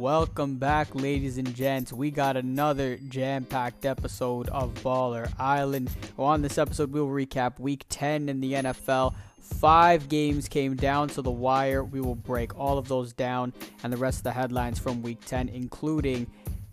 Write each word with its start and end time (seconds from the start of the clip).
Welcome 0.00 0.56
back, 0.56 0.94
ladies 0.94 1.36
and 1.36 1.54
gents. 1.54 1.92
We 1.92 2.10
got 2.10 2.38
another 2.38 2.96
jam 3.10 3.44
packed 3.44 3.84
episode 3.84 4.48
of 4.48 4.72
Baller 4.76 5.30
Island. 5.38 5.90
On 6.18 6.40
this 6.40 6.56
episode, 6.56 6.90
we'll 6.90 7.06
recap 7.06 7.60
week 7.60 7.84
10 7.90 8.30
in 8.30 8.40
the 8.40 8.54
NFL. 8.54 9.12
Five 9.42 10.08
games 10.08 10.48
came 10.48 10.74
down 10.74 11.08
to 11.08 11.20
the 11.20 11.30
wire. 11.30 11.84
We 11.84 12.00
will 12.00 12.14
break 12.14 12.58
all 12.58 12.78
of 12.78 12.88
those 12.88 13.12
down 13.12 13.52
and 13.84 13.92
the 13.92 13.98
rest 13.98 14.20
of 14.20 14.24
the 14.24 14.32
headlines 14.32 14.78
from 14.78 15.02
week 15.02 15.22
10, 15.26 15.50
including 15.50 16.26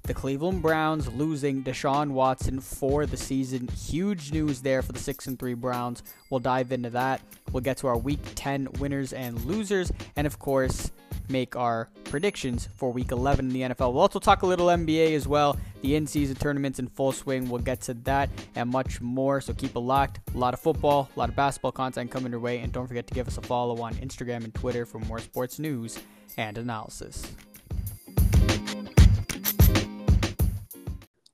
the 0.08 0.14
Cleveland 0.14 0.62
Browns 0.62 1.12
losing 1.14 1.64
Deshaun 1.64 2.12
Watson 2.12 2.62
for 2.62 3.06
the 3.06 3.18
season. 3.18 3.68
Huge 3.68 4.32
news 4.32 4.62
there 4.62 4.82
for 4.82 4.94
the 4.94 5.00
6 5.00 5.28
and 5.28 5.38
3 5.38 5.54
Browns. 5.54 6.02
We'll 6.30 6.40
dive 6.40 6.72
into 6.72 6.90
that. 6.92 7.22
We'll 7.52 7.62
get 7.62 7.78
to 7.78 7.88
our 7.88 7.98
week 7.98 8.20
10 8.36 8.70
winners 8.80 9.12
and 9.12 9.44
losers 9.44 9.92
and 10.16 10.26
of 10.26 10.40
course, 10.40 10.92
make 11.30 11.58
our 11.58 11.90
predictions 12.06 12.70
for 12.76 12.92
week 12.92 13.12
11 13.12 13.48
in 13.48 13.54
the 13.54 13.76
NFL. 13.76 13.92
We'll 13.92 14.02
also 14.02 14.20
talk 14.20 14.44
a 14.44 14.46
little 14.46 14.68
NBA 14.68 15.14
as 15.14 15.28
well. 15.28 15.58
The 15.82 15.96
in-season 15.96 16.38
tournaments 16.38 16.80
in 16.80 16.88
full 16.88 17.12
swing. 17.12 17.50
We'll 17.50 17.62
get 17.62 17.82
to 17.82 17.94
that 17.94 18.30
and 18.56 18.70
much 18.70 19.02
more. 19.02 19.42
So 19.42 19.54
keep 19.54 19.76
it 19.76 19.80
locked. 19.80 20.22
A 20.34 20.38
lot 20.38 20.54
of 20.54 20.62
football, 20.62 21.10
a 21.14 21.20
lot 21.20 21.28
of 21.28 21.36
basketball 21.36 21.74
content 21.74 22.12
coming 22.12 22.32
your 22.32 22.40
way 22.40 22.60
and 22.60 22.72
don't 22.72 22.88
forget 22.88 23.08
to 23.08 23.14
give 23.14 23.28
us 23.28 23.38
a 23.38 23.42
follow 23.42 23.82
on 23.82 23.94
Instagram 23.96 24.46
and 24.46 24.54
Twitter 24.54 24.86
for 24.86 25.00
more 25.00 25.20
sports 25.20 25.60
news 25.60 26.00
and 26.38 26.58
analysis. 26.58 27.30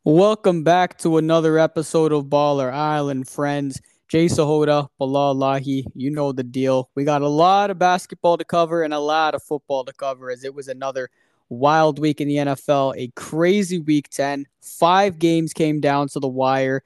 Welcome 0.05 0.65
back 0.65 0.97
to 0.97 1.15
another 1.15 1.57
episode 1.57 2.11
of 2.11 2.25
Baller 2.25 2.73
Island, 2.73 3.29
friends. 3.29 3.79
Jay 4.09 4.25
Sahoda, 4.25 4.89
Bilal 4.99 5.33
Lahi, 5.33 5.85
you 5.95 6.11
know 6.11 6.33
the 6.33 6.43
deal. 6.43 6.89
We 6.93 7.05
got 7.05 7.21
a 7.21 7.27
lot 7.29 7.71
of 7.71 7.79
basketball 7.79 8.37
to 8.37 8.43
cover 8.43 8.83
and 8.83 8.93
a 8.93 8.99
lot 8.99 9.33
of 9.33 9.41
football 9.41 9.85
to 9.85 9.93
cover 9.93 10.29
as 10.29 10.43
it 10.43 10.53
was 10.53 10.67
another 10.67 11.09
wild 11.47 11.99
week 11.99 12.19
in 12.19 12.27
the 12.27 12.35
NFL, 12.35 12.95
a 12.97 13.13
crazy 13.15 13.79
week 13.79 14.09
10. 14.09 14.45
Five 14.59 15.19
games 15.19 15.53
came 15.53 15.79
down 15.79 16.09
to 16.09 16.19
the 16.19 16.27
wire 16.27 16.83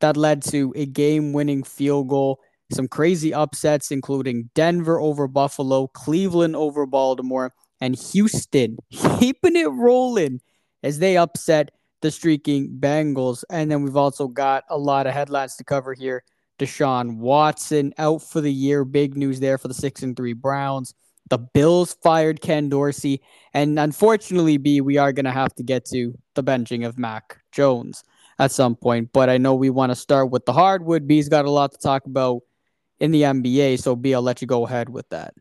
that 0.00 0.16
led 0.16 0.42
to 0.46 0.72
a 0.74 0.86
game 0.86 1.32
winning 1.32 1.62
field 1.62 2.08
goal. 2.08 2.40
Some 2.72 2.88
crazy 2.88 3.32
upsets, 3.32 3.92
including 3.92 4.50
Denver 4.56 4.98
over 4.98 5.28
Buffalo, 5.28 5.86
Cleveland 5.86 6.56
over 6.56 6.84
Baltimore, 6.84 7.54
and 7.80 7.94
Houston 7.94 8.76
keeping 9.20 9.54
it 9.54 9.70
rolling 9.70 10.40
as 10.82 10.98
they 10.98 11.16
upset 11.16 11.70
the 12.00 12.10
streaking 12.10 12.78
Bengals. 12.78 13.44
And 13.50 13.70
then 13.70 13.82
we've 13.82 13.96
also 13.96 14.28
got 14.28 14.64
a 14.68 14.78
lot 14.78 15.06
of 15.06 15.12
headlines 15.12 15.56
to 15.56 15.64
cover 15.64 15.94
here. 15.94 16.24
Deshaun 16.58 17.16
Watson 17.16 17.94
out 17.98 18.22
for 18.22 18.40
the 18.40 18.52
year. 18.52 18.84
Big 18.84 19.16
news 19.16 19.40
there 19.40 19.58
for 19.58 19.68
the 19.68 19.74
six 19.74 20.02
and 20.02 20.16
three 20.16 20.34
Browns. 20.34 20.94
The 21.30 21.38
Bills 21.38 21.96
fired 22.02 22.40
Ken 22.40 22.68
Dorsey. 22.68 23.22
And 23.54 23.78
unfortunately, 23.78 24.58
B, 24.58 24.80
we 24.80 24.98
are 24.98 25.12
going 25.12 25.24
to 25.24 25.30
have 25.30 25.54
to 25.54 25.62
get 25.62 25.84
to 25.86 26.12
the 26.34 26.42
benching 26.42 26.86
of 26.86 26.98
Mac 26.98 27.38
Jones 27.52 28.02
at 28.38 28.50
some 28.50 28.74
point. 28.74 29.10
But 29.12 29.30
I 29.30 29.38
know 29.38 29.54
we 29.54 29.70
want 29.70 29.90
to 29.90 29.96
start 29.96 30.30
with 30.30 30.44
the 30.44 30.52
hardwood. 30.52 31.06
B's 31.06 31.28
got 31.28 31.44
a 31.44 31.50
lot 31.50 31.72
to 31.72 31.78
talk 31.78 32.04
about 32.04 32.42
in 32.98 33.10
the 33.10 33.22
NBA. 33.22 33.80
So, 33.80 33.96
B, 33.96 34.14
I'll 34.14 34.22
let 34.22 34.42
you 34.42 34.46
go 34.46 34.66
ahead 34.66 34.88
with 34.88 35.08
that. 35.10 35.34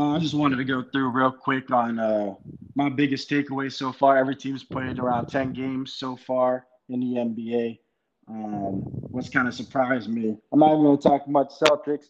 Uh, 0.00 0.16
I 0.16 0.18
just 0.18 0.32
wanted 0.32 0.56
to 0.56 0.64
go 0.64 0.82
through 0.82 1.10
real 1.10 1.30
quick 1.30 1.70
on 1.70 1.98
uh, 1.98 2.34
my 2.74 2.88
biggest 2.88 3.28
takeaway 3.28 3.70
so 3.70 3.92
far. 3.92 4.16
Every 4.16 4.34
team's 4.34 4.64
played 4.64 4.98
around 4.98 5.26
10 5.26 5.52
games 5.52 5.92
so 5.92 6.16
far 6.16 6.64
in 6.88 7.00
the 7.00 7.16
NBA. 7.16 7.78
Um, 8.26 8.80
what's 9.10 9.28
kind 9.28 9.46
of 9.46 9.52
surprised 9.52 10.08
me, 10.08 10.38
I'm 10.52 10.58
not 10.58 10.72
even 10.72 10.84
going 10.84 10.96
to 10.96 11.02
talk 11.06 11.28
much 11.28 11.50
Celtics. 11.50 12.06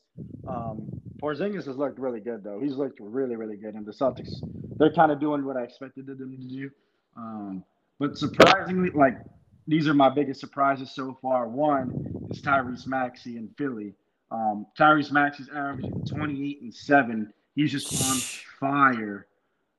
Um, 0.47 0.89
Porzingis 1.21 1.67
has 1.67 1.77
looked 1.79 1.99
really 1.99 2.21
good, 2.21 2.45
though. 2.45 2.61
He's 2.61 2.77
looked 2.77 3.01
really, 3.01 3.35
really 3.35 3.57
good. 3.57 3.75
And 3.75 3.85
the 3.85 3.91
Celtics, 3.91 4.35
they're 4.79 4.93
kind 4.93 5.11
of 5.11 5.19
doing 5.19 5.45
what 5.45 5.57
I 5.57 5.63
expected 5.63 6.07
them 6.07 6.37
to 6.39 6.49
do. 6.49 6.71
Um, 7.17 7.65
but 7.99 8.17
surprisingly, 8.17 8.91
like, 8.91 9.19
these 9.67 9.89
are 9.89 9.95
my 9.95 10.11
biggest 10.11 10.39
surprises 10.39 10.93
so 10.95 11.19
far. 11.21 11.49
One 11.49 12.29
is 12.31 12.41
Tyrese 12.41 12.87
Maxey 12.87 13.37
in 13.37 13.49
Philly. 13.59 13.95
Um, 14.31 14.67
Tyrese 14.79 15.11
Maxey's 15.11 15.49
averaging 15.49 16.05
28 16.05 16.63
and 16.63 16.73
7 16.73 17.33
He's 17.61 17.73
just 17.73 17.93
on 18.11 18.17
fire. 18.59 19.27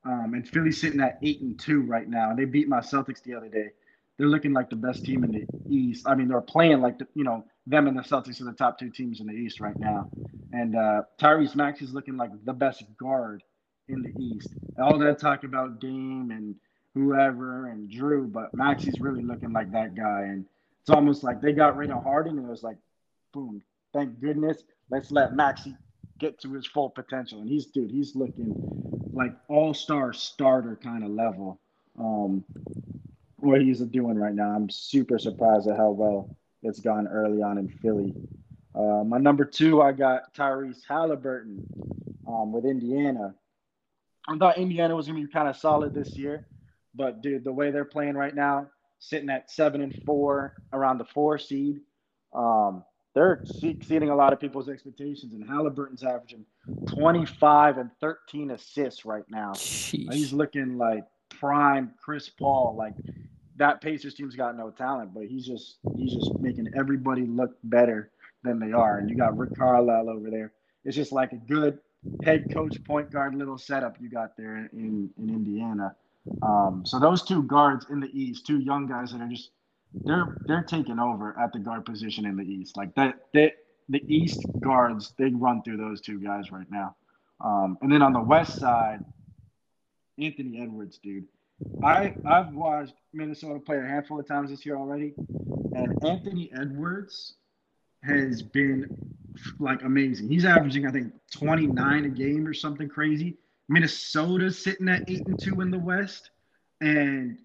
Um, 0.05 0.35
and 0.35 0.47
Philly's 0.47 0.79
sitting 0.79 1.01
at 1.01 1.17
eight 1.23 1.41
and 1.41 1.59
two 1.59 1.81
right 1.81 2.07
now. 2.07 2.29
and 2.29 2.37
They 2.37 2.45
beat 2.45 2.67
my 2.67 2.79
Celtics 2.79 3.23
the 3.23 3.33
other 3.33 3.49
day. 3.49 3.71
They're 4.17 4.27
looking 4.27 4.53
like 4.53 4.69
the 4.69 4.75
best 4.75 5.03
team 5.03 5.23
in 5.23 5.31
the 5.31 5.47
East. 5.67 6.07
I 6.07 6.13
mean, 6.13 6.27
they're 6.27 6.41
playing 6.41 6.79
like 6.81 6.99
the, 6.99 7.07
you 7.15 7.23
know 7.23 7.43
them 7.65 7.87
and 7.87 7.97
the 7.97 8.03
Celtics 8.03 8.39
are 8.39 8.43
the 8.43 8.51
top 8.51 8.77
two 8.77 8.91
teams 8.91 9.19
in 9.19 9.25
the 9.25 9.33
East 9.33 9.59
right 9.59 9.77
now. 9.79 10.11
And 10.53 10.75
uh, 10.75 11.03
Tyrese 11.19 11.55
Maxey's 11.55 11.91
looking 11.91 12.17
like 12.17 12.29
the 12.45 12.53
best 12.53 12.83
guard 12.97 13.41
in 13.87 14.03
the 14.03 14.13
East. 14.21 14.49
All 14.79 14.99
that 14.99 15.17
talk 15.17 15.43
about 15.43 15.79
Dame 15.79 16.29
and 16.29 16.53
whoever 16.93 17.69
and 17.69 17.89
Drew, 17.89 18.27
but 18.27 18.53
Maxey's 18.53 18.99
really 18.99 19.23
looking 19.23 19.53
like 19.53 19.71
that 19.71 19.95
guy. 19.95 20.25
And 20.27 20.45
it's 20.81 20.91
almost 20.91 21.23
like 21.23 21.41
they 21.41 21.51
got 21.51 21.77
rid 21.77 21.89
of 21.89 22.03
Harden 22.03 22.37
and 22.37 22.45
it 22.45 22.51
was 22.51 22.61
like, 22.61 22.77
boom, 23.33 23.63
thank 23.91 24.19
goodness. 24.21 24.65
Let's 24.91 25.09
let 25.09 25.33
Maxey 25.35 25.75
get 26.21 26.39
to 26.41 26.53
his 26.53 26.67
full 26.67 26.89
potential. 26.89 27.41
And 27.41 27.49
he's 27.49 27.65
dude, 27.65 27.91
he's 27.91 28.15
looking 28.15 28.55
like 29.11 29.33
all 29.49 29.73
star 29.73 30.13
starter 30.13 30.79
kind 30.81 31.03
of 31.03 31.09
level. 31.09 31.59
Um, 31.99 32.45
what 33.37 33.61
he's 33.61 33.79
doing 33.79 34.17
right 34.17 34.33
now. 34.33 34.51
I'm 34.51 34.69
super 34.69 35.17
surprised 35.17 35.67
at 35.67 35.75
how 35.75 35.89
well 35.89 36.37
it's 36.61 36.79
gone 36.79 37.07
early 37.07 37.41
on 37.41 37.57
in 37.57 37.67
Philly. 37.67 38.13
Uh, 38.73 39.03
my 39.03 39.17
number 39.17 39.43
two, 39.43 39.81
I 39.81 39.91
got 39.91 40.33
Tyrese 40.33 40.81
Halliburton 40.87 41.65
um, 42.27 42.51
with 42.51 42.65
Indiana. 42.65 43.33
I 44.29 44.37
thought 44.37 44.59
Indiana 44.59 44.95
was 44.95 45.07
going 45.07 45.19
to 45.19 45.27
be 45.27 45.33
kind 45.33 45.47
of 45.47 45.57
solid 45.57 45.93
this 45.93 46.15
year, 46.15 46.45
but 46.93 47.21
dude, 47.21 47.43
the 47.43 47.51
way 47.51 47.71
they're 47.71 47.83
playing 47.83 48.13
right 48.13 48.33
now, 48.33 48.67
sitting 48.99 49.29
at 49.29 49.49
seven 49.49 49.81
and 49.81 50.03
four, 50.05 50.53
around 50.71 50.99
the 50.99 51.05
four 51.05 51.39
seed, 51.39 51.81
um, 52.33 52.83
they're 53.13 53.43
exceeding 53.63 54.09
a 54.09 54.15
lot 54.15 54.33
of 54.33 54.39
people's 54.39 54.69
expectations. 54.69 55.33
And 55.33 55.47
Halliburton's 55.47 56.03
averaging 56.03 56.45
25 56.87 57.77
and 57.77 57.89
13 57.99 58.51
assists 58.51 59.05
right 59.05 59.25
now. 59.29 59.51
Jeez. 59.51 60.13
He's 60.13 60.33
looking 60.33 60.77
like 60.77 61.03
prime 61.29 61.93
Chris 62.01 62.29
Paul. 62.29 62.75
Like 62.77 62.93
that 63.57 63.81
Pacers 63.81 64.13
team's 64.13 64.35
got 64.35 64.57
no 64.57 64.69
talent, 64.69 65.13
but 65.13 65.25
he's 65.25 65.45
just 65.45 65.77
he's 65.95 66.13
just 66.13 66.39
making 66.39 66.67
everybody 66.77 67.25
look 67.25 67.51
better 67.63 68.11
than 68.43 68.59
they 68.59 68.71
are. 68.71 68.97
And 68.97 69.09
you 69.09 69.17
got 69.17 69.37
Rick 69.37 69.57
Carlisle 69.57 70.09
over 70.09 70.29
there. 70.29 70.53
It's 70.85 70.95
just 70.95 71.11
like 71.11 71.33
a 71.33 71.37
good 71.37 71.79
head 72.23 72.51
coach 72.53 72.81
point 72.85 73.11
guard 73.11 73.35
little 73.35 73.57
setup 73.57 73.97
you 73.99 74.09
got 74.09 74.37
there 74.37 74.69
in 74.73 75.09
in 75.17 75.29
Indiana. 75.29 75.95
Um, 76.43 76.83
so 76.85 76.99
those 76.99 77.23
two 77.23 77.43
guards 77.43 77.87
in 77.89 77.99
the 77.99 78.09
East, 78.17 78.45
two 78.45 78.59
young 78.59 78.87
guys 78.87 79.11
that 79.11 79.21
are 79.21 79.27
just 79.27 79.51
they're 79.93 80.37
they're 80.47 80.63
taking 80.63 80.99
over 80.99 81.37
at 81.39 81.53
the 81.53 81.59
guard 81.59 81.85
position 81.85 82.25
in 82.25 82.37
the 82.37 82.43
East. 82.43 82.77
Like 82.77 82.95
that, 82.95 83.25
they, 83.33 83.53
the 83.89 84.03
East 84.13 84.45
guards 84.59 85.13
they 85.17 85.29
run 85.29 85.61
through 85.63 85.77
those 85.77 86.01
two 86.01 86.19
guys 86.19 86.51
right 86.51 86.69
now. 86.69 86.95
Um, 87.43 87.77
and 87.81 87.91
then 87.91 88.01
on 88.01 88.13
the 88.13 88.21
West 88.21 88.57
side, 88.57 89.03
Anthony 90.17 90.61
Edwards, 90.61 90.97
dude. 90.97 91.25
I 91.83 92.15
I've 92.25 92.53
watched 92.53 92.93
Minnesota 93.13 93.59
play 93.59 93.77
a 93.77 93.81
handful 93.81 94.19
of 94.19 94.27
times 94.27 94.49
this 94.49 94.65
year 94.65 94.77
already, 94.77 95.13
and 95.75 96.03
Anthony 96.03 96.49
Edwards 96.55 97.35
has 98.03 98.41
been 98.41 99.13
like 99.59 99.83
amazing. 99.83 100.29
He's 100.29 100.45
averaging 100.45 100.87
I 100.87 100.91
think 100.91 101.13
29 101.31 102.05
a 102.05 102.09
game 102.09 102.47
or 102.47 102.53
something 102.53 102.89
crazy. 102.89 103.37
Minnesota's 103.69 104.61
sitting 104.61 104.89
at 104.89 105.03
eight 105.07 105.25
and 105.27 105.39
two 105.39 105.61
in 105.61 105.71
the 105.71 105.79
West, 105.79 106.31
and 106.81 107.37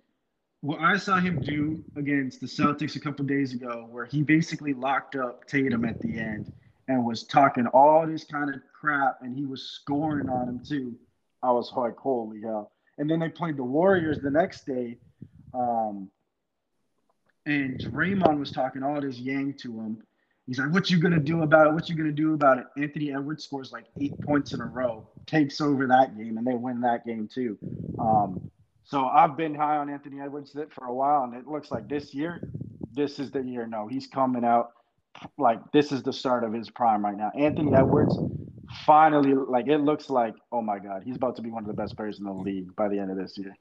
what 0.66 0.80
I 0.80 0.96
saw 0.96 1.20
him 1.20 1.40
do 1.40 1.80
against 1.94 2.40
the 2.40 2.46
Celtics 2.46 2.96
a 2.96 3.00
couple 3.00 3.24
days 3.24 3.54
ago, 3.54 3.86
where 3.88 4.04
he 4.04 4.22
basically 4.22 4.74
locked 4.74 5.14
up 5.14 5.46
Tatum 5.46 5.84
at 5.84 6.00
the 6.00 6.18
end 6.18 6.50
and 6.88 7.04
was 7.04 7.22
talking 7.22 7.68
all 7.68 8.04
this 8.04 8.24
kind 8.24 8.52
of 8.52 8.60
crap, 8.78 9.18
and 9.22 9.36
he 9.36 9.46
was 9.46 9.62
scoring 9.62 10.28
on 10.28 10.48
him 10.48 10.60
too. 10.66 10.96
I 11.40 11.52
was 11.52 11.72
like, 11.76 11.96
holy 11.96 12.40
hell! 12.40 12.72
And 12.98 13.08
then 13.08 13.20
they 13.20 13.28
played 13.28 13.56
the 13.56 13.62
Warriors 13.62 14.18
the 14.20 14.30
next 14.30 14.66
day, 14.66 14.98
um, 15.54 16.10
and 17.46 17.78
Draymond 17.78 18.40
was 18.40 18.50
talking 18.50 18.82
all 18.82 19.00
this 19.00 19.18
yang 19.18 19.54
to 19.58 19.72
him. 19.72 20.02
He's 20.48 20.58
like, 20.58 20.72
"What 20.72 20.90
you 20.90 20.98
gonna 20.98 21.20
do 21.20 21.42
about 21.42 21.68
it? 21.68 21.74
What 21.74 21.88
you 21.88 21.94
gonna 21.94 22.10
do 22.10 22.34
about 22.34 22.58
it?" 22.58 22.66
Anthony 22.76 23.12
Edwards 23.14 23.44
scores 23.44 23.70
like 23.70 23.86
eight 24.00 24.20
points 24.20 24.52
in 24.52 24.60
a 24.60 24.66
row, 24.66 25.08
takes 25.26 25.60
over 25.60 25.86
that 25.86 26.18
game, 26.18 26.38
and 26.38 26.46
they 26.46 26.54
win 26.54 26.80
that 26.80 27.06
game 27.06 27.28
too. 27.32 27.56
Um, 28.00 28.50
so 28.86 29.06
I've 29.06 29.36
been 29.36 29.52
high 29.52 29.78
on 29.78 29.90
Anthony 29.90 30.20
Edwards 30.20 30.56
for 30.70 30.86
a 30.86 30.94
while, 30.94 31.24
and 31.24 31.34
it 31.34 31.46
looks 31.48 31.72
like 31.72 31.88
this 31.88 32.14
year, 32.14 32.48
this 32.92 33.18
is 33.18 33.32
the 33.32 33.42
year. 33.42 33.66
No, 33.66 33.88
he's 33.88 34.06
coming 34.06 34.44
out 34.44 34.70
like 35.38 35.58
this 35.72 35.90
is 35.90 36.04
the 36.04 36.12
start 36.12 36.44
of 36.44 36.52
his 36.52 36.70
prime 36.70 37.04
right 37.04 37.16
now. 37.16 37.32
Anthony 37.36 37.74
Edwards 37.74 38.16
finally, 38.84 39.34
like 39.34 39.66
it 39.66 39.78
looks 39.78 40.08
like, 40.08 40.34
oh 40.52 40.62
my 40.62 40.78
God, 40.78 41.02
he's 41.04 41.16
about 41.16 41.34
to 41.36 41.42
be 41.42 41.50
one 41.50 41.64
of 41.64 41.68
the 41.68 41.74
best 41.74 41.96
players 41.96 42.20
in 42.20 42.26
the 42.26 42.32
league 42.32 42.76
by 42.76 42.88
the 42.88 42.96
end 42.98 43.10
of 43.10 43.16
this 43.16 43.36
year. 43.36 43.56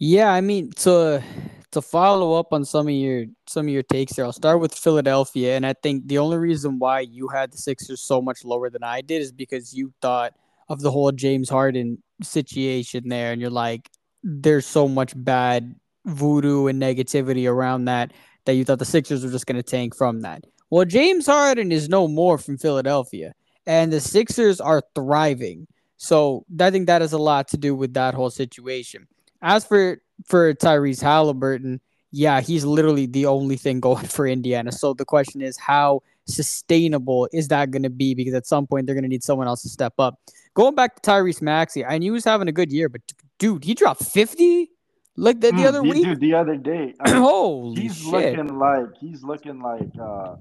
Yeah, 0.00 0.32
I 0.32 0.40
mean 0.40 0.72
to 0.78 1.22
to 1.70 1.80
follow 1.80 2.34
up 2.34 2.52
on 2.52 2.64
some 2.64 2.88
of 2.88 2.94
your 2.94 3.26
some 3.46 3.66
of 3.66 3.72
your 3.72 3.84
takes 3.84 4.14
there 4.14 4.24
I'll 4.24 4.32
start 4.32 4.58
with 4.58 4.74
Philadelphia, 4.74 5.54
and 5.54 5.64
I 5.64 5.74
think 5.74 6.08
the 6.08 6.18
only 6.18 6.38
reason 6.38 6.80
why 6.80 7.00
you 7.00 7.28
had 7.28 7.52
the 7.52 7.58
Sixers 7.58 8.02
so 8.02 8.20
much 8.20 8.44
lower 8.44 8.68
than 8.68 8.82
I 8.82 9.00
did 9.00 9.22
is 9.22 9.30
because 9.30 9.72
you 9.72 9.92
thought 10.02 10.34
of 10.68 10.80
the 10.80 10.90
whole 10.90 11.12
James 11.12 11.48
Harden 11.48 12.02
situation 12.22 13.08
there, 13.08 13.32
and 13.32 13.40
you're 13.40 13.50
like, 13.50 13.88
there's 14.22 14.66
so 14.66 14.88
much 14.88 15.12
bad 15.16 15.74
voodoo 16.04 16.66
and 16.66 16.80
negativity 16.80 17.50
around 17.50 17.86
that 17.86 18.12
that 18.44 18.54
you 18.54 18.64
thought 18.64 18.78
the 18.78 18.84
Sixers 18.84 19.24
were 19.24 19.30
just 19.30 19.46
going 19.46 19.56
to 19.56 19.62
tank 19.62 19.94
from 19.94 20.22
that. 20.22 20.44
Well, 20.70 20.84
James 20.84 21.26
Harden 21.26 21.72
is 21.72 21.88
no 21.88 22.08
more 22.08 22.38
from 22.38 22.58
Philadelphia, 22.58 23.34
and 23.66 23.92
the 23.92 24.00
Sixers 24.00 24.60
are 24.60 24.82
thriving. 24.94 25.66
So 25.96 26.46
I 26.58 26.70
think 26.70 26.86
that 26.86 27.02
has 27.02 27.12
a 27.12 27.18
lot 27.18 27.48
to 27.48 27.58
do 27.58 27.74
with 27.74 27.94
that 27.94 28.14
whole 28.14 28.30
situation. 28.30 29.06
As 29.42 29.64
for 29.64 30.00
for 30.26 30.54
Tyrese 30.54 31.02
Halliburton, 31.02 31.80
yeah, 32.12 32.40
he's 32.40 32.64
literally 32.64 33.06
the 33.06 33.26
only 33.26 33.56
thing 33.56 33.80
going 33.88 34.06
for 34.06 34.26
Indiana. 34.26 34.72
So 34.72 34.94
the 34.94 35.04
question 35.04 35.42
is, 35.42 35.58
how 35.58 36.02
sustainable 36.26 37.28
is 37.32 37.48
that 37.48 37.70
going 37.70 37.82
to 37.82 37.90
be? 37.90 38.14
Because 38.14 38.34
at 38.34 38.46
some 38.46 38.66
point 38.66 38.86
they're 38.86 38.94
going 38.94 39.02
to 39.02 39.08
need 39.08 39.24
someone 39.24 39.46
else 39.46 39.62
to 39.62 39.68
step 39.68 39.94
up. 39.98 40.18
Going 40.54 40.74
back 40.74 41.00
to 41.00 41.10
Tyrese 41.10 41.42
Maxey, 41.42 41.84
I 41.84 41.98
knew 41.98 42.12
he 42.12 42.14
was 42.14 42.24
having 42.24 42.48
a 42.48 42.52
good 42.52 42.72
year, 42.72 42.88
but 42.88 43.00
dude, 43.38 43.64
he 43.64 43.74
dropped 43.74 44.04
fifty 44.04 44.70
like 45.16 45.40
the, 45.40 45.48
the 45.52 45.58
mm, 45.58 45.66
other 45.66 45.82
week. 45.82 46.04
Dude, 46.04 46.20
the 46.20 46.34
other 46.34 46.56
day, 46.56 46.94
I 47.00 47.10
mean, 47.12 47.22
holy 47.22 47.82
he's 47.82 47.96
shit. 47.96 48.36
looking 48.36 48.58
like 48.58 48.96
he's 48.98 49.22
looking 49.22 49.60
like. 49.60 49.90
uh 50.00 50.36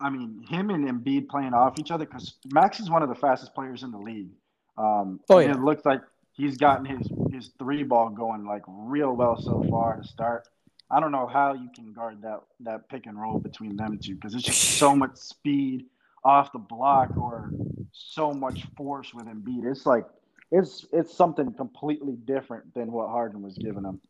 I 0.00 0.10
mean, 0.10 0.44
him 0.48 0.70
and 0.70 0.88
Embiid 0.88 1.28
playing 1.28 1.54
off 1.54 1.78
each 1.78 1.90
other 1.90 2.04
because 2.04 2.34
Max 2.52 2.78
is 2.78 2.88
one 2.88 3.02
of 3.02 3.08
the 3.08 3.16
fastest 3.16 3.52
players 3.52 3.82
in 3.82 3.90
the 3.90 3.98
league. 3.98 4.30
Um, 4.76 5.20
oh 5.28 5.40
yeah, 5.40 5.50
it 5.50 5.60
looks 5.60 5.84
like 5.84 6.02
he's 6.34 6.56
gotten 6.56 6.84
his 6.84 7.10
his 7.32 7.50
three 7.58 7.82
ball 7.82 8.08
going 8.10 8.46
like 8.46 8.62
real 8.68 9.14
well 9.16 9.40
so 9.40 9.64
far 9.68 9.96
to 9.96 10.06
start. 10.06 10.48
I 10.90 11.00
don't 11.00 11.12
know 11.12 11.26
how 11.26 11.52
you 11.52 11.68
can 11.74 11.92
guard 11.92 12.22
that 12.22 12.40
that 12.60 12.88
pick 12.88 13.06
and 13.06 13.20
roll 13.20 13.38
between 13.38 13.76
them 13.76 13.98
two 13.98 14.14
because 14.14 14.34
it's 14.34 14.44
just 14.44 14.78
so 14.78 14.94
much 15.02 15.16
speed 15.16 15.86
off 16.24 16.52
the 16.52 16.58
block 16.58 17.16
or 17.16 17.50
so 17.92 18.32
much 18.32 18.64
force 18.76 19.12
with 19.14 19.26
Embiid. 19.26 19.70
It's 19.70 19.86
like 19.86 20.04
it's 20.50 20.86
it's 20.92 21.14
something 21.14 21.52
completely 21.54 22.16
different 22.24 22.74
than 22.74 22.90
what 22.92 23.08
Harden 23.08 23.42
was 23.42 23.56
giving 23.58 23.84
him. 23.84 24.00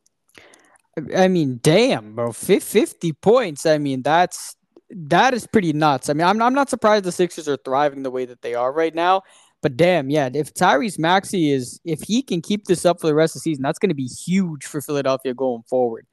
I 1.15 1.27
mean, 1.27 1.59
damn, 1.61 2.15
bro, 2.15 2.31
fifty 2.31 3.13
points. 3.13 3.65
I 3.65 3.77
mean, 3.77 4.01
that's 4.01 4.55
that 4.89 5.33
is 5.33 5.47
pretty 5.47 5.73
nuts. 5.73 6.09
I 6.09 6.13
mean, 6.13 6.27
I'm 6.27 6.41
I'm 6.41 6.53
not 6.53 6.69
surprised 6.69 7.05
the 7.05 7.11
Sixers 7.11 7.47
are 7.47 7.57
thriving 7.57 8.03
the 8.03 8.11
way 8.11 8.25
that 8.25 8.41
they 8.41 8.55
are 8.55 8.71
right 8.71 8.93
now. 8.93 9.23
But 9.61 9.75
damn, 9.75 10.09
yeah, 10.09 10.29
if 10.33 10.53
Tyrese 10.53 10.97
Maxey 10.97 11.51
is 11.51 11.81
if 11.83 12.01
he 12.01 12.21
can 12.21 12.41
keep 12.41 12.65
this 12.65 12.85
up 12.85 13.01
for 13.01 13.07
the 13.07 13.15
rest 13.15 13.35
of 13.35 13.41
the 13.41 13.43
season, 13.43 13.61
that's 13.61 13.79
going 13.79 13.89
to 13.89 13.95
be 13.95 14.07
huge 14.07 14.65
for 14.65 14.81
Philadelphia 14.81 15.33
going 15.33 15.63
forward. 15.63 16.05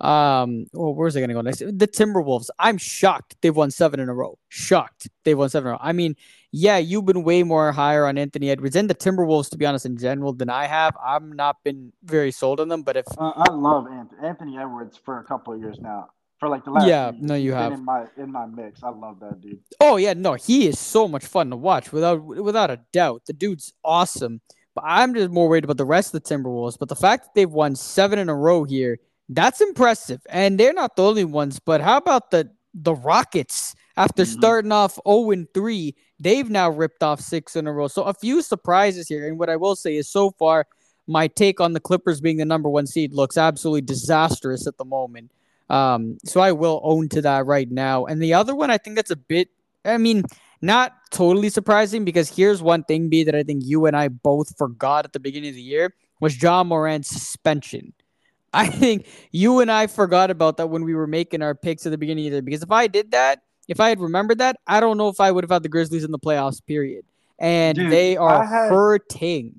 Um, 0.00 0.66
well, 0.72 0.94
where's 0.94 1.16
it 1.16 1.20
going 1.20 1.30
to 1.30 1.34
go 1.34 1.40
next? 1.40 1.58
The 1.58 1.88
Timberwolves. 1.88 2.48
I'm 2.58 2.78
shocked 2.78 3.36
they've 3.40 3.54
won 3.54 3.70
seven 3.70 4.00
in 4.00 4.08
a 4.08 4.14
row. 4.14 4.38
Shocked 4.48 5.08
they've 5.24 5.38
won 5.38 5.48
seven 5.48 5.68
in 5.68 5.70
a 5.70 5.72
row. 5.72 5.78
I 5.80 5.92
mean, 5.92 6.16
yeah, 6.50 6.78
you've 6.78 7.04
been 7.04 7.24
way 7.24 7.42
more 7.42 7.72
higher 7.72 8.06
on 8.06 8.16
Anthony 8.16 8.50
Edwards 8.50 8.76
and 8.76 8.88
the 8.88 8.94
Timberwolves, 8.94 9.50
to 9.50 9.58
be 9.58 9.66
honest, 9.66 9.86
in 9.86 9.96
general, 9.96 10.32
than 10.32 10.48
I 10.48 10.66
have. 10.66 10.96
I've 11.04 11.22
not 11.22 11.56
been 11.64 11.92
very 12.04 12.30
sold 12.30 12.60
on 12.60 12.68
them, 12.68 12.82
but 12.82 12.96
if 12.96 13.06
uh, 13.18 13.32
I 13.36 13.50
love 13.50 13.86
Anthony 14.22 14.58
Edwards 14.58 14.98
for 15.04 15.18
a 15.18 15.24
couple 15.24 15.52
of 15.52 15.60
years 15.60 15.78
now, 15.80 16.08
for 16.40 16.48
like 16.48 16.64
the 16.64 16.70
last 16.70 16.86
yeah, 16.86 17.10
no, 17.18 17.34
you 17.34 17.52
have 17.52 17.72
in 17.72 17.84
my 17.84 18.06
in 18.16 18.32
my 18.32 18.46
mix. 18.46 18.82
I 18.82 18.90
love 18.90 19.20
that 19.20 19.40
dude. 19.40 19.58
Oh 19.80 19.96
yeah, 19.96 20.14
no, 20.14 20.34
he 20.34 20.68
is 20.68 20.78
so 20.78 21.08
much 21.08 21.26
fun 21.26 21.50
to 21.50 21.56
watch 21.56 21.92
without 21.92 22.24
without 22.24 22.70
a 22.70 22.80
doubt. 22.92 23.22
The 23.26 23.32
dude's 23.32 23.72
awesome. 23.84 24.40
But 24.74 24.84
I'm 24.86 25.12
just 25.12 25.30
more 25.30 25.48
worried 25.48 25.64
about 25.64 25.76
the 25.76 25.84
rest 25.84 26.14
of 26.14 26.22
the 26.22 26.34
Timberwolves. 26.34 26.78
But 26.78 26.88
the 26.88 26.94
fact 26.94 27.24
that 27.24 27.34
they've 27.34 27.50
won 27.50 27.74
seven 27.74 28.18
in 28.20 28.28
a 28.28 28.34
row 28.34 28.62
here, 28.62 29.00
that's 29.28 29.60
impressive. 29.60 30.20
And 30.28 30.58
they're 30.58 30.72
not 30.72 30.94
the 30.94 31.02
only 31.02 31.24
ones. 31.24 31.58
But 31.58 31.80
how 31.80 31.96
about 31.96 32.30
the 32.30 32.50
the 32.72 32.94
Rockets? 32.94 33.74
After 33.96 34.22
mm-hmm. 34.22 34.38
starting 34.38 34.70
off 34.70 34.96
0 35.08 35.32
and 35.32 35.48
3, 35.52 35.92
they've 36.20 36.48
now 36.48 36.70
ripped 36.70 37.02
off 37.02 37.20
six 37.20 37.56
in 37.56 37.66
a 37.66 37.72
row. 37.72 37.88
So 37.88 38.02
a 38.04 38.14
few 38.14 38.42
surprises 38.42 39.08
here. 39.08 39.26
And 39.26 39.38
what 39.38 39.50
I 39.50 39.56
will 39.56 39.76
say 39.76 39.96
is 39.96 40.08
so 40.08 40.30
far, 40.32 40.66
my 41.06 41.28
take 41.28 41.60
on 41.60 41.72
the 41.72 41.80
Clippers 41.80 42.20
being 42.20 42.36
the 42.36 42.44
number 42.44 42.68
one 42.68 42.86
seed 42.86 43.12
looks 43.12 43.36
absolutely 43.36 43.82
disastrous 43.82 44.66
at 44.66 44.76
the 44.76 44.84
moment. 44.84 45.30
Um, 45.70 46.18
so 46.24 46.40
I 46.40 46.52
will 46.52 46.80
own 46.82 47.08
to 47.10 47.22
that 47.22 47.46
right 47.46 47.70
now. 47.70 48.06
And 48.06 48.22
the 48.22 48.34
other 48.34 48.54
one, 48.54 48.70
I 48.70 48.78
think 48.78 48.96
that's 48.96 49.10
a 49.10 49.16
bit, 49.16 49.48
I 49.84 49.98
mean, 49.98 50.24
not 50.60 50.94
totally 51.10 51.50
surprising 51.50 52.04
because 52.04 52.34
here's 52.34 52.62
one 52.62 52.84
thing, 52.84 53.08
B, 53.08 53.24
that 53.24 53.34
I 53.34 53.42
think 53.42 53.64
you 53.64 53.86
and 53.86 53.96
I 53.96 54.08
both 54.08 54.56
forgot 54.56 55.04
at 55.04 55.12
the 55.12 55.20
beginning 55.20 55.50
of 55.50 55.54
the 55.54 55.62
year 55.62 55.94
was 56.20 56.40
Ja 56.40 56.64
Morant's 56.64 57.08
suspension. 57.08 57.92
I 58.54 58.66
think 58.66 59.06
you 59.30 59.60
and 59.60 59.70
I 59.70 59.86
forgot 59.86 60.30
about 60.30 60.56
that 60.56 60.68
when 60.68 60.82
we 60.82 60.94
were 60.94 61.06
making 61.06 61.42
our 61.42 61.54
picks 61.54 61.84
at 61.84 61.90
the 61.90 61.98
beginning 61.98 62.26
of 62.26 62.30
the 62.30 62.36
year 62.36 62.42
because 62.42 62.62
if 62.62 62.70
I 62.70 62.86
did 62.86 63.10
that, 63.10 63.42
if 63.68 63.80
I 63.80 63.90
had 63.90 64.00
remembered 64.00 64.38
that, 64.38 64.56
I 64.66 64.80
don't 64.80 64.96
know 64.96 65.08
if 65.08 65.20
I 65.20 65.30
would 65.30 65.44
have 65.44 65.50
had 65.50 65.62
the 65.62 65.68
Grizzlies 65.68 66.04
in 66.04 66.10
the 66.10 66.18
playoffs, 66.18 66.64
period. 66.64 67.04
And 67.38 67.76
Dude, 67.76 67.92
they 67.92 68.16
are 68.16 68.44
had, 68.44 68.70
hurting. 68.70 69.54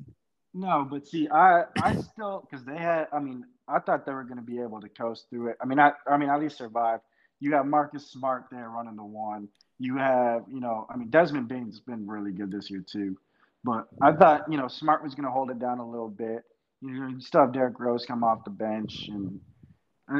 No, 0.54 0.86
but 0.90 1.08
see, 1.08 1.30
I 1.30 1.64
I 1.82 1.96
still 1.96 2.46
because 2.50 2.66
they 2.66 2.78
had. 2.78 3.08
I 3.14 3.20
mean, 3.20 3.46
I 3.68 3.80
thought 3.80 4.06
they 4.06 4.12
were 4.12 4.24
going 4.24 4.38
to 4.38 4.44
be 4.44 4.60
able 4.60 4.82
to 4.82 4.90
coast 4.90 5.28
through 5.30 5.50
it. 5.50 5.58
I 5.62 5.66
mean, 5.66 5.80
I, 5.80 5.92
I 6.08 6.18
mean, 6.18 6.30
at 6.30 6.40
least 6.40 6.58
survive. 6.58 7.00
You 7.40 7.54
have 7.54 7.66
Marcus 7.66 8.12
Smart 8.12 8.46
there 8.52 8.70
running 8.70 8.98
the 8.98 9.04
one. 9.04 9.48
You 9.78 9.96
have, 9.98 10.44
you 10.52 10.60
know, 10.60 10.88
I 10.90 10.98
mean, 10.98 11.10
Desmond 11.10 11.48
Bane's 11.48 11.80
been 11.80 12.06
really 12.06 12.32
good 12.32 12.52
this 12.52 12.70
year 12.70 12.84
too. 12.86 13.18
But 13.64 13.88
I 14.02 14.12
thought, 14.12 14.52
you 14.52 14.58
know, 14.58 14.68
Smart 14.68 15.04
was 15.04 15.16
going 15.16 15.26
to 15.26 15.32
hold 15.32 15.52
it 15.52 15.60
down 15.60 15.80
a 15.80 15.90
little 15.90 16.10
bit. 16.10 16.44
You 16.82 16.92
know, 16.92 17.08
you 17.08 17.22
still 17.22 17.42
have 17.42 17.54
Derrick 17.54 17.80
Rose 17.80 18.06
come 18.06 18.24
off 18.24 18.44
the 18.44 18.50
bench, 18.50 19.10
and 19.10 19.40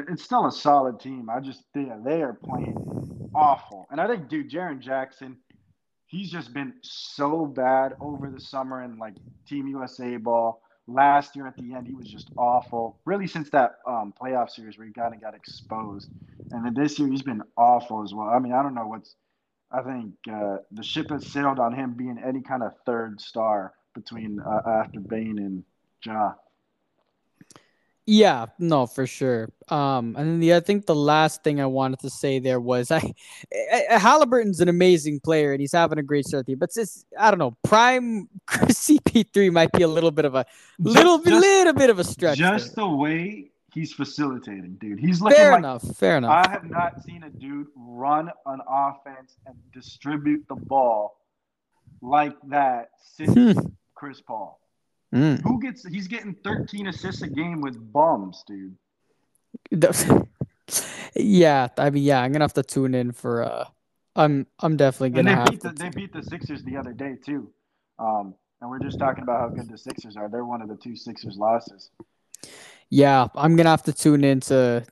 it's 0.10 0.24
still 0.24 0.46
a 0.46 0.52
solid 0.52 1.00
team. 1.00 1.30
I 1.30 1.40
just, 1.40 1.64
yeah, 1.76 1.98
they 2.04 2.22
are 2.22 2.34
playing 2.34 2.76
awful. 3.36 3.88
And 3.92 4.00
I 4.02 4.08
think, 4.08 4.30
dude, 4.30 4.50
Jaren 4.50 4.80
Jackson, 4.80 5.38
he's 6.08 6.32
just 6.32 6.54
been 6.54 6.74
so 6.82 7.46
bad 7.46 7.94
over 8.02 8.30
the 8.30 8.40
summer 8.40 8.82
and 8.82 9.00
like 9.00 9.16
Team 9.48 9.68
USA 9.68 10.18
ball 10.18 10.62
last 10.88 11.36
year 11.36 11.48
at 11.48 11.58
the 11.58 11.74
end 11.74 11.88
he 11.88 11.94
was 11.94 12.10
just 12.10 12.32
awful. 12.38 12.98
Really, 13.06 13.28
since 13.28 13.50
that 13.52 13.76
um, 13.88 14.14
playoff 14.20 14.50
series 14.50 14.78
where 14.78 14.88
he 14.88 14.94
kind 14.94 15.14
of 15.14 15.22
got 15.22 15.36
exposed, 15.36 16.10
and 16.52 16.66
then 16.66 16.74
this 16.74 16.98
year 17.00 17.08
he's 17.10 17.22
been 17.22 17.44
awful 17.58 18.04
as 18.04 18.14
well. 18.14 18.28
I 18.28 18.40
mean, 18.40 18.54
I 18.54 18.64
don't 18.64 18.76
know 18.76 18.88
what's. 18.88 19.16
I 19.72 19.84
think 19.84 20.16
uh, 20.32 20.58
the 20.72 20.82
ship 20.84 21.12
has 21.12 21.28
sailed 21.28 21.60
on 21.60 21.74
him 21.74 21.94
being 21.94 22.18
any 22.26 22.42
kind 22.42 22.64
of 22.64 22.74
third 22.86 23.22
star 23.22 23.74
between 23.94 24.40
uh, 24.40 24.62
after 24.68 25.00
Bane 25.00 25.38
and 25.38 25.64
Ja. 26.04 26.34
Yeah, 28.12 28.48
no, 28.58 28.88
for 28.88 29.06
sure. 29.06 29.52
Um, 29.68 30.16
and 30.18 30.28
then 30.28 30.40
the 30.40 30.56
I 30.56 30.62
think 30.62 30.88
the 30.88 30.96
last 30.96 31.44
thing 31.44 31.62
I 31.62 31.68
wanted 31.68 32.00
to 32.00 32.10
say 32.10 32.40
there 32.40 32.60
was 32.60 32.90
I, 32.92 33.14
I 33.54 34.00
Halliburton's 34.00 34.62
an 34.62 34.68
amazing 34.68 35.20
player 35.20 35.52
and 35.52 35.62
he's 35.62 35.74
having 35.74 36.00
a 36.00 36.04
great 36.04 36.26
start 36.26 36.48
here, 36.48 36.58
but 36.58 36.74
just 36.74 37.06
I 37.20 37.30
don't 37.30 37.38
know, 37.38 37.56
prime 37.64 38.28
CP3 38.50 39.52
might 39.52 39.72
be 39.74 39.84
a 39.84 39.88
little 39.88 40.10
bit 40.10 40.26
of 40.26 40.34
a 40.34 40.44
little 40.80 41.20
just, 41.20 41.30
little 41.30 41.74
bit 41.74 41.92
of 41.92 42.00
a 42.00 42.04
stretch. 42.04 42.40
Just 42.40 42.76
there. 42.76 42.86
the 42.86 42.90
way 42.90 43.52
he's 43.76 43.94
facilitating, 43.94 44.78
dude. 44.82 45.00
He's 45.00 45.22
looking 45.22 45.38
fair 45.38 45.52
like, 45.52 45.60
enough. 45.60 45.84
Fair 45.96 46.18
enough. 46.18 46.48
I 46.48 46.50
have 46.50 46.68
not 46.68 47.04
seen 47.04 47.22
a 47.22 47.30
dude 47.30 47.68
run 47.76 48.32
an 48.48 48.60
offense 48.68 49.38
and 49.46 49.56
distribute 49.72 50.48
the 50.50 50.56
ball 50.56 51.16
like 52.02 52.36
that 52.48 52.90
since 53.18 53.36
hmm. 53.36 53.68
Chris 53.94 54.20
Paul. 54.20 54.60
Mm. 55.14 55.42
Who 55.42 55.60
gets? 55.62 55.88
He's 55.88 56.08
getting 56.08 56.36
13 56.44 56.88
assists 56.88 57.22
a 57.22 57.28
game 57.28 57.62
with 57.62 57.92
bums, 57.92 58.44
dude. 58.46 58.76
yeah, 61.16 61.68
I 61.78 61.90
mean, 61.90 62.04
yeah, 62.04 62.22
I'm 62.22 62.32
gonna 62.32 62.44
have 62.44 62.54
to 62.54 62.64
tune 62.64 62.94
in 62.94 63.12
for. 63.12 63.44
uh 63.44 63.66
I'm 64.16 64.48
I'm 64.60 64.76
definitely 64.78 65.12
gonna 65.12 65.36
have 65.36 65.50
beat 65.50 65.62
the, 65.62 65.70
They 65.70 65.90
beat 65.90 66.14
the 66.14 66.24
Sixers 66.24 66.64
the 66.64 66.78
other 66.78 66.94
day 66.94 67.16
too, 67.24 67.50
um, 67.98 68.36
and 68.62 68.70
we're 68.70 68.80
just 68.80 69.00
talking 69.00 69.24
about 69.24 69.40
how 69.40 69.50
good 69.50 69.70
the 69.70 69.78
Sixers 69.78 70.18
are. 70.18 70.30
They're 70.30 70.46
one 70.46 70.62
of 70.62 70.68
the 70.68 70.76
two 70.76 70.96
Sixers 70.96 71.38
losses. 71.38 71.90
Yeah, 72.90 73.28
I'm 73.36 73.56
gonna 73.56 73.70
have 73.70 73.84
to 73.84 73.94
tune 73.94 74.24
in 74.24 74.42
to 74.42 74.86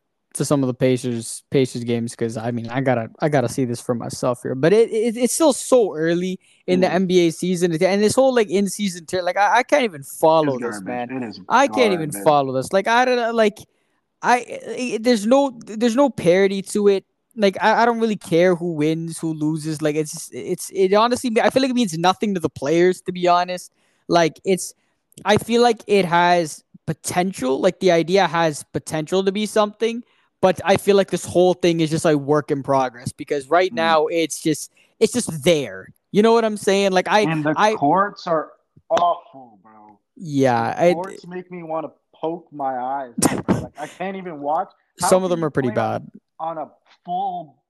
some 0.46 0.64
of 0.64 0.68
the 0.68 0.74
Pacers 0.74 1.44
Pacers 1.50 1.84
games 1.84 2.12
because 2.12 2.38
I 2.38 2.52
mean 2.52 2.68
I 2.70 2.82
gotta 2.82 3.10
I 3.20 3.30
gotta 3.30 3.50
see 3.50 3.66
this 3.66 3.82
for 3.82 3.96
myself 3.96 4.42
here. 4.44 4.56
But 4.56 4.74
it, 4.74 4.90
it 4.92 5.18
it's 5.18 5.34
still 5.34 5.54
so 5.54 5.96
early 5.96 6.40
in 6.66 6.82
the. 6.82 6.88
NBA 6.88 7.34
season 7.34 7.72
and 7.72 8.02
this 8.02 8.16
whole 8.16 8.34
like 8.34 8.50
in 8.50 8.68
season 8.68 9.06
tier 9.06 9.22
like 9.22 9.38
I, 9.38 9.58
I 9.58 9.64
can't 9.64 9.84
even 9.84 10.04
follow 10.04 10.58
this 10.60 10.82
man. 10.82 11.34
I 11.48 11.68
can't 11.68 11.94
even 11.94 12.12
follow 12.12 12.54
this. 12.54 12.74
Like 12.74 12.88
I 12.88 13.06
don't 13.06 13.36
like 13.36 13.60
I 14.22 14.40
it, 14.48 15.04
there's 15.04 15.26
no 15.26 15.58
there's 15.66 15.96
no 15.96 16.10
parity 16.10 16.62
to 16.64 16.88
it. 16.88 17.06
Like 17.36 17.58
I, 17.62 17.84
I 17.84 17.86
don't 17.86 18.00
really 18.00 18.16
care 18.16 18.56
who 18.56 18.74
wins, 18.74 19.20
who 19.20 19.34
loses. 19.34 19.82
Like 19.82 19.96
it's 19.96 20.30
it's 20.34 20.70
it 20.74 20.94
honestly 20.94 21.32
I 21.42 21.50
feel 21.50 21.62
like 21.62 21.72
it 21.72 21.76
means 21.76 21.98
nothing 21.98 22.34
to 22.34 22.40
the 22.40 22.50
players 22.50 23.02
to 23.02 23.12
be 23.12 23.28
honest. 23.28 23.72
Like 24.08 24.40
it's 24.44 24.74
I 25.26 25.38
feel 25.38 25.62
like 25.62 25.84
it 25.88 26.06
has 26.06 26.64
potential. 26.86 27.60
Like 27.60 27.80
the 27.80 27.92
idea 27.92 28.28
has 28.28 28.64
potential 28.74 29.24
to 29.24 29.32
be 29.32 29.46
something 29.46 30.04
but 30.48 30.62
I 30.64 30.78
feel 30.78 30.96
like 30.96 31.12
this 31.12 31.26
whole 31.26 31.54
thing 31.54 31.82
is 31.82 31.90
just 31.90 32.06
like 32.06 32.16
work 32.16 32.52
in 32.52 32.64
progress 32.64 33.12
because 33.12 33.50
right 33.50 33.70
mm. 33.70 33.76
now 33.76 34.08
it's 34.08 34.40
just 34.40 34.72
it's 34.98 35.12
just 35.12 35.44
there. 35.44 35.90
You 36.14 36.22
know 36.22 36.32
what 36.32 36.46
I'm 36.46 36.56
saying? 36.56 36.94
Like 36.94 37.10
I 37.10 37.20
and 37.20 37.44
the 37.44 37.54
I, 37.58 37.74
courts 37.74 38.28
are 38.28 38.54
awful, 38.90 39.60
bro. 39.62 40.00
Yeah, 40.16 40.88
the 40.88 40.94
courts 40.94 41.26
I, 41.28 41.36
make 41.36 41.52
me 41.52 41.64
want 41.64 41.86
to 41.86 41.92
poke 42.16 42.48
my 42.54 42.78
eyes. 42.78 43.14
like 43.50 43.78
I 43.78 43.88
can't 43.88 44.16
even 44.16 44.40
watch. 44.40 44.72
How 45.02 45.10
some 45.10 45.26
of 45.26 45.30
them 45.30 45.44
are 45.44 45.50
pretty 45.50 45.72
bad 45.72 46.10
on 46.40 46.58
a 46.58 46.70
full 47.04 47.62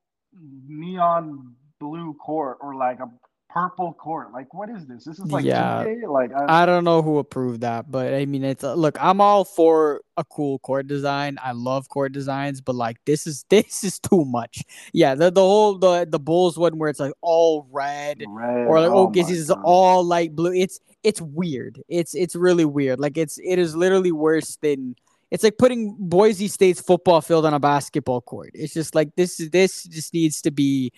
neon 0.68 1.56
blue 1.80 2.14
court 2.14 2.60
or 2.62 2.76
like 2.76 3.00
a 3.00 3.10
purple 3.50 3.94
court. 3.94 4.32
Like, 4.32 4.54
what 4.54 4.70
is 4.70 4.86
this? 4.86 5.06
This 5.06 5.20
is 5.20 5.32
like 5.32 5.46
Yeah. 5.46 5.84
2K? 5.84 6.10
Like, 6.12 6.32
I, 6.34 6.64
I 6.64 6.66
don't 6.66 6.84
know 6.84 7.02
who 7.02 7.18
approved 7.18 7.62
that, 7.62 7.90
but 7.90 8.14
I 8.14 8.26
mean, 8.26 8.44
it's 8.44 8.64
look. 8.64 8.98
I'm 9.02 9.22
all 9.22 9.46
for 9.46 10.02
a 10.18 10.24
cool 10.24 10.60
court 10.60 10.88
design. 10.88 11.38
I 11.42 11.52
love 11.54 11.90
court 11.90 12.12
designs, 12.12 12.62
but 12.62 12.76
like 12.76 12.98
this 13.06 13.28
is 13.28 13.46
this 13.50 13.84
is 13.84 14.00
too 14.00 14.26
much. 14.26 14.64
Yeah, 14.94 15.16
the 15.16 15.32
the 15.32 15.42
whole 15.42 15.78
the 15.78 16.08
the 16.10 16.20
Bulls 16.20 16.58
one 16.58 16.78
where 16.78 16.90
it's 16.90 17.00
like 17.00 17.14
all 17.22 17.68
red, 17.72 18.24
red. 18.28 18.68
or 18.68 18.80
like 18.80 18.92
oh, 18.92 19.08
oh 19.08 19.08
OKC 19.10 19.30
is 19.32 19.52
all 19.52 20.04
light 20.04 20.36
blue. 20.36 20.54
It's 20.54 20.80
it's 21.04 21.22
weird. 21.22 21.82
It's 21.88 22.16
it's 22.16 22.36
really 22.36 22.66
weird. 22.66 23.00
Like 23.00 23.18
it's 23.18 23.40
it 23.44 23.60
is 23.60 23.76
literally 23.76 24.12
worse 24.12 24.58
than 24.62 24.96
it's 25.32 25.44
like 25.44 25.58
putting 25.58 25.96
Boise 26.00 26.48
State's 26.48 26.82
football 26.82 27.22
field 27.22 27.46
on 27.46 27.54
a 27.54 27.60
basketball 27.60 28.22
court. 28.22 28.52
It's 28.54 28.74
just 28.74 28.96
like 28.96 29.10
this 29.16 29.38
this 29.52 29.84
just 29.84 30.14
needs 30.14 30.42
to 30.44 30.52
be 30.52 30.92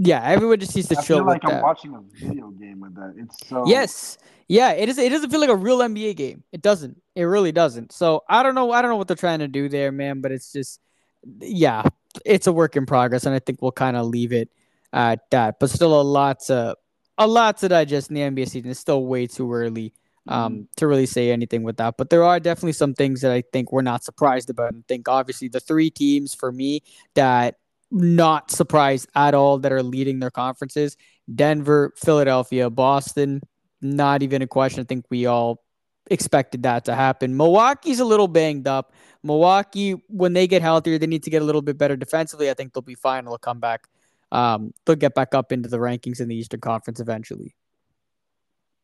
yeah, 0.00 0.22
everyone 0.22 0.60
just 0.60 0.76
needs 0.76 0.88
to 0.88 0.98
I 0.98 1.02
chill 1.02 1.18
feel 1.18 1.26
like 1.26 1.44
I'm 1.44 1.50
that. 1.54 1.62
watching 1.62 1.92
a 1.94 2.00
video 2.24 2.48
game 2.50 2.80
with 2.80 2.94
that. 2.94 3.14
It's 3.16 3.46
so 3.48 3.64
Yes. 3.66 4.16
Yeah, 4.46 4.70
it 4.72 4.88
is 4.88 4.96
it 4.96 5.10
doesn't 5.10 5.30
feel 5.30 5.40
like 5.40 5.50
a 5.50 5.56
real 5.56 5.78
NBA 5.80 6.14
game. 6.16 6.44
It 6.52 6.62
doesn't. 6.62 7.02
It 7.16 7.24
really 7.24 7.52
doesn't. 7.52 7.92
So 7.92 8.22
I 8.28 8.42
don't 8.42 8.54
know 8.54 8.70
I 8.70 8.80
don't 8.80 8.90
know 8.90 8.96
what 8.96 9.08
they're 9.08 9.16
trying 9.16 9.40
to 9.40 9.48
do 9.48 9.68
there, 9.68 9.90
man, 9.92 10.20
but 10.20 10.30
it's 10.32 10.52
just 10.52 10.80
yeah, 11.40 11.82
it's 12.24 12.46
a 12.46 12.52
work 12.52 12.76
in 12.76 12.86
progress 12.86 13.26
and 13.26 13.34
I 13.34 13.40
think 13.40 13.60
we'll 13.60 13.72
kind 13.72 13.96
of 13.96 14.06
leave 14.06 14.32
it 14.32 14.48
at 14.92 15.28
that. 15.32 15.58
But 15.58 15.70
still 15.70 16.00
a 16.00 16.02
lot 16.02 16.40
to 16.46 16.76
a 17.18 17.26
lot 17.26 17.58
to 17.58 17.68
digest 17.68 18.10
in 18.10 18.14
the 18.14 18.20
NBA 18.22 18.48
season. 18.48 18.70
It's 18.70 18.80
still 18.80 19.04
way 19.04 19.26
too 19.26 19.52
early 19.52 19.92
um 20.28 20.52
Mm-hmm. 20.52 20.62
to 20.76 20.86
really 20.86 21.06
say 21.06 21.30
anything 21.32 21.62
with 21.64 21.78
that. 21.78 21.96
But 21.98 22.08
there 22.10 22.22
are 22.22 22.38
definitely 22.38 22.72
some 22.74 22.94
things 22.94 23.22
that 23.22 23.32
I 23.32 23.42
think 23.52 23.72
we're 23.72 23.82
not 23.82 24.04
surprised 24.04 24.48
about. 24.48 24.72
And 24.72 24.82
I 24.82 24.84
think 24.86 25.08
obviously 25.08 25.48
the 25.48 25.60
three 25.60 25.90
teams 25.90 26.34
for 26.34 26.52
me 26.52 26.82
that 27.14 27.56
not 27.90 28.50
surprised 28.50 29.08
at 29.14 29.34
all 29.34 29.58
that 29.58 29.72
are 29.72 29.82
leading 29.82 30.18
their 30.18 30.30
conferences 30.30 30.96
Denver, 31.34 31.92
Philadelphia, 31.96 32.70
Boston, 32.70 33.42
not 33.82 34.22
even 34.22 34.42
a 34.42 34.46
question. 34.46 34.80
I 34.80 34.84
think 34.84 35.04
we 35.10 35.26
all 35.26 35.62
expected 36.10 36.62
that 36.62 36.86
to 36.86 36.94
happen. 36.94 37.36
Milwaukee's 37.36 38.00
a 38.00 38.04
little 38.04 38.28
banged 38.28 38.66
up. 38.66 38.92
Milwaukee, 39.22 39.92
when 40.08 40.32
they 40.32 40.46
get 40.46 40.62
healthier, 40.62 40.98
they 40.98 41.06
need 41.06 41.22
to 41.24 41.30
get 41.30 41.42
a 41.42 41.44
little 41.44 41.62
bit 41.62 41.76
better 41.76 41.96
defensively. 41.96 42.50
I 42.50 42.54
think 42.54 42.72
they'll 42.72 42.82
be 42.82 42.94
fine. 42.94 43.24
They'll 43.24 43.38
come 43.38 43.60
back. 43.60 43.86
Um, 44.32 44.72
they'll 44.84 44.96
get 44.96 45.14
back 45.14 45.34
up 45.34 45.52
into 45.52 45.68
the 45.68 45.78
rankings 45.78 46.20
in 46.20 46.28
the 46.28 46.36
Eastern 46.36 46.60
Conference 46.60 47.00
eventually. 47.00 47.54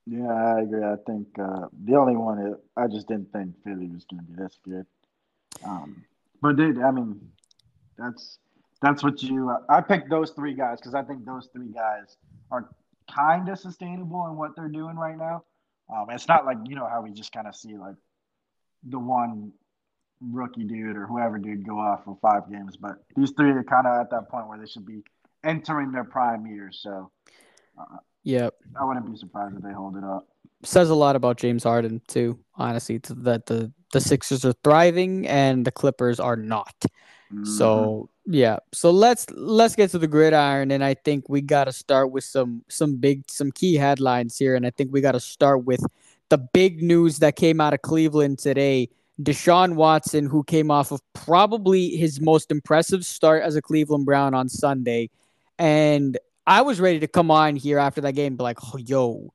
Yeah, 0.07 0.27
I 0.27 0.61
agree. 0.61 0.85
I 0.85 0.97
think 1.07 1.29
uh, 1.39 1.69
the 1.83 1.97
only 1.97 2.17
one 2.17 2.39
is, 2.47 2.55
I 2.77 2.89
just 2.89 3.09
didn't 3.09 3.33
think 3.33 3.55
Philly 3.65 3.89
was 3.89 4.05
going 4.05 4.25
to 4.25 4.31
be 4.31 4.43
this 4.43 4.59
good. 4.63 4.87
Um, 5.65 6.05
but 6.43 6.57
dude, 6.57 6.83
I 6.83 6.91
mean, 6.91 7.31
that's 7.97 8.39
that's 8.85 9.03
what 9.03 9.23
you. 9.23 9.57
I 9.69 9.81
picked 9.81 10.11
those 10.11 10.31
three 10.33 10.55
guys 10.55 10.79
because 10.79 10.95
I 10.95 11.03
think 11.03 11.25
those 11.25 11.49
three 11.53 11.73
guys 11.73 12.17
are 12.51 12.69
kind 13.13 13.49
of 13.49 13.59
sustainable 13.59 14.27
in 14.27 14.37
what 14.37 14.55
they're 14.57 14.69
doing 14.69 14.97
right 14.97 15.17
now. 15.17 15.45
Um, 15.95 16.07
it's 16.11 16.29
not 16.29 16.45
like 16.45 16.59
you 16.67 16.77
know 16.77 16.87
how 16.87 17.01
we 17.03 17.11
just 17.13 17.33
kind 17.33 17.47
of 17.47 17.57
see 17.57 17.77
like 17.77 17.97
the 18.89 18.99
one 18.99 19.53
rookie 20.21 20.65
dude 20.65 20.97
or 20.97 21.07
whoever 21.07 21.39
dude 21.39 21.67
go 21.67 21.79
off 21.79 22.05
for 22.05 22.19
five 22.21 22.51
games, 22.51 22.77
but 22.77 22.97
these 23.17 23.33
three 23.33 23.51
are 23.51 23.65
kind 23.65 23.87
of 23.87 24.01
at 24.01 24.11
that 24.11 24.29
point 24.29 24.49
where 24.49 24.59
they 24.59 24.67
should 24.67 24.87
be 24.87 25.03
entering 25.43 25.91
their 25.93 26.05
prime 26.05 26.47
years. 26.47 26.81
So 26.83 27.11
Yep. 28.23 28.55
I 28.81 28.85
wouldn't 28.85 29.11
be 29.11 29.17
surprised 29.19 29.57
if 29.57 29.63
they 29.63 29.73
hold 29.73 29.97
it 29.97 30.05
up. 30.05 30.27
Says 30.63 30.89
a 30.89 30.95
lot 30.95 31.15
about 31.17 31.37
James 31.37 31.65
Harden 31.65 32.01
too, 32.09 32.39
honestly, 32.55 32.99
that 33.11 33.47
the 33.47 33.73
the 33.93 34.01
Sixers 34.01 34.45
are 34.45 34.55
thriving 34.65 35.27
and 35.27 35.65
the 35.65 35.71
Clippers 35.71 36.19
are 36.19 36.37
not. 36.37 36.75
Mhm. 37.33 37.47
So 37.47 38.09
yeah, 38.27 38.59
so 38.73 38.91
let's 38.91 39.27
let's 39.31 39.77
get 39.77 39.91
to 39.91 39.99
the 39.99 40.07
gridiron, 40.07 40.71
and 40.71 40.83
I 40.83 40.95
think 40.95 41.29
we 41.29 41.43
got 41.43 41.65
to 41.65 41.73
start 41.73 42.11
with 42.11 42.25
some 42.25 42.63
some 42.69 42.97
big 42.97 43.31
some 43.31 43.53
key 43.53 43.75
headlines 43.75 44.39
here, 44.39 44.55
and 44.57 44.67
I 44.67 44.71
think 44.71 44.93
we 44.93 45.01
got 45.01 45.13
to 45.13 45.21
start 45.21 45.65
with 45.65 45.85
the 46.31 46.39
big 46.39 46.83
news 46.83 47.19
that 47.19 47.37
came 47.37 47.61
out 47.61 47.75
of 47.75 47.83
Cleveland 47.83 48.39
today. 48.39 48.89
Deshaun 49.23 49.75
Watson, 49.75 50.27
who 50.27 50.43
came 50.43 50.71
off 50.71 50.91
of 50.91 51.01
probably 51.13 51.91
his 51.91 52.21
most 52.21 52.51
impressive 52.51 53.05
start 53.05 53.43
as 53.43 53.57
a 53.57 53.63
Cleveland 53.63 54.07
Brown 54.07 54.35
on 54.35 54.49
Sunday, 54.49 55.11
and 55.59 56.19
I 56.47 56.63
was 56.63 56.81
ready 56.81 57.01
to 57.01 57.07
come 57.07 57.31
on 57.31 57.57
here 57.57 57.79
after 57.79 58.01
that 58.01 58.13
game, 58.13 58.37
be 58.37 58.43
like, 58.43 58.59
oh, 58.73 58.79
yo, 58.79 59.33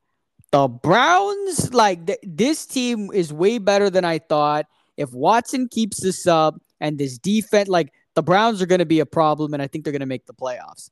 the 0.50 0.68
Browns, 0.68 1.72
like 1.72 2.06
th- 2.06 2.18
this 2.22 2.66
team 2.66 3.10
is 3.12 3.32
way 3.32 3.58
better 3.58 3.88
than 3.88 4.04
I 4.04 4.18
thought. 4.18 4.66
If 4.96 5.12
Watson 5.12 5.68
keeps 5.68 6.00
this 6.00 6.26
up 6.26 6.60
and 6.80 6.98
this 6.98 7.18
defense, 7.18 7.68
like 7.68 7.92
the 8.14 8.22
Browns 8.22 8.60
are 8.60 8.66
going 8.66 8.80
to 8.80 8.86
be 8.86 9.00
a 9.00 9.06
problem, 9.06 9.54
and 9.54 9.62
I 9.62 9.66
think 9.66 9.84
they're 9.84 9.92
going 9.92 10.00
to 10.00 10.06
make 10.06 10.26
the 10.26 10.34
playoffs. 10.34 10.90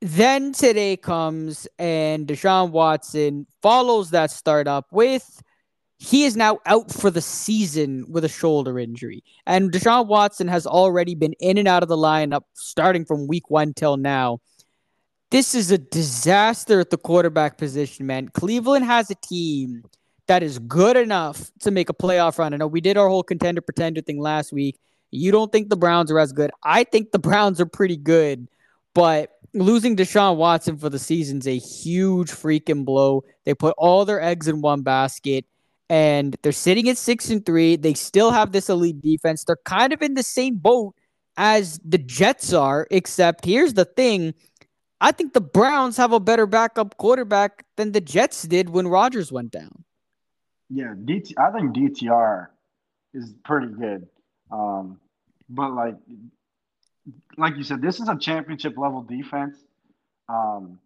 Then 0.00 0.52
today 0.52 0.96
comes 0.96 1.66
and 1.78 2.26
Deshaun 2.26 2.70
Watson 2.70 3.46
follows 3.62 4.10
that 4.10 4.30
startup 4.30 4.86
with 4.90 5.42
he 5.98 6.24
is 6.24 6.36
now 6.36 6.58
out 6.66 6.92
for 6.92 7.10
the 7.10 7.22
season 7.22 8.04
with 8.10 8.24
a 8.24 8.28
shoulder 8.28 8.78
injury. 8.78 9.24
And 9.46 9.72
Deshaun 9.72 10.06
Watson 10.06 10.48
has 10.48 10.66
already 10.66 11.14
been 11.14 11.34
in 11.40 11.56
and 11.56 11.68
out 11.68 11.82
of 11.82 11.88
the 11.88 11.96
lineup 11.96 12.42
starting 12.52 13.04
from 13.04 13.26
week 13.26 13.48
one 13.48 13.72
till 13.72 13.96
now. 13.96 14.40
This 15.30 15.54
is 15.54 15.70
a 15.70 15.78
disaster 15.78 16.80
at 16.80 16.90
the 16.90 16.98
quarterback 16.98 17.56
position, 17.56 18.06
man. 18.06 18.28
Cleveland 18.28 18.84
has 18.84 19.10
a 19.10 19.14
team 19.14 19.84
that 20.26 20.42
is 20.42 20.58
good 20.58 20.96
enough 20.96 21.50
to 21.60 21.70
make 21.70 21.88
a 21.88 21.94
playoff 21.94 22.38
run. 22.38 22.54
I 22.54 22.56
know 22.56 22.66
we 22.66 22.80
did 22.80 22.96
our 22.96 23.08
whole 23.08 23.22
contender 23.22 23.60
pretender 23.60 24.00
thing 24.00 24.20
last 24.20 24.52
week. 24.52 24.78
You 25.14 25.30
don't 25.30 25.52
think 25.52 25.68
the 25.68 25.76
Browns 25.76 26.10
are 26.10 26.18
as 26.18 26.32
good. 26.32 26.50
I 26.62 26.84
think 26.84 27.12
the 27.12 27.18
Browns 27.18 27.60
are 27.60 27.66
pretty 27.66 27.96
good, 27.96 28.48
but 28.94 29.38
losing 29.54 29.96
Deshaun 29.96 30.36
Watson 30.36 30.76
for 30.76 30.90
the 30.90 30.98
season's 30.98 31.46
a 31.46 31.56
huge 31.56 32.30
freaking 32.30 32.84
blow. 32.84 33.24
They 33.44 33.54
put 33.54 33.74
all 33.78 34.04
their 34.04 34.20
eggs 34.20 34.48
in 34.48 34.60
one 34.60 34.82
basket 34.82 35.44
and 35.88 36.36
they're 36.42 36.52
sitting 36.52 36.88
at 36.88 36.98
6 36.98 37.30
and 37.30 37.46
3. 37.46 37.76
They 37.76 37.94
still 37.94 38.32
have 38.32 38.50
this 38.52 38.68
elite 38.68 39.00
defense. 39.00 39.44
They're 39.44 39.56
kind 39.64 39.92
of 39.92 40.02
in 40.02 40.14
the 40.14 40.22
same 40.22 40.56
boat 40.56 40.94
as 41.36 41.80
the 41.84 41.98
Jets 41.98 42.52
are, 42.52 42.86
except 42.90 43.44
here's 43.44 43.74
the 43.74 43.84
thing. 43.84 44.34
I 45.00 45.12
think 45.12 45.32
the 45.32 45.40
Browns 45.40 45.96
have 45.96 46.12
a 46.12 46.20
better 46.20 46.46
backup 46.46 46.96
quarterback 46.96 47.64
than 47.76 47.92
the 47.92 48.00
Jets 48.00 48.42
did 48.42 48.70
when 48.70 48.88
Rodgers 48.88 49.30
went 49.30 49.52
down. 49.52 49.84
Yeah, 50.70 50.94
DT, 50.96 51.34
I 51.38 51.52
think 51.52 51.76
DTR 51.76 52.48
is 53.12 53.34
pretty 53.44 53.68
good. 53.68 54.08
Um, 54.50 54.98
but 55.48 55.72
like, 55.72 55.96
like 57.36 57.56
you 57.56 57.64
said, 57.64 57.82
this 57.82 58.00
is 58.00 58.08
a 58.08 58.16
championship 58.16 58.76
level 58.76 59.02
defense. 59.02 59.58
Um, 60.28 60.78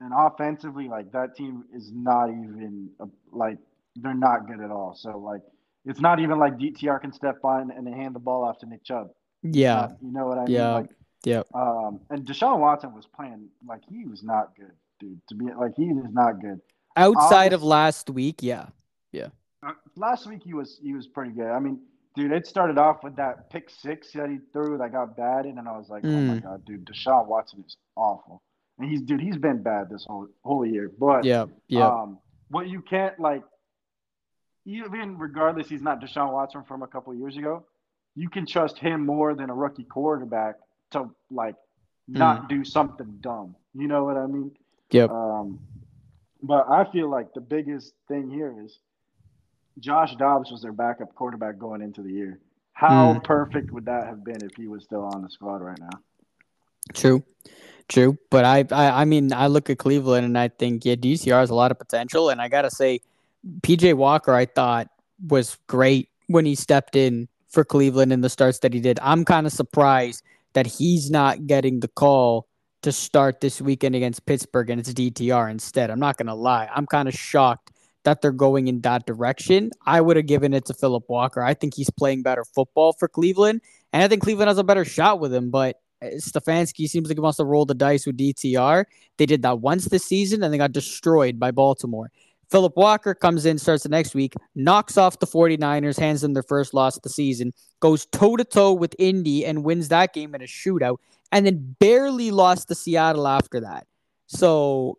and 0.00 0.12
offensively, 0.14 0.88
like 0.88 1.12
that 1.12 1.36
team 1.36 1.64
is 1.74 1.90
not 1.92 2.28
even 2.28 2.90
a, 3.00 3.06
like 3.32 3.58
they're 3.96 4.14
not 4.14 4.46
good 4.46 4.60
at 4.60 4.70
all. 4.70 4.94
So 4.94 5.18
like, 5.18 5.40
it's 5.86 6.00
not 6.00 6.20
even 6.20 6.38
like 6.38 6.58
DTR 6.58 7.00
can 7.00 7.12
step 7.12 7.36
on 7.44 7.70
and 7.70 7.86
hand 7.88 8.14
the 8.14 8.18
ball 8.18 8.44
off 8.44 8.58
to 8.58 8.66
Nick 8.66 8.84
Chubb. 8.84 9.10
Yeah. 9.42 9.80
Uh, 9.80 9.88
you 10.02 10.12
know 10.12 10.26
what 10.26 10.38
I 10.38 10.44
mean? 10.44 10.54
Yeah. 10.54 10.74
Like, 10.74 10.90
Yep. 11.24 11.46
um, 11.54 12.00
and 12.10 12.26
Deshaun 12.26 12.58
Watson 12.58 12.92
was 12.94 13.06
playing 13.06 13.48
like 13.66 13.80
he 13.88 14.04
was 14.04 14.22
not 14.22 14.54
good, 14.56 14.72
dude. 15.00 15.18
To 15.28 15.34
be 15.34 15.46
like 15.58 15.72
he 15.74 15.84
is 15.84 16.12
not 16.12 16.38
good. 16.40 16.60
Outside 16.96 17.54
of 17.54 17.62
last 17.62 18.10
week, 18.10 18.42
yeah. 18.42 18.66
Uh, 19.64 19.72
last 19.96 20.26
week 20.26 20.42
he 20.44 20.52
was 20.52 20.78
he 20.82 20.92
was 20.92 21.06
pretty 21.06 21.30
good. 21.32 21.46
I 21.46 21.58
mean, 21.58 21.80
dude, 22.14 22.32
it 22.32 22.46
started 22.46 22.78
off 22.78 23.02
with 23.02 23.16
that 23.16 23.50
pick 23.50 23.68
six 23.70 24.12
that 24.12 24.28
he 24.30 24.38
threw 24.52 24.78
that 24.78 24.92
got 24.92 25.16
bad, 25.16 25.46
and 25.46 25.58
then 25.58 25.66
I 25.66 25.76
was 25.76 25.88
like, 25.88 26.04
oh 26.04 26.08
my 26.08 26.36
Mm. 26.36 26.42
god, 26.42 26.64
dude, 26.64 26.84
Deshaun 26.86 27.26
Watson 27.26 27.64
is 27.66 27.76
awful, 27.96 28.42
and 28.78 28.88
he's 28.88 29.02
dude, 29.02 29.20
he's 29.20 29.36
been 29.36 29.62
bad 29.62 29.88
this 29.90 30.04
whole 30.06 30.28
whole 30.44 30.64
year. 30.66 30.90
But 30.98 31.24
Yeah. 31.24 31.46
Yeah. 31.68 31.86
um, 31.88 32.18
what 32.48 32.68
you 32.68 32.80
can't 32.82 33.18
like, 33.18 33.42
even 34.66 35.18
regardless, 35.18 35.68
he's 35.68 35.82
not 35.82 36.00
Deshaun 36.00 36.32
Watson 36.32 36.62
from 36.64 36.82
a 36.82 36.86
couple 36.86 37.14
years 37.14 37.36
ago. 37.36 37.64
You 38.14 38.28
can 38.28 38.46
trust 38.46 38.78
him 38.78 39.04
more 39.04 39.34
than 39.34 39.50
a 39.50 39.54
rookie 39.54 39.84
quarterback 39.84 40.56
to 40.92 41.10
like 41.30 41.56
not 42.06 42.48
do 42.48 42.64
something 42.64 43.18
dumb. 43.20 43.56
You 43.74 43.88
know 43.88 44.04
what 44.04 44.16
I 44.16 44.26
mean? 44.26 44.52
Yep. 44.90 45.10
Um, 45.10 45.58
but 46.42 46.68
I 46.68 46.84
feel 46.92 47.08
like 47.08 47.32
the 47.34 47.40
biggest 47.40 47.94
thing 48.08 48.30
here 48.30 48.54
is 48.64 48.78
Josh 49.78 50.14
Dobbs 50.16 50.50
was 50.50 50.62
their 50.62 50.72
backup 50.72 51.14
quarterback 51.14 51.58
going 51.58 51.82
into 51.82 52.02
the 52.02 52.12
year. 52.12 52.38
How 52.72 53.14
Mm. 53.14 53.24
perfect 53.24 53.70
would 53.72 53.84
that 53.86 54.06
have 54.06 54.24
been 54.24 54.42
if 54.42 54.54
he 54.56 54.66
was 54.66 54.84
still 54.84 55.02
on 55.02 55.22
the 55.22 55.30
squad 55.30 55.62
right 55.62 55.78
now? 55.78 56.00
True, 56.92 57.24
true. 57.88 58.18
But 58.30 58.44
I, 58.44 58.64
I, 58.70 59.02
I 59.02 59.04
mean, 59.04 59.32
I 59.32 59.46
look 59.46 59.70
at 59.70 59.78
Cleveland 59.78 60.26
and 60.26 60.38
I 60.38 60.48
think 60.48 60.84
yeah, 60.84 60.96
DTR 60.96 61.40
has 61.40 61.50
a 61.50 61.54
lot 61.54 61.70
of 61.70 61.78
potential. 61.78 62.30
And 62.30 62.40
I 62.40 62.48
gotta 62.48 62.70
say, 62.70 63.00
PJ 63.60 63.94
Walker, 63.94 64.34
I 64.34 64.46
thought 64.46 64.88
was 65.28 65.56
great 65.66 66.08
when 66.26 66.44
he 66.44 66.54
stepped 66.54 66.96
in 66.96 67.28
for 67.48 67.64
Cleveland 67.64 68.12
in 68.12 68.20
the 68.20 68.28
starts 68.28 68.58
that 68.60 68.74
he 68.74 68.80
did. 68.80 68.98
I'm 69.00 69.24
kind 69.24 69.46
of 69.46 69.52
surprised 69.52 70.22
that 70.54 70.66
he's 70.66 71.10
not 71.10 71.46
getting 71.46 71.80
the 71.80 71.88
call 71.88 72.46
to 72.82 72.92
start 72.92 73.40
this 73.40 73.60
weekend 73.60 73.94
against 73.94 74.26
Pittsburgh 74.26 74.68
and 74.70 74.80
it's 74.80 74.92
DTR 74.92 75.50
instead. 75.50 75.90
I'm 75.90 76.00
not 76.00 76.16
gonna 76.16 76.34
lie, 76.34 76.68
I'm 76.74 76.86
kind 76.86 77.08
of 77.08 77.14
shocked 77.14 77.70
that 78.04 78.22
they're 78.22 78.32
going 78.32 78.68
in 78.68 78.80
that 78.82 79.06
direction. 79.06 79.70
I 79.84 80.00
would 80.00 80.16
have 80.16 80.26
given 80.26 80.54
it 80.54 80.66
to 80.66 80.74
Philip 80.74 81.04
Walker. 81.08 81.42
I 81.42 81.54
think 81.54 81.74
he's 81.74 81.90
playing 81.90 82.22
better 82.22 82.44
football 82.44 82.92
for 82.92 83.08
Cleveland, 83.08 83.62
and 83.92 84.02
I 84.02 84.08
think 84.08 84.22
Cleveland 84.22 84.48
has 84.48 84.58
a 84.58 84.64
better 84.64 84.84
shot 84.84 85.20
with 85.20 85.34
him. 85.34 85.50
But 85.50 85.80
uh, 86.02 86.06
Stefanski 86.16 86.88
seems 86.88 87.08
like 87.08 87.16
he 87.16 87.20
wants 87.20 87.38
to 87.38 87.44
roll 87.44 87.64
the 87.64 87.74
dice 87.74 88.06
with 88.06 88.16
DTR. 88.16 88.84
They 89.16 89.26
did 89.26 89.42
that 89.42 89.60
once 89.60 89.86
this 89.86 90.04
season 90.04 90.42
and 90.42 90.52
they 90.52 90.58
got 90.58 90.72
destroyed 90.72 91.38
by 91.38 91.50
Baltimore. 91.50 92.10
Philip 92.50 92.76
Walker 92.76 93.14
comes 93.14 93.46
in, 93.46 93.58
starts 93.58 93.84
the 93.84 93.88
next 93.88 94.14
week, 94.14 94.34
knocks 94.54 94.98
off 94.98 95.18
the 95.18 95.26
49ers, 95.26 95.98
hands 95.98 96.20
them 96.20 96.34
their 96.34 96.42
first 96.42 96.74
loss 96.74 96.96
of 96.96 97.02
the 97.02 97.08
season, 97.08 97.52
goes 97.80 98.06
toe 98.06 98.36
to 98.36 98.44
toe 98.44 98.72
with 98.72 98.94
Indy 98.98 99.44
and 99.44 99.64
wins 99.64 99.88
that 99.88 100.12
game 100.12 100.34
in 100.34 100.42
a 100.42 100.44
shootout, 100.44 100.98
and 101.32 101.46
then 101.46 101.74
barely 101.80 102.30
lost 102.30 102.68
to 102.68 102.74
Seattle 102.74 103.26
after 103.26 103.60
that. 103.60 103.86
So 104.26 104.98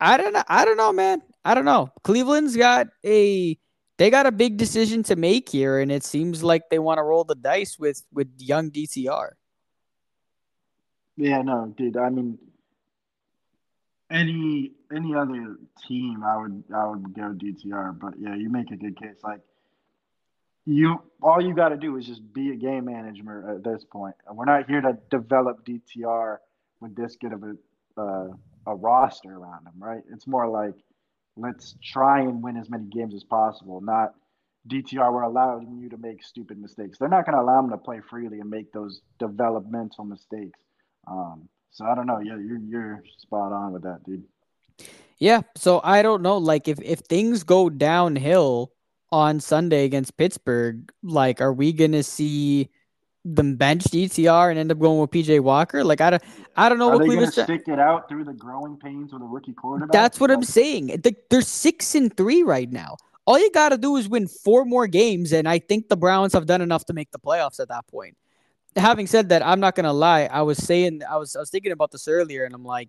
I 0.00 0.16
don't 0.16 0.32
know. 0.32 0.44
I 0.48 0.64
don't 0.64 0.76
know, 0.76 0.92
man. 0.92 1.22
I 1.44 1.54
don't 1.54 1.64
know. 1.64 1.90
Cleveland's 2.04 2.56
got 2.56 2.88
a 3.04 3.58
they 3.98 4.10
got 4.10 4.26
a 4.26 4.32
big 4.32 4.56
decision 4.56 5.02
to 5.04 5.16
make 5.16 5.48
here, 5.48 5.80
and 5.80 5.92
it 5.92 6.04
seems 6.04 6.42
like 6.42 6.70
they 6.70 6.78
want 6.78 6.98
to 6.98 7.02
roll 7.02 7.24
the 7.24 7.34
dice 7.34 7.78
with 7.78 8.02
with 8.12 8.28
young 8.38 8.70
DTR. 8.70 9.30
Yeah, 11.16 11.42
no, 11.42 11.74
dude. 11.76 11.96
I 11.96 12.08
mean, 12.10 12.38
any 14.10 14.72
any 14.94 15.14
other 15.14 15.56
team, 15.86 16.22
I 16.24 16.36
would 16.36 16.64
I 16.74 16.86
would 16.86 17.14
go 17.14 17.34
DTR. 17.34 17.98
But 17.98 18.14
yeah, 18.18 18.34
you 18.34 18.50
make 18.50 18.70
a 18.70 18.76
good 18.76 18.96
case. 18.96 19.16
Like 19.22 19.40
you, 20.64 21.02
all 21.20 21.40
you 21.40 21.54
got 21.54 21.70
to 21.70 21.76
do 21.76 21.96
is 21.96 22.06
just 22.06 22.32
be 22.32 22.50
a 22.50 22.56
game 22.56 22.84
manager 22.84 23.50
at 23.50 23.64
this 23.64 23.84
point. 23.84 24.14
We're 24.30 24.44
not 24.44 24.68
here 24.68 24.80
to 24.80 24.96
develop 25.10 25.66
DTR 25.66 26.38
with 26.80 26.94
this 26.94 27.16
good 27.16 27.32
of 27.32 27.42
a 27.42 28.00
uh, 28.00 28.28
a 28.66 28.74
roster 28.74 29.30
around 29.30 29.66
him, 29.66 29.74
right? 29.78 30.02
It's 30.12 30.26
more 30.26 30.48
like 30.48 30.74
let's 31.36 31.76
try 31.82 32.20
and 32.20 32.42
win 32.42 32.56
as 32.56 32.68
many 32.68 32.84
games 32.86 33.14
as 33.14 33.24
possible, 33.24 33.80
not 33.80 34.14
DTR. 34.68 35.12
We're 35.12 35.22
allowing 35.22 35.78
you 35.78 35.88
to 35.90 35.96
make 35.96 36.22
stupid 36.22 36.60
mistakes. 36.60 36.98
They're 36.98 37.08
not 37.08 37.26
going 37.26 37.36
to 37.36 37.42
allow 37.42 37.60
them 37.60 37.70
to 37.70 37.78
play 37.78 38.00
freely 38.08 38.40
and 38.40 38.50
make 38.50 38.72
those 38.72 39.00
developmental 39.18 40.04
mistakes. 40.04 40.58
Um, 41.06 41.48
so 41.72 41.84
I 41.84 41.94
don't 41.94 42.06
know. 42.06 42.20
Yeah, 42.20 42.36
you're 42.36 42.58
you're 42.58 43.02
spot 43.18 43.52
on 43.52 43.72
with 43.72 43.82
that, 43.82 44.04
dude. 44.04 44.24
Yeah. 45.18 45.42
So 45.56 45.80
I 45.82 46.02
don't 46.02 46.22
know. 46.22 46.36
Like 46.36 46.68
if 46.68 46.80
if 46.82 47.00
things 47.00 47.44
go 47.44 47.70
downhill 47.70 48.72
on 49.10 49.40
Sunday 49.40 49.84
against 49.84 50.16
Pittsburgh, 50.16 50.92
like 51.02 51.40
are 51.40 51.52
we 51.52 51.72
gonna 51.72 52.02
see 52.02 52.70
them 53.24 53.56
bench 53.56 53.84
DTR 53.84 54.50
and 54.50 54.58
end 54.58 54.72
up 54.72 54.78
going 54.78 54.98
with 55.00 55.10
PJ 55.10 55.40
Walker? 55.40 55.84
Like 55.84 56.00
I 56.00 56.10
don't 56.10 56.22
I 56.56 56.68
don't 56.68 56.78
know 56.78 56.90
Are 56.90 56.98
what 56.98 57.06
Cleveland's 57.06 57.34
to 57.36 57.44
stick 57.44 57.68
it 57.68 57.78
out 57.78 58.08
through 58.08 58.24
the 58.24 58.32
growing 58.32 58.76
pains 58.76 59.12
with 59.12 59.22
a 59.22 59.24
rookie 59.24 59.52
quarterback? 59.52 59.92
That's 59.92 60.20
what 60.20 60.30
I'm 60.30 60.44
saying. 60.44 61.00
They- 61.02 61.16
They're 61.30 61.42
six 61.42 61.94
and 61.94 62.14
three 62.16 62.42
right 62.42 62.70
now. 62.70 62.96
All 63.24 63.38
you 63.38 63.50
got 63.52 63.68
to 63.68 63.78
do 63.78 63.96
is 63.96 64.08
win 64.08 64.26
four 64.26 64.64
more 64.64 64.88
games, 64.88 65.32
and 65.32 65.48
I 65.48 65.60
think 65.60 65.88
the 65.88 65.96
Browns 65.96 66.32
have 66.32 66.46
done 66.46 66.60
enough 66.60 66.84
to 66.86 66.92
make 66.92 67.12
the 67.12 67.20
playoffs 67.20 67.60
at 67.60 67.68
that 67.68 67.86
point. 67.86 68.16
Having 68.74 69.06
said 69.06 69.28
that, 69.28 69.46
I'm 69.46 69.60
not 69.60 69.76
gonna 69.76 69.92
lie. 69.92 70.22
I 70.32 70.42
was 70.42 70.58
saying, 70.58 71.02
I 71.08 71.16
was, 71.18 71.36
I 71.36 71.40
was 71.40 71.50
thinking 71.50 71.70
about 71.72 71.92
this 71.92 72.08
earlier, 72.08 72.44
and 72.44 72.52
I'm 72.54 72.64
like, 72.64 72.88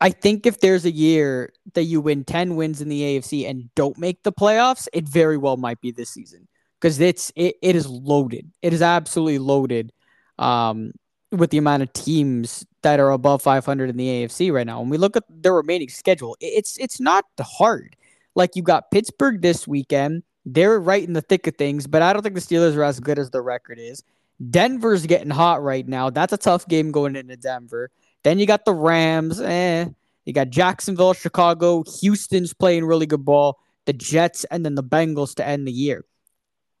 I 0.00 0.10
think 0.10 0.46
if 0.46 0.60
there's 0.60 0.84
a 0.86 0.90
year 0.90 1.52
that 1.74 1.82
you 1.84 2.00
win 2.00 2.24
ten 2.24 2.56
wins 2.56 2.80
in 2.80 2.88
the 2.88 3.02
AFC 3.02 3.48
and 3.48 3.68
don't 3.74 3.98
make 3.98 4.22
the 4.22 4.32
playoffs, 4.32 4.88
it 4.94 5.06
very 5.06 5.36
well 5.36 5.56
might 5.56 5.80
be 5.80 5.90
this 5.90 6.10
season 6.10 6.48
because 6.80 7.00
it's 7.00 7.32
it, 7.36 7.56
it 7.62 7.76
is 7.76 7.86
loaded. 7.88 8.50
It 8.62 8.72
is 8.72 8.82
absolutely 8.82 9.38
loaded. 9.38 9.92
Um, 10.38 10.92
with 11.32 11.50
the 11.50 11.58
amount 11.58 11.82
of 11.82 11.92
teams 11.92 12.64
that 12.82 13.00
are 13.00 13.10
above 13.10 13.42
500 13.42 13.90
in 13.90 13.96
the 13.96 14.06
AFC 14.06 14.52
right 14.52 14.66
now. 14.66 14.80
When 14.80 14.88
we 14.88 14.96
look 14.96 15.16
at 15.16 15.24
the 15.28 15.52
remaining 15.52 15.88
schedule, 15.88 16.36
it's 16.40 16.76
it's 16.78 17.00
not 17.00 17.24
hard. 17.40 17.96
Like 18.34 18.54
you 18.54 18.62
got 18.62 18.90
Pittsburgh 18.90 19.42
this 19.42 19.66
weekend. 19.66 20.22
They're 20.44 20.78
right 20.78 21.02
in 21.02 21.12
the 21.12 21.22
thick 21.22 21.46
of 21.46 21.56
things, 21.56 21.86
but 21.86 22.02
I 22.02 22.12
don't 22.12 22.22
think 22.22 22.36
the 22.36 22.40
Steelers 22.40 22.76
are 22.76 22.84
as 22.84 23.00
good 23.00 23.18
as 23.18 23.30
the 23.30 23.42
record 23.42 23.78
is. 23.80 24.04
Denver's 24.50 25.06
getting 25.06 25.30
hot 25.30 25.62
right 25.62 25.86
now. 25.86 26.10
That's 26.10 26.32
a 26.32 26.36
tough 26.38 26.68
game 26.68 26.92
going 26.92 27.16
into 27.16 27.36
Denver. 27.36 27.90
Then 28.22 28.38
you 28.38 28.46
got 28.46 28.64
the 28.64 28.74
Rams. 28.74 29.40
Eh. 29.40 29.86
You 30.24 30.32
got 30.32 30.50
Jacksonville, 30.50 31.14
Chicago, 31.14 31.84
Houston's 32.00 32.52
playing 32.52 32.84
really 32.84 33.06
good 33.06 33.24
ball. 33.24 33.58
The 33.86 33.92
Jets, 33.92 34.44
and 34.44 34.64
then 34.64 34.74
the 34.74 34.82
Bengals 34.82 35.34
to 35.36 35.46
end 35.46 35.66
the 35.66 35.72
year. 35.72 36.04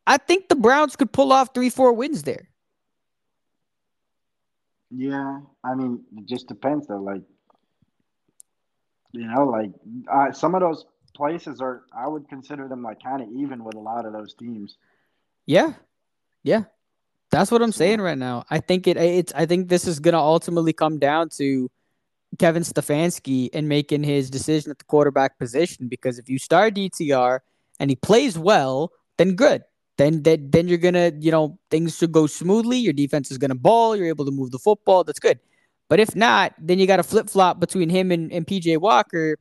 I 0.06 0.18
think 0.18 0.48
the 0.48 0.54
Browns 0.56 0.96
could 0.96 1.12
pull 1.12 1.32
off 1.32 1.52
three, 1.54 1.70
four 1.70 1.92
wins 1.92 2.22
there. 2.22 2.48
Yeah, 4.90 5.40
I 5.64 5.74
mean, 5.74 6.04
it 6.16 6.26
just 6.26 6.46
depends 6.46 6.86
though. 6.86 7.00
Like, 7.00 7.22
you 9.12 9.26
know, 9.26 9.46
like 9.46 9.70
uh, 10.10 10.32
some 10.32 10.54
of 10.54 10.60
those 10.60 10.84
places 11.14 11.60
are, 11.60 11.82
I 11.96 12.06
would 12.06 12.28
consider 12.28 12.68
them 12.68 12.82
like 12.82 13.02
kind 13.02 13.20
of 13.22 13.28
even 13.36 13.64
with 13.64 13.74
a 13.74 13.80
lot 13.80 14.06
of 14.06 14.12
those 14.12 14.34
teams. 14.34 14.76
Yeah, 15.44 15.72
yeah, 16.44 16.64
that's 17.30 17.50
what 17.50 17.62
I'm 17.62 17.72
So- 17.72 17.78
saying 17.78 18.00
right 18.00 18.18
now. 18.18 18.44
I 18.48 18.60
think 18.60 18.86
it. 18.86 18.96
It's. 18.96 19.32
I 19.34 19.46
think 19.46 19.68
this 19.68 19.86
is 19.86 19.98
gonna 19.98 20.20
ultimately 20.20 20.72
come 20.72 20.98
down 21.00 21.30
to 21.30 21.68
Kevin 22.38 22.62
Stefanski 22.62 23.50
and 23.52 23.68
making 23.68 24.04
his 24.04 24.30
decision 24.30 24.70
at 24.70 24.78
the 24.78 24.84
quarterback 24.84 25.36
position. 25.38 25.88
Because 25.88 26.18
if 26.20 26.28
you 26.28 26.38
start 26.38 26.74
DTR 26.74 27.40
and 27.80 27.90
he 27.90 27.96
plays 27.96 28.38
well, 28.38 28.92
then 29.18 29.34
good. 29.34 29.62
Then 29.98 30.22
then 30.22 30.50
then 30.50 30.68
you're 30.68 30.78
gonna 30.78 31.12
you 31.18 31.30
know 31.30 31.58
things 31.70 31.96
should 31.96 32.12
go 32.12 32.26
smoothly. 32.26 32.78
Your 32.78 32.92
defense 32.92 33.30
is 33.30 33.38
gonna 33.38 33.54
ball. 33.54 33.96
You're 33.96 34.08
able 34.08 34.24
to 34.26 34.30
move 34.30 34.50
the 34.50 34.58
football. 34.58 35.04
That's 35.04 35.18
good. 35.18 35.38
But 35.88 36.00
if 36.00 36.16
not, 36.16 36.54
then 36.58 36.78
you 36.78 36.86
got 36.86 36.96
to 36.96 37.04
flip 37.04 37.30
flop 37.30 37.60
between 37.60 37.88
him 37.88 38.10
and, 38.10 38.32
and 38.32 38.44
PJ 38.44 38.78
Walker. 38.80 39.38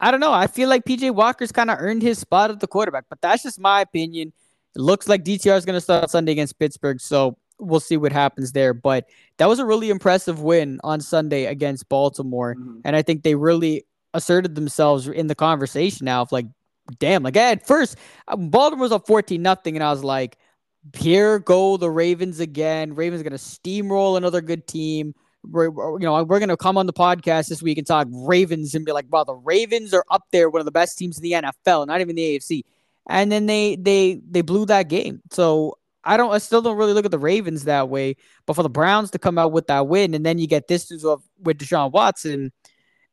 I 0.00 0.10
don't 0.10 0.20
know. 0.20 0.32
I 0.32 0.46
feel 0.46 0.68
like 0.70 0.84
PJ 0.86 1.14
Walker's 1.14 1.52
kind 1.52 1.70
of 1.70 1.76
earned 1.80 2.00
his 2.02 2.18
spot 2.18 2.50
at 2.50 2.60
the 2.60 2.66
quarterback, 2.66 3.04
but 3.10 3.20
that's 3.20 3.42
just 3.42 3.60
my 3.60 3.82
opinion. 3.82 4.32
It 4.74 4.80
looks 4.80 5.06
like 5.06 5.22
DTR 5.22 5.54
is 5.56 5.66
going 5.66 5.76
to 5.76 5.82
start 5.82 6.08
Sunday 6.08 6.32
against 6.32 6.58
Pittsburgh, 6.58 6.98
so 6.98 7.36
we'll 7.58 7.78
see 7.78 7.98
what 7.98 8.10
happens 8.10 8.52
there. 8.52 8.72
But 8.72 9.06
that 9.36 9.50
was 9.50 9.58
a 9.58 9.66
really 9.66 9.90
impressive 9.90 10.40
win 10.40 10.80
on 10.82 11.02
Sunday 11.02 11.44
against 11.44 11.90
Baltimore, 11.90 12.54
Mhm. 12.54 12.80
and 12.86 12.96
I 12.96 13.02
think 13.02 13.22
they 13.22 13.34
really 13.34 13.84
asserted 14.14 14.54
themselves 14.54 15.06
in 15.08 15.26
the 15.26 15.34
conversation 15.34 16.06
now 16.06 16.22
of 16.22 16.32
like, 16.32 16.46
damn, 16.98 17.22
like 17.22 17.36
at 17.36 17.66
first 17.66 17.96
uh, 18.28 18.36
Baltimore 18.36 18.82
was 18.82 18.92
up 18.92 19.06
fourteen 19.06 19.42
nothing, 19.42 19.76
and 19.76 19.84
I 19.84 19.90
was 19.90 20.04
like, 20.04 20.38
here 20.96 21.38
go 21.38 21.76
the 21.76 21.90
Ravens 21.90 22.40
again. 22.40 22.94
Ravens 22.94 23.22
to 23.32 23.38
steamroll 23.38 24.16
another 24.16 24.40
good 24.40 24.66
team. 24.66 25.14
We're, 25.44 25.66
you 25.66 25.98
know, 26.00 26.22
we're 26.22 26.38
to 26.48 26.56
come 26.56 26.78
on 26.78 26.86
the 26.86 26.92
podcast 26.92 27.48
this 27.48 27.62
week 27.62 27.76
and 27.76 27.86
talk 27.86 28.06
Ravens 28.10 28.76
and 28.76 28.84
be 28.84 28.92
like, 28.92 29.06
wow, 29.10 29.24
the 29.24 29.34
Ravens 29.34 29.92
are 29.92 30.04
up 30.08 30.22
there, 30.30 30.48
one 30.48 30.60
of 30.60 30.66
the 30.66 30.72
best 30.72 30.96
teams 30.96 31.18
in 31.18 31.22
the 31.22 31.32
NFL, 31.32 31.88
not 31.88 32.00
even 32.00 32.14
the 32.14 32.38
AFC. 32.38 32.62
And 33.08 33.32
then 33.32 33.46
they 33.46 33.76
they 33.76 34.20
they 34.28 34.42
blew 34.42 34.66
that 34.66 34.88
game. 34.88 35.20
So 35.32 35.78
I 36.04 36.16
don't, 36.16 36.32
I 36.32 36.38
still 36.38 36.62
don't 36.62 36.76
really 36.76 36.92
look 36.92 37.04
at 37.04 37.10
the 37.10 37.18
Ravens 37.18 37.64
that 37.64 37.88
way. 37.88 38.16
But 38.46 38.54
for 38.54 38.62
the 38.62 38.70
Browns 38.70 39.10
to 39.12 39.18
come 39.18 39.38
out 39.38 39.52
with 39.52 39.66
that 39.68 39.88
win, 39.88 40.14
and 40.14 40.24
then 40.26 40.38
you 40.38 40.46
get 40.46 40.68
this 40.68 40.90
with 40.90 41.58
Deshaun 41.58 41.92
Watson, 41.92 42.52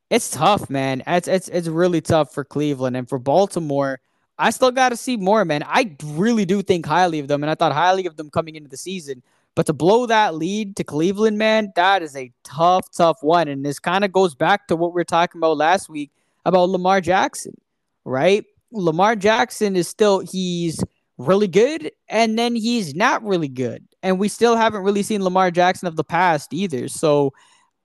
it's 0.10 0.32
tough, 0.32 0.69
man. 0.69 1.04
It's 1.06 1.28
it's 1.28 1.48
it's 1.50 1.67
really 1.67 2.02
tough 2.02 2.34
for 2.34 2.43
Cleveland 2.43 2.98
and 2.98 3.08
for 3.08 3.19
Baltimore. 3.19 4.00
I 4.38 4.52
still 4.52 4.72
got 4.72 4.89
to 4.89 4.98
see 4.98 5.17
more, 5.17 5.43
man. 5.43 5.63
I 5.65 5.95
really 6.04 6.45
do 6.45 6.62
think 6.62 6.86
highly 6.86 7.19
of 7.19 7.28
them, 7.28 7.43
and 7.43 7.52
I 7.52 7.56
thought 7.56 7.74
highly 7.74 8.06
of 8.06 8.15
them 8.15 8.30
coming 8.30 8.56
into 8.56 8.69
the 8.69 8.78
season. 8.78 9.22
But 9.56 9.65
to 9.65 9.74
blow 9.74 10.06
that 10.06 10.36
lead 10.36 10.78
to 10.78 10.86
Cleveland, 10.86 11.38
man, 11.38 11.74
that 11.76 12.02
is 12.02 12.15
a 12.15 12.32
tough, 12.43 12.89
tough 12.95 13.17
one. 13.22 13.50
And 13.50 13.65
this 13.65 13.80
kind 13.80 14.06
of 14.06 14.13
goes 14.13 14.34
back 14.34 14.67
to 14.67 14.78
what 14.78 14.91
we 14.91 14.95
were 14.95 15.04
talking 15.04 15.39
about 15.39 15.58
last 15.58 15.89
week 15.89 16.12
about 16.45 16.69
Lamar 16.69 17.02
Jackson, 17.02 17.60
right? 18.06 18.45
Lamar 18.72 19.17
Jackson 19.17 19.76
is 19.76 19.89
still, 19.89 20.19
he's 20.19 20.82
really 21.17 21.48
good, 21.48 21.91
and 22.08 22.39
then 22.39 22.56
he's 22.56 22.95
not 22.95 23.22
really 23.24 23.50
good. 23.50 23.86
And 24.02 24.17
we 24.17 24.30
still 24.30 24.56
haven't 24.56 24.84
really 24.84 25.04
seen 25.04 25.24
Lamar 25.24 25.52
Jackson 25.52 25.89
of 25.89 25.98
the 25.98 26.06
past 26.06 26.54
either. 26.54 26.88
So 26.88 27.34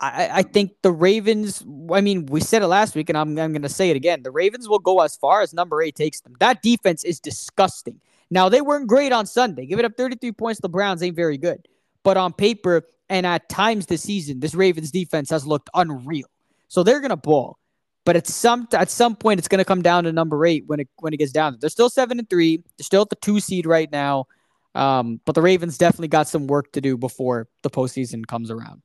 I, 0.00 0.28
I 0.32 0.42
think 0.42 0.72
the 0.82 0.92
Ravens, 0.92 1.64
I 1.92 2.00
mean, 2.00 2.26
we 2.26 2.40
said 2.40 2.62
it 2.62 2.66
last 2.66 2.94
week, 2.94 3.08
and 3.08 3.16
I'm, 3.16 3.38
I'm 3.38 3.52
going 3.52 3.62
to 3.62 3.68
say 3.68 3.90
it 3.90 3.96
again. 3.96 4.22
The 4.22 4.30
Ravens 4.30 4.68
will 4.68 4.80
go 4.80 5.00
as 5.00 5.16
far 5.16 5.40
as 5.40 5.54
number 5.54 5.80
eight 5.82 5.94
takes 5.94 6.20
them. 6.20 6.34
That 6.40 6.62
defense 6.62 7.04
is 7.04 7.20
disgusting. 7.20 8.00
Now, 8.30 8.48
they 8.48 8.60
weren't 8.60 8.88
great 8.88 9.12
on 9.12 9.26
Sunday. 9.26 9.66
Give 9.66 9.78
it 9.78 9.84
up 9.84 9.96
33 9.96 10.32
points. 10.32 10.60
The 10.60 10.68
Browns 10.68 11.02
ain't 11.02 11.16
very 11.16 11.38
good. 11.38 11.68
But 12.02 12.16
on 12.16 12.32
paper 12.32 12.82
and 13.08 13.24
at 13.24 13.48
times 13.48 13.86
this 13.86 14.02
season, 14.02 14.40
this 14.40 14.54
Ravens 14.54 14.90
defense 14.90 15.30
has 15.30 15.46
looked 15.46 15.70
unreal. 15.74 16.28
So 16.68 16.82
they're 16.82 17.00
going 17.00 17.10
to 17.10 17.16
ball. 17.16 17.58
But 18.04 18.16
at 18.16 18.26
some 18.26 18.68
at 18.72 18.90
some 18.90 19.16
point, 19.16 19.38
it's 19.38 19.48
going 19.48 19.60
to 19.60 19.64
come 19.64 19.80
down 19.80 20.04
to 20.04 20.12
number 20.12 20.44
eight 20.44 20.64
when 20.66 20.80
it 20.80 20.88
when 20.98 21.14
it 21.14 21.16
gets 21.16 21.32
down. 21.32 21.56
They're 21.58 21.70
still 21.70 21.88
seven 21.88 22.18
and 22.18 22.28
three. 22.28 22.58
They're 22.76 22.84
still 22.84 23.02
at 23.02 23.08
the 23.08 23.16
two 23.16 23.40
seed 23.40 23.64
right 23.64 23.90
now. 23.90 24.26
Um, 24.74 25.20
but 25.24 25.34
the 25.34 25.40
Ravens 25.40 25.78
definitely 25.78 26.08
got 26.08 26.28
some 26.28 26.46
work 26.46 26.72
to 26.72 26.82
do 26.82 26.98
before 26.98 27.48
the 27.62 27.70
postseason 27.70 28.26
comes 28.26 28.50
around. 28.50 28.82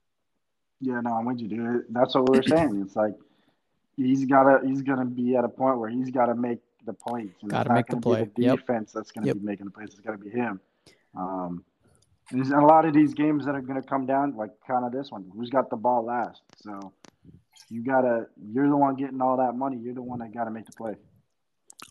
Yeah, 0.82 1.02
no, 1.02 1.14
I'm 1.14 1.26
with 1.26 1.40
you, 1.40 1.48
dude. 1.48 1.86
That's 1.90 2.16
what 2.16 2.30
we 2.30 2.38
were 2.38 2.44
saying. 2.44 2.82
It's 2.86 2.96
like 2.96 3.14
he's 3.98 4.26
gotta 4.26 4.66
he's 4.66 4.82
gonna 4.82 5.06
be 5.06 5.36
at 5.36 5.44
a 5.44 5.50
point 5.50 5.78
where 5.80 5.90
he's 5.90 6.10
gotta 6.10 6.36
make 6.36 6.60
the 6.86 6.94
points. 6.94 7.36
And 7.42 7.52
Gotta 7.52 7.74
make 7.74 7.88
the 7.88 7.98
play. 7.98 8.30
The 8.36 8.44
Yep. 8.44 8.60
defense 8.60 8.94
that's 8.94 9.12
gonna 9.12 9.28
Yep. 9.28 9.36
be 9.38 9.42
making 9.42 9.66
the 9.66 9.72
plays. 9.72 9.90
It's 9.90 10.00
gonna 10.00 10.18
be 10.18 10.30
him. 10.30 10.60
Um, 11.16 11.64
and 12.32 12.40
there's 12.40 12.52
a 12.52 12.60
lot 12.60 12.86
of 12.86 12.94
these 12.94 13.14
games 13.14 13.46
that 13.46 13.56
are 13.56 13.62
gonna 13.62 13.82
come 13.82 14.06
down 14.06 14.36
like 14.36 14.52
kind 14.66 14.86
of 14.86 14.92
this 14.92 15.12
one. 15.12 15.30
Who's 15.36 15.50
got 15.50 15.70
the 15.70 15.76
ball 15.76 16.06
last? 16.06 16.42
So 16.56 16.94
you 17.70 17.84
gotta. 17.84 18.28
You're 18.42 18.70
the 18.70 18.78
one 18.78 18.96
getting 18.96 19.22
all 19.22 19.38
that 19.38 19.56
money. 19.56 19.78
You're 19.78 19.94
the 19.94 20.02
one 20.02 20.20
that 20.20 20.34
gotta 20.34 20.52
make 20.52 20.66
the 20.66 20.72
play. 20.74 20.96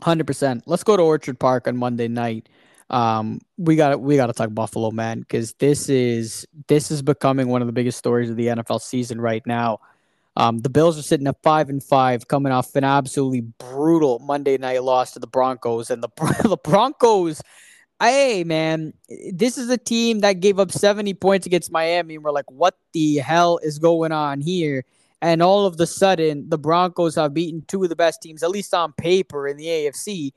Hundred 0.01 0.27
percent. 0.27 0.63
Let's 0.67 0.85
go 0.85 0.97
to 0.97 1.03
Orchard 1.03 1.39
Park 1.39 1.69
on 1.69 1.77
Monday 1.77 2.09
night. 2.09 2.49
Um, 2.91 3.41
we 3.59 3.77
got 3.77 4.01
we 4.01 4.17
got 4.17 4.29
to 4.29 4.33
talk 4.33 4.53
Buffalo, 4.55 4.91
man, 4.91 5.21
because 5.21 5.53
this 5.55 5.89
is 5.89 6.47
this 6.69 6.91
is 6.91 7.03
becoming 7.03 7.49
one 7.49 7.61
of 7.61 7.67
the 7.67 7.73
biggest 7.73 7.99
stories 7.99 8.31
of 8.31 8.37
the 8.37 8.47
NFL 8.47 8.81
season 8.81 9.21
right 9.21 9.47
now. 9.47 9.81
Um, 10.37 10.59
the 10.59 10.71
Bills 10.71 10.99
are 10.99 11.03
sitting 11.03 11.27
at 11.27 11.43
five 11.43 11.69
and 11.69 11.83
five, 11.83 12.29
coming 12.29 12.53
off 12.53 12.75
an 12.77 12.85
absolutely 12.85 13.41
brutal 13.41 14.21
Monday 14.21 14.57
night 14.57 14.83
loss 14.83 15.13
to 15.13 15.19
the 15.19 15.27
Broncos, 15.27 15.91
and 15.91 16.03
the 16.03 16.09
the 16.45 16.59
Broncos. 16.63 17.43
Hey 18.01 18.45
man, 18.45 18.95
this 19.33 19.59
is 19.59 19.69
a 19.71 19.77
team 19.77 20.21
that 20.21 20.35
gave 20.35 20.61
up 20.61 20.71
70 20.71 21.15
points 21.15 21.47
against 21.47 21.73
Miami, 21.73 22.15
and 22.15 22.23
we're 22.23 22.31
like, 22.31 22.49
what 22.49 22.79
the 22.93 23.17
hell 23.17 23.59
is 23.59 23.81
going 23.81 24.13
on 24.13 24.41
here? 24.41 24.85
And 25.21 25.43
all 25.43 25.67
of 25.67 25.79
the 25.79 25.87
sudden, 25.87 26.49
the 26.49 26.59
Broncos 26.59 27.17
have 27.17 27.35
beaten 27.35 27.65
two 27.67 27.83
of 27.83 27.89
the 27.89 27.97
best 27.97 28.23
teams, 28.23 28.45
at 28.45 28.51
least 28.51 28.73
on 28.73 28.93
paper, 28.93 29.49
in 29.49 29.57
the 29.57 29.67
AFC. 29.67 30.33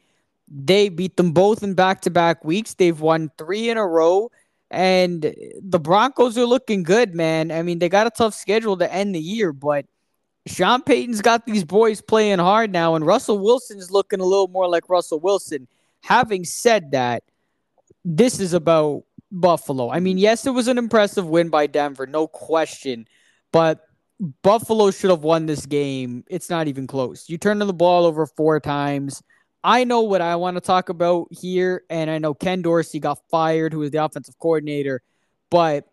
They 0.54 0.90
beat 0.90 1.16
them 1.16 1.32
both 1.32 1.64
in 1.64 1.76
back 1.76 2.02
to 2.02 2.10
back 2.10 2.44
weeks. 2.44 2.74
They've 2.74 3.00
won 3.00 3.32
three 3.38 3.70
in 3.70 3.78
a 3.78 3.88
row. 3.88 4.30
And 4.70 5.34
the 5.62 5.80
Broncos 5.80 6.38
are 6.38 6.46
looking 6.46 6.84
good, 6.84 7.16
man. 7.16 7.52
I 7.52 7.62
mean, 7.62 7.80
they 7.80 7.90
got 7.90 8.08
a 8.08 8.12
tough 8.12 8.34
schedule 8.34 8.78
to 8.78 8.94
end 8.94 9.16
the 9.16 9.20
year, 9.20 9.52
but 9.54 9.86
Sean 10.48 10.82
Payton's 10.82 11.22
got 11.22 11.46
these 11.46 11.64
boys 11.64 12.02
playing 12.02 12.40
hard 12.40 12.72
now, 12.72 12.96
and 12.96 13.06
Russell 13.06 13.38
Wilson's 13.38 13.92
looking 13.92 14.20
a 14.20 14.26
little 14.26 14.48
more 14.48 14.68
like 14.68 14.90
Russell 14.90 15.20
Wilson. 15.20 15.68
Having 16.02 16.46
said 16.46 16.92
that, 16.92 17.24
this 18.04 18.40
is 18.40 18.54
about 18.54 19.04
Buffalo. 19.32 19.92
I 19.92 20.00
mean, 20.00 20.18
yes, 20.18 20.46
it 20.48 20.52
was 20.52 20.68
an 20.68 20.78
impressive 20.78 21.28
win 21.28 21.50
by 21.50 21.68
Denver, 21.68 22.08
no 22.08 22.28
question, 22.28 23.08
but 23.52 23.88
Buffalo 24.42 24.90
should 24.92 25.10
have 25.10 25.24
won 25.24 25.46
this 25.46 25.66
game. 25.66 26.24
It's 26.30 26.50
not 26.50 26.68
even 26.68 26.88
close. 26.88 27.30
You 27.30 27.38
turned 27.38 27.62
the 27.62 27.74
ball 27.74 28.06
over 28.06 28.26
four 28.26 28.60
times. 28.60 29.22
I 29.64 29.84
know 29.84 30.02
what 30.02 30.22
I 30.22 30.36
want 30.36 30.58
to 30.58 30.62
talk 30.62 30.90
about 30.90 31.28
here, 31.32 31.84
and 31.90 32.10
I 32.10 32.18
know 32.18 32.34
Ken 32.34 32.62
Dorsey 32.62 33.00
got 33.00 33.20
fired, 33.30 33.74
who 33.74 33.80
was 33.80 33.92
the 33.92 34.04
offensive 34.04 34.38
coordinator. 34.40 35.02
But 35.50 35.86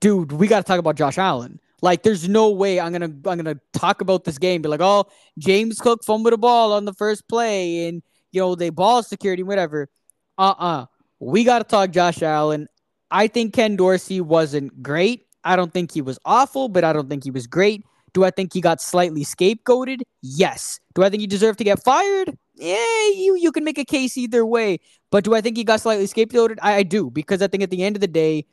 dude, 0.00 0.32
we 0.32 0.46
got 0.46 0.58
to 0.58 0.64
talk 0.64 0.78
about 0.78 0.96
Josh 0.96 1.18
Allen. 1.18 1.60
Like, 1.80 2.02
there's 2.02 2.28
no 2.28 2.50
way 2.50 2.80
I'm 2.80 2.92
gonna 2.92 3.06
I'm 3.06 3.38
gonna 3.38 3.60
talk 3.72 4.00
about 4.00 4.24
this 4.24 4.38
game. 4.38 4.62
Be 4.62 4.68
like, 4.68 4.80
oh, 4.80 5.06
James 5.38 5.80
Cook 5.80 6.04
fumbled 6.04 6.32
the 6.32 6.38
ball 6.38 6.72
on 6.72 6.84
the 6.84 6.92
first 6.92 7.28
play, 7.28 7.88
and 7.88 8.02
you 8.32 8.40
know 8.40 8.54
they 8.54 8.70
ball 8.70 9.02
security, 9.02 9.42
whatever. 9.42 9.88
Uh 10.36 10.54
uh-uh. 10.58 10.82
uh 10.82 10.86
We 11.20 11.44
got 11.44 11.58
to 11.58 11.64
talk 11.64 11.90
Josh 11.90 12.22
Allen. 12.22 12.68
I 13.10 13.26
think 13.28 13.54
Ken 13.54 13.76
Dorsey 13.76 14.20
wasn't 14.20 14.82
great. 14.82 15.26
I 15.44 15.56
don't 15.56 15.72
think 15.72 15.92
he 15.92 16.02
was 16.02 16.18
awful, 16.24 16.68
but 16.68 16.84
I 16.84 16.92
don't 16.92 17.08
think 17.08 17.24
he 17.24 17.30
was 17.30 17.46
great. 17.46 17.84
Do 18.12 18.24
I 18.24 18.30
think 18.30 18.52
he 18.52 18.60
got 18.60 18.82
slightly 18.82 19.24
scapegoated? 19.24 20.02
Yes. 20.20 20.80
Do 20.94 21.04
I 21.04 21.10
think 21.10 21.20
he 21.20 21.26
deserved 21.26 21.58
to 21.58 21.64
get 21.64 21.82
fired? 21.82 22.36
Yeah, 22.58 23.08
you 23.14 23.36
you 23.36 23.52
can 23.52 23.62
make 23.62 23.78
a 23.78 23.84
case 23.84 24.16
either 24.16 24.44
way. 24.44 24.80
But 25.10 25.24
do 25.24 25.34
I 25.34 25.40
think 25.40 25.56
he 25.56 25.64
got 25.64 25.80
slightly 25.80 26.06
scapegoated? 26.06 26.58
I, 26.60 26.74
I 26.74 26.82
do 26.82 27.10
because 27.10 27.40
I 27.40 27.46
think 27.46 27.62
at 27.62 27.70
the 27.70 27.84
end 27.84 27.96
of 27.96 28.00
the 28.00 28.08
day, 28.08 28.46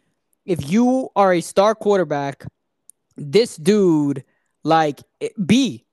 if 0.45 0.69
you 0.69 1.09
are 1.15 1.33
a 1.33 1.41
star 1.41 1.73
quarterback, 1.73 2.45
this 3.17 3.55
dude, 3.57 4.23
like 4.63 5.01
eh, 5.21 5.29
B, 5.43 5.85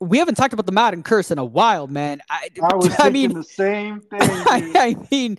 we 0.00 0.18
haven't 0.18 0.36
talked 0.36 0.54
about 0.54 0.66
the 0.66 0.72
Madden 0.72 1.02
curse 1.02 1.30
in 1.30 1.38
a 1.38 1.44
while, 1.44 1.86
man. 1.86 2.22
I, 2.30 2.48
I 2.62 2.74
was 2.74 2.94
I 2.98 3.10
mean 3.10 3.34
the 3.34 3.44
same 3.44 4.00
thing. 4.10 4.20
I, 4.22 4.72
I, 4.74 4.96
mean, 5.10 5.38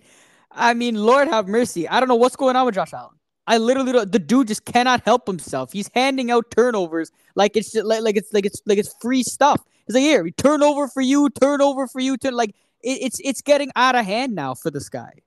I 0.52 0.74
mean, 0.74 0.94
Lord 0.94 1.28
have 1.28 1.48
mercy. 1.48 1.88
I 1.88 1.98
don't 1.98 2.08
know 2.08 2.14
what's 2.14 2.36
going 2.36 2.54
on 2.54 2.64
with 2.64 2.76
Josh 2.76 2.92
Allen. 2.92 3.16
I 3.46 3.58
literally 3.58 3.92
the 4.04 4.18
dude 4.18 4.48
just 4.48 4.64
cannot 4.64 5.02
help 5.04 5.26
himself. 5.26 5.72
He's 5.72 5.90
handing 5.94 6.30
out 6.30 6.50
turnovers 6.50 7.12
like 7.34 7.56
it's 7.56 7.72
just, 7.72 7.84
like, 7.84 8.02
like 8.02 8.16
it's 8.16 8.32
like 8.32 8.46
it's 8.46 8.62
like 8.66 8.78
it's 8.78 8.94
free 9.00 9.22
stuff. 9.22 9.62
He's 9.86 9.94
like, 9.94 10.02
here, 10.02 10.30
turnover 10.30 10.88
for 10.88 11.02
you, 11.02 11.28
turnover 11.28 11.86
for 11.86 12.00
you, 12.00 12.16
turn 12.16 12.34
like 12.34 12.50
it, 12.82 13.02
it's 13.02 13.20
it's 13.22 13.42
getting 13.42 13.70
out 13.76 13.94
of 13.94 14.04
hand 14.06 14.34
now 14.34 14.54
for 14.54 14.70
this 14.70 14.88
guy. 14.88 15.20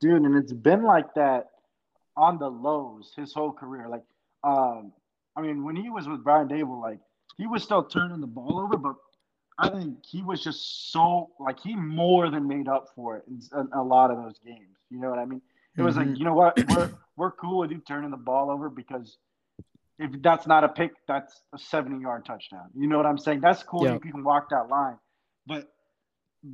Dude, 0.00 0.22
and 0.22 0.36
it's 0.36 0.52
been 0.52 0.84
like 0.84 1.14
that 1.14 1.50
on 2.16 2.38
the 2.38 2.48
lows 2.48 3.12
his 3.16 3.32
whole 3.32 3.52
career. 3.52 3.88
Like, 3.88 4.04
um, 4.44 4.92
I 5.36 5.40
mean, 5.40 5.64
when 5.64 5.74
he 5.74 5.90
was 5.90 6.08
with 6.08 6.22
Brian 6.22 6.48
Daboll, 6.48 6.80
like 6.80 7.00
he 7.36 7.46
was 7.46 7.62
still 7.62 7.82
turning 7.82 8.20
the 8.20 8.26
ball 8.26 8.60
over, 8.60 8.76
but 8.76 8.94
I 9.58 9.68
think 9.70 10.04
he 10.06 10.22
was 10.22 10.42
just 10.42 10.92
so 10.92 11.30
like 11.40 11.58
he 11.58 11.74
more 11.74 12.30
than 12.30 12.46
made 12.46 12.68
up 12.68 12.90
for 12.94 13.16
it 13.16 13.24
in 13.26 13.68
a 13.72 13.82
lot 13.82 14.12
of 14.12 14.18
those 14.18 14.38
games. 14.44 14.76
You 14.90 15.00
know 15.00 15.10
what 15.10 15.18
I 15.18 15.24
mean? 15.24 15.42
It 15.78 15.82
was 15.82 15.96
mm-hmm. 15.96 16.10
like, 16.10 16.18
you 16.18 16.24
know 16.24 16.34
what, 16.34 16.58
we're 16.68 16.90
we're 17.16 17.30
cool 17.32 17.58
with 17.58 17.70
you 17.70 17.78
turning 17.86 18.10
the 18.10 18.16
ball 18.16 18.50
over 18.50 18.68
because 18.68 19.16
if 19.98 20.10
that's 20.22 20.46
not 20.46 20.64
a 20.64 20.68
pick, 20.68 20.92
that's 21.06 21.42
a 21.52 21.58
70 21.58 22.00
yard 22.00 22.24
touchdown. 22.24 22.68
You 22.76 22.86
know 22.86 22.96
what 22.96 23.06
I'm 23.06 23.18
saying? 23.18 23.40
That's 23.40 23.62
cool. 23.62 23.86
You 23.86 23.98
can 23.98 24.22
walk 24.22 24.50
that 24.50 24.68
line. 24.68 24.96
But 25.46 25.72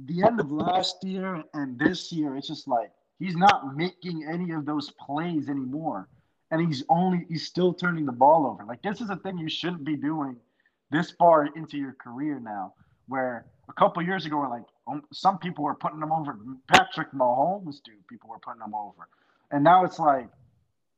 the 0.06 0.22
end 0.22 0.40
of 0.40 0.50
last 0.50 1.04
year 1.04 1.42
and 1.52 1.78
this 1.78 2.10
year, 2.10 2.36
it's 2.36 2.48
just 2.48 2.66
like 2.66 2.90
he's 3.18 3.36
not 3.36 3.76
making 3.76 4.26
any 4.30 4.52
of 4.52 4.64
those 4.64 4.90
plays 4.92 5.48
anymore. 5.48 6.08
And 6.50 6.66
he's 6.66 6.84
only 6.88 7.26
he's 7.28 7.46
still 7.46 7.74
turning 7.74 8.06
the 8.06 8.12
ball 8.12 8.46
over. 8.46 8.64
Like 8.64 8.82
this 8.82 9.00
is 9.00 9.10
a 9.10 9.16
thing 9.16 9.38
you 9.38 9.48
shouldn't 9.48 9.84
be 9.84 9.96
doing 9.96 10.36
this 10.90 11.10
far 11.12 11.46
into 11.56 11.76
your 11.76 11.94
career 11.94 12.40
now. 12.40 12.74
Where 13.06 13.46
a 13.68 13.72
couple 13.72 14.02
years 14.02 14.26
ago, 14.26 14.40
like 14.40 14.64
um, 14.86 15.02
some 15.12 15.38
people 15.38 15.64
were 15.64 15.74
putting 15.74 16.00
them 16.00 16.12
over. 16.12 16.38
Patrick 16.72 17.12
Mahomes, 17.12 17.82
dude, 17.82 18.06
people 18.08 18.30
were 18.30 18.38
putting 18.38 18.60
them 18.60 18.74
over. 18.74 19.08
And 19.50 19.62
now 19.62 19.84
it's 19.84 19.98
like 19.98 20.28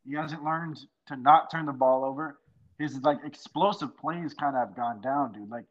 he 0.07 0.15
hasn't 0.15 0.45
learned 0.45 0.79
to 1.09 1.17
not 1.17 1.51
turn 1.51 1.67
the 1.67 1.73
ball 1.73 2.05
over. 2.05 2.39
His 2.79 2.97
like 3.03 3.19
explosive 3.25 3.97
plays 3.97 4.35
kind 4.35 4.57
of 4.57 4.69
have 4.69 4.77
gone 4.77 5.01
down, 5.01 5.33
dude. 5.33 5.51
Like 5.51 5.65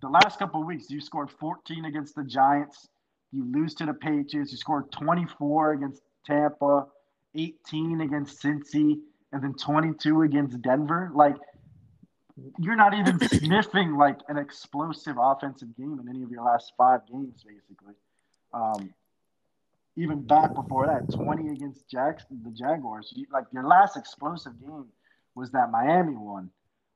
the 0.00 0.08
last 0.08 0.38
couple 0.38 0.64
weeks, 0.64 0.90
you 0.90 1.00
scored 1.00 1.30
14 1.30 1.84
against 1.84 2.14
the 2.14 2.24
Giants. 2.24 2.88
You 3.32 3.44
lose 3.50 3.74
to 3.74 3.86
the 3.86 3.94
Patriots. 3.94 4.50
You 4.50 4.58
scored 4.58 4.90
24 4.90 5.72
against 5.74 6.02
Tampa, 6.26 6.86
18 7.34 8.00
against 8.00 8.42
Cincy, 8.42 8.98
and 9.32 9.42
then 9.42 9.54
22 9.54 10.22
against 10.22 10.60
Denver. 10.62 11.10
Like 11.14 11.36
you're 12.58 12.76
not 12.76 12.94
even 12.94 13.18
sniffing 13.28 13.96
like 13.96 14.18
an 14.28 14.36
explosive 14.36 15.16
offensive 15.18 15.76
game 15.76 15.98
in 16.00 16.08
any 16.08 16.22
of 16.22 16.30
your 16.30 16.44
last 16.44 16.72
five 16.76 17.00
games, 17.06 17.44
basically. 17.44 17.94
Um, 18.52 18.92
even 19.96 20.22
back 20.22 20.54
before 20.54 20.86
that, 20.86 21.12
20 21.14 21.48
against 21.50 21.88
Jackson, 21.88 22.40
the 22.44 22.50
Jaguars. 22.50 23.12
You, 23.14 23.26
like 23.32 23.44
your 23.52 23.66
last 23.66 23.96
explosive 23.96 24.58
game 24.60 24.86
was 25.34 25.50
that 25.52 25.70
Miami 25.70 26.14
one. 26.14 26.50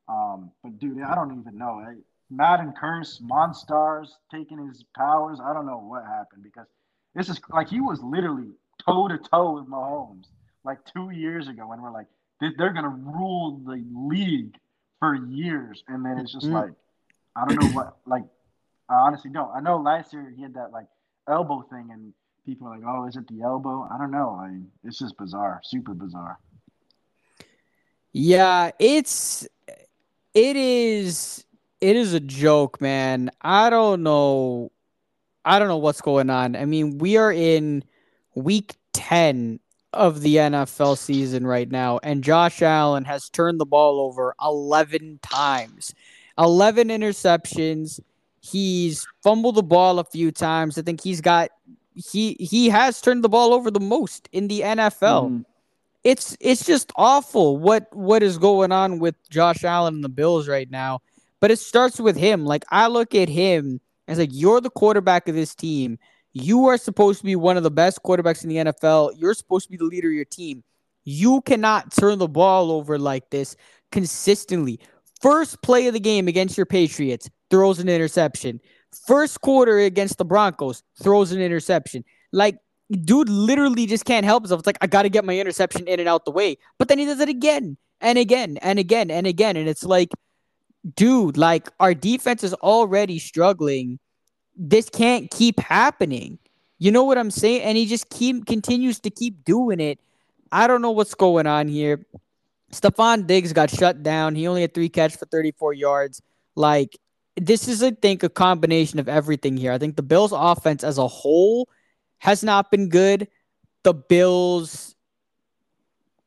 Um, 0.08 0.50
but 0.62 0.78
dude, 0.78 1.02
I 1.02 1.14
don't 1.14 1.38
even 1.38 1.58
know. 1.58 1.82
I, 1.86 1.94
Madden 2.30 2.72
curse, 2.78 3.20
Monstars 3.22 4.08
taking 4.30 4.66
his 4.66 4.84
powers. 4.96 5.40
I 5.44 5.52
don't 5.52 5.66
know 5.66 5.78
what 5.78 6.04
happened 6.04 6.42
because 6.42 6.66
this 7.14 7.28
is 7.28 7.40
like 7.50 7.68
he 7.68 7.80
was 7.80 8.02
literally 8.02 8.50
toe 8.84 9.08
to 9.08 9.18
toe 9.18 9.52
with 9.52 9.68
Mahomes 9.68 10.26
like 10.64 10.78
two 10.92 11.10
years 11.10 11.48
ago, 11.48 11.72
and 11.72 11.82
we're 11.82 11.92
like 11.92 12.06
they're 12.40 12.72
gonna 12.72 12.88
rule 12.88 13.60
the 13.64 13.84
league 13.92 14.54
for 15.04 15.26
years, 15.26 15.84
and 15.88 16.04
then 16.04 16.18
it's 16.18 16.32
just 16.32 16.46
mm-hmm. 16.46 16.54
like 16.54 16.72
I 17.36 17.44
don't 17.46 17.60
know 17.60 17.68
what. 17.68 17.96
Like 18.06 18.24
I 18.88 18.94
honestly 18.94 19.30
don't. 19.30 19.50
I 19.54 19.60
know 19.60 19.76
last 19.76 20.12
year 20.12 20.32
he 20.34 20.42
had 20.42 20.54
that 20.54 20.72
like 20.72 20.86
elbow 21.28 21.62
thing, 21.70 21.90
and 21.92 22.12
people 22.46 22.68
are 22.68 22.76
like, 22.76 22.86
"Oh, 22.86 23.06
is 23.06 23.16
it 23.16 23.26
the 23.28 23.42
elbow?" 23.42 23.88
I 23.92 23.98
don't 23.98 24.10
know. 24.10 24.38
I 24.40 24.48
mean, 24.48 24.70
it's 24.82 24.98
just 24.98 25.16
bizarre, 25.18 25.60
super 25.64 25.94
bizarre. 25.94 26.38
Yeah, 28.12 28.70
it's 28.78 29.46
it 30.32 30.56
is 30.56 31.44
it 31.80 31.96
is 31.96 32.14
a 32.14 32.20
joke, 32.20 32.80
man. 32.80 33.30
I 33.42 33.70
don't 33.70 34.02
know. 34.02 34.70
I 35.44 35.58
don't 35.58 35.68
know 35.68 35.76
what's 35.76 36.00
going 36.00 36.30
on. 36.30 36.56
I 36.56 36.64
mean, 36.64 36.98
we 36.98 37.18
are 37.18 37.32
in 37.32 37.84
week 38.34 38.76
10 38.94 39.60
of 39.94 40.20
the 40.20 40.36
NFL 40.36 40.98
season 40.98 41.46
right 41.46 41.70
now, 41.70 41.98
and 42.02 42.22
Josh 42.22 42.62
Allen 42.62 43.04
has 43.04 43.28
turned 43.28 43.60
the 43.60 43.66
ball 43.66 44.00
over 44.00 44.34
11 44.42 45.20
times. 45.22 45.94
11 46.38 46.88
interceptions. 46.88 48.00
He's 48.40 49.06
fumbled 49.22 49.54
the 49.54 49.62
ball 49.62 49.98
a 49.98 50.04
few 50.04 50.30
times. 50.30 50.76
I 50.76 50.82
think 50.82 51.02
he's 51.02 51.20
got 51.20 51.50
he 51.94 52.34
he 52.40 52.68
has 52.68 53.00
turned 53.00 53.22
the 53.22 53.28
ball 53.28 53.54
over 53.54 53.70
the 53.70 53.80
most 53.80 54.28
in 54.32 54.48
the 54.48 54.60
NFL. 54.60 55.30
Mm. 55.30 55.44
It's 56.02 56.36
it's 56.40 56.66
just 56.66 56.92
awful 56.96 57.56
what 57.56 57.86
what 57.94 58.22
is 58.22 58.36
going 58.36 58.72
on 58.72 58.98
with 58.98 59.14
Josh 59.30 59.64
Allen 59.64 59.94
and 59.94 60.04
the 60.04 60.08
Bills 60.08 60.48
right 60.48 60.70
now. 60.70 61.00
But 61.40 61.50
it 61.50 61.58
starts 61.58 62.00
with 62.00 62.16
him. 62.16 62.44
Like 62.44 62.64
I 62.70 62.88
look 62.88 63.14
at 63.14 63.28
him 63.28 63.80
as 64.08 64.18
like 64.18 64.30
you're 64.32 64.60
the 64.60 64.70
quarterback 64.70 65.28
of 65.28 65.34
this 65.34 65.54
team. 65.54 65.98
You 66.34 66.66
are 66.66 66.76
supposed 66.76 67.20
to 67.20 67.24
be 67.24 67.36
one 67.36 67.56
of 67.56 67.62
the 67.62 67.70
best 67.70 68.02
quarterbacks 68.02 68.42
in 68.42 68.50
the 68.50 68.56
NFL. 68.56 69.12
You're 69.16 69.34
supposed 69.34 69.66
to 69.66 69.70
be 69.70 69.76
the 69.76 69.84
leader 69.84 70.08
of 70.08 70.14
your 70.14 70.24
team. 70.24 70.62
You 71.04 71.40
cannot 71.42 71.92
turn 71.92 72.18
the 72.18 72.28
ball 72.28 72.70
over 72.72 72.98
like 72.98 73.30
this 73.30 73.56
consistently. 73.92 74.80
First 75.20 75.62
play 75.62 75.86
of 75.86 75.94
the 75.94 76.00
game 76.00 76.28
against 76.28 76.56
your 76.56 76.66
Patriots, 76.66 77.30
throws 77.50 77.78
an 77.78 77.88
interception. 77.88 78.60
First 79.06 79.40
quarter 79.40 79.78
against 79.78 80.18
the 80.18 80.24
Broncos, 80.24 80.82
throws 81.00 81.32
an 81.32 81.40
interception. 81.40 82.04
Like, 82.32 82.58
dude 82.90 83.28
literally 83.28 83.86
just 83.86 84.04
can't 84.04 84.24
help 84.24 84.42
himself. 84.42 84.60
It's 84.60 84.66
like, 84.66 84.78
I 84.80 84.86
got 84.86 85.02
to 85.02 85.08
get 85.08 85.24
my 85.24 85.38
interception 85.38 85.86
in 85.86 86.00
and 86.00 86.08
out 86.08 86.24
the 86.24 86.30
way. 86.30 86.58
But 86.78 86.88
then 86.88 86.98
he 86.98 87.04
does 87.04 87.20
it 87.20 87.28
again 87.28 87.76
and 88.00 88.18
again 88.18 88.58
and 88.58 88.78
again 88.78 89.10
and 89.10 89.26
again. 89.26 89.56
And 89.56 89.68
it's 89.68 89.84
like, 89.84 90.10
dude, 90.96 91.36
like, 91.36 91.68
our 91.80 91.94
defense 91.94 92.42
is 92.42 92.54
already 92.54 93.18
struggling. 93.18 93.98
This 94.56 94.88
can't 94.88 95.30
keep 95.30 95.60
happening. 95.60 96.38
You 96.78 96.92
know 96.92 97.04
what 97.04 97.18
I'm 97.18 97.30
saying? 97.30 97.62
And 97.62 97.76
he 97.76 97.86
just 97.86 98.10
keep 98.10 98.46
continues 98.46 99.00
to 99.00 99.10
keep 99.10 99.44
doing 99.44 99.80
it. 99.80 99.98
I 100.52 100.66
don't 100.66 100.82
know 100.82 100.90
what's 100.90 101.14
going 101.14 101.46
on 101.46 101.68
here. 101.68 102.06
Stefon 102.72 103.26
Diggs 103.26 103.52
got 103.52 103.70
shut 103.70 104.02
down. 104.02 104.34
He 104.34 104.46
only 104.46 104.62
had 104.62 104.74
three 104.74 104.88
catches 104.88 105.16
for 105.16 105.26
34 105.26 105.74
yards. 105.74 106.22
Like 106.56 106.98
this 107.36 107.68
is, 107.68 107.82
I 107.82 107.90
think, 107.90 108.22
a 108.22 108.28
combination 108.28 108.98
of 108.98 109.08
everything 109.08 109.56
here. 109.56 109.72
I 109.72 109.78
think 109.78 109.96
the 109.96 110.02
Bills' 110.02 110.32
offense 110.32 110.84
as 110.84 110.98
a 110.98 111.08
whole 111.08 111.68
has 112.18 112.44
not 112.44 112.70
been 112.70 112.88
good. 112.88 113.28
The 113.82 113.94
Bills, 113.94 114.94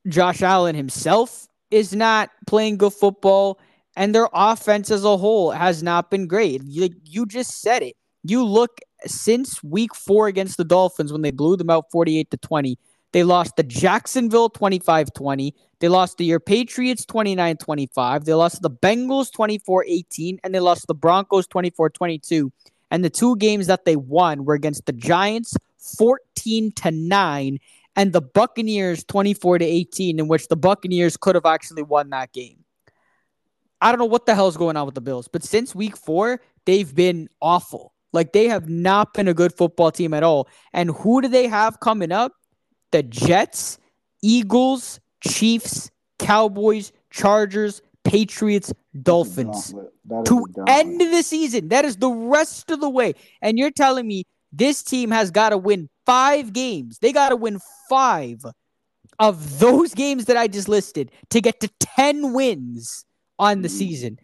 Josh 0.07 0.41
Allen 0.41 0.75
himself 0.75 1.47
is 1.71 1.93
not 1.95 2.29
playing 2.45 2.77
good 2.77 2.93
football, 2.93 3.59
and 3.95 4.13
their 4.13 4.29
offense 4.33 4.91
as 4.91 5.03
a 5.03 5.17
whole 5.17 5.51
has 5.51 5.81
not 5.81 6.11
been 6.11 6.27
great. 6.27 6.61
You, 6.63 6.89
you 7.03 7.25
just 7.25 7.61
said 7.61 7.83
it. 7.83 7.95
You 8.29 8.43
look 8.43 8.79
since 9.05 9.63
week 9.63 9.95
four 9.95 10.27
against 10.27 10.57
the 10.57 10.65
Dolphins 10.65 11.13
when 11.13 11.21
they 11.21 11.31
blew 11.31 11.55
them 11.55 11.69
out 11.69 11.89
48 11.91 12.29
to 12.31 12.37
20. 12.37 12.77
They 13.13 13.23
lost 13.23 13.55
to 13.55 13.63
Jacksonville 13.63 14.49
25 14.49 15.13
20. 15.13 15.55
They 15.79 15.87
lost 15.87 16.17
to 16.17 16.25
your 16.25 16.41
Patriots 16.41 17.05
29 17.05 17.55
25. 17.55 18.25
They 18.25 18.33
lost 18.33 18.55
to 18.55 18.61
the 18.63 18.69
Bengals 18.69 19.31
24 19.31 19.85
18. 19.87 20.39
And 20.43 20.53
they 20.53 20.59
lost 20.59 20.81
to 20.81 20.87
the 20.87 20.93
Broncos 20.93 21.47
24 21.47 21.89
22. 21.91 22.51
And 22.91 23.01
the 23.01 23.09
two 23.09 23.37
games 23.37 23.67
that 23.67 23.85
they 23.85 23.95
won 23.95 24.43
were 24.43 24.55
against 24.55 24.87
the 24.87 24.93
Giants 24.93 25.55
14 25.97 26.73
to 26.73 26.91
9 26.91 27.59
and 27.95 28.11
the 28.11 28.21
Buccaneers 28.21 29.05
24 29.05 29.59
to 29.59 29.65
18, 29.65 30.19
in 30.19 30.27
which 30.27 30.49
the 30.49 30.57
Buccaneers 30.57 31.15
could 31.15 31.35
have 31.35 31.45
actually 31.45 31.81
won 31.81 32.09
that 32.09 32.33
game. 32.33 32.65
I 33.79 33.91
don't 33.91 33.99
know 33.99 34.05
what 34.05 34.25
the 34.25 34.35
hell's 34.35 34.57
going 34.57 34.75
on 34.75 34.85
with 34.85 34.95
the 34.95 35.01
Bills, 35.01 35.29
but 35.29 35.43
since 35.43 35.73
week 35.73 35.95
four, 35.95 36.41
they've 36.65 36.93
been 36.93 37.29
awful. 37.41 37.93
Like 38.17 38.33
they 38.33 38.47
have 38.47 38.67
not 38.67 39.13
been 39.13 39.27
a 39.27 39.33
good 39.35 39.53
football 39.53 39.91
team 39.91 40.11
at 40.11 40.23
all. 40.23 40.49
And 40.73 40.89
who 40.89 41.21
do 41.21 41.27
they 41.27 41.47
have 41.47 41.79
coming 41.79 42.11
up? 42.11 42.31
The 42.91 43.03
Jets, 43.03 43.77
Eagles, 44.23 44.99
Chiefs, 45.21 45.91
Cowboys, 46.17 46.91
Chargers, 47.11 47.79
Patriots, 48.03 48.73
Dolphins. 49.03 49.75
To 50.25 50.47
end 50.67 50.99
the 50.99 51.21
season. 51.21 51.67
That 51.67 51.85
is 51.85 51.97
the 51.97 52.09
rest 52.09 52.71
of 52.71 52.81
the 52.81 52.89
way. 52.89 53.13
And 53.43 53.59
you're 53.59 53.69
telling 53.69 54.07
me 54.07 54.23
this 54.51 54.81
team 54.81 55.11
has 55.11 55.29
got 55.29 55.49
to 55.49 55.57
win 55.59 55.87
five 56.07 56.53
games. 56.53 56.97
They 56.97 57.11
got 57.11 57.29
to 57.29 57.35
win 57.35 57.59
five 57.87 58.43
of 59.19 59.59
those 59.59 59.93
games 59.93 60.25
that 60.25 60.37
I 60.37 60.47
just 60.47 60.67
listed 60.67 61.11
to 61.29 61.39
get 61.39 61.59
to 61.59 61.69
10 61.97 62.33
wins 62.33 63.05
on 63.37 63.61
the 63.61 63.69
season. 63.69 64.17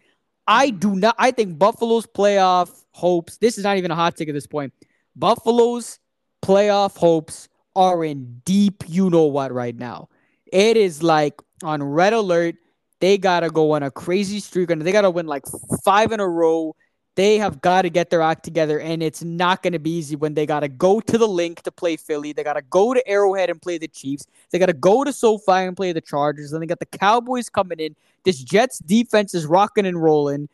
I 0.47 0.71
do 0.71 0.95
not, 0.95 1.13
I 1.19 1.29
think 1.29 1.59
Buffalo's 1.59 2.07
playoff 2.07 2.82
hopes, 2.93 3.37
this 3.37 3.57
is 3.57 3.63
not 3.63 3.77
even 3.77 3.91
a 3.91 3.95
hot 3.95 4.15
take 4.15 4.29
at 4.29 4.33
this 4.33 4.47
point. 4.47 4.73
Buffalo's 5.15 5.99
playoff 6.41 6.97
hopes 6.97 7.49
are 7.75 8.03
in 8.03 8.41
deep, 8.45 8.83
you 8.87 9.09
know 9.09 9.25
what, 9.25 9.51
right 9.51 9.75
now. 9.75 10.09
It 10.51 10.77
is 10.77 11.03
like 11.03 11.41
on 11.63 11.83
red 11.83 12.13
alert. 12.13 12.55
They 12.99 13.17
got 13.17 13.41
to 13.41 13.49
go 13.49 13.71
on 13.71 13.83
a 13.83 13.91
crazy 13.91 14.39
streak 14.39 14.71
and 14.71 14.81
they 14.81 14.91
got 14.91 15.01
to 15.01 15.11
win 15.11 15.27
like 15.27 15.43
five 15.83 16.11
in 16.11 16.19
a 16.19 16.27
row 16.27 16.75
they 17.15 17.37
have 17.37 17.61
got 17.61 17.83
to 17.83 17.89
get 17.89 18.09
their 18.09 18.21
act 18.21 18.43
together, 18.43 18.79
and 18.79 19.03
it's 19.03 19.23
not 19.23 19.61
going 19.61 19.73
to 19.73 19.79
be 19.79 19.91
easy 19.97 20.15
when 20.15 20.33
they 20.33 20.47
got 20.47 20.61
to 20.61 20.67
go 20.67 20.99
to 20.99 21.17
the 21.17 21.27
Linc 21.27 21.61
to 21.61 21.71
play 21.71 21.95
Philly. 21.95 22.33
They 22.33 22.43
got 22.43 22.53
to 22.53 22.63
go 22.63 22.93
to 22.93 23.07
Arrowhead 23.07 23.51
and 23.51 23.61
play 23.61 23.77
the 23.77 23.87
Chiefs. 23.87 24.25
They 24.49 24.57
got 24.57 24.65
to 24.67 24.73
go 24.73 25.03
to 25.03 25.13
SoFi 25.13 25.51
and 25.51 25.77
play 25.77 25.91
the 25.91 26.01
Chargers. 26.01 26.53
And 26.53 26.61
they 26.61 26.65
got 26.65 26.79
the 26.79 26.87
Cowboys 26.87 27.49
coming 27.49 27.79
in. 27.79 27.95
This 28.23 28.43
Jets 28.43 28.79
defense 28.79 29.35
is 29.35 29.45
rocking 29.45 29.85
and 29.85 30.01
rolling. 30.01 30.49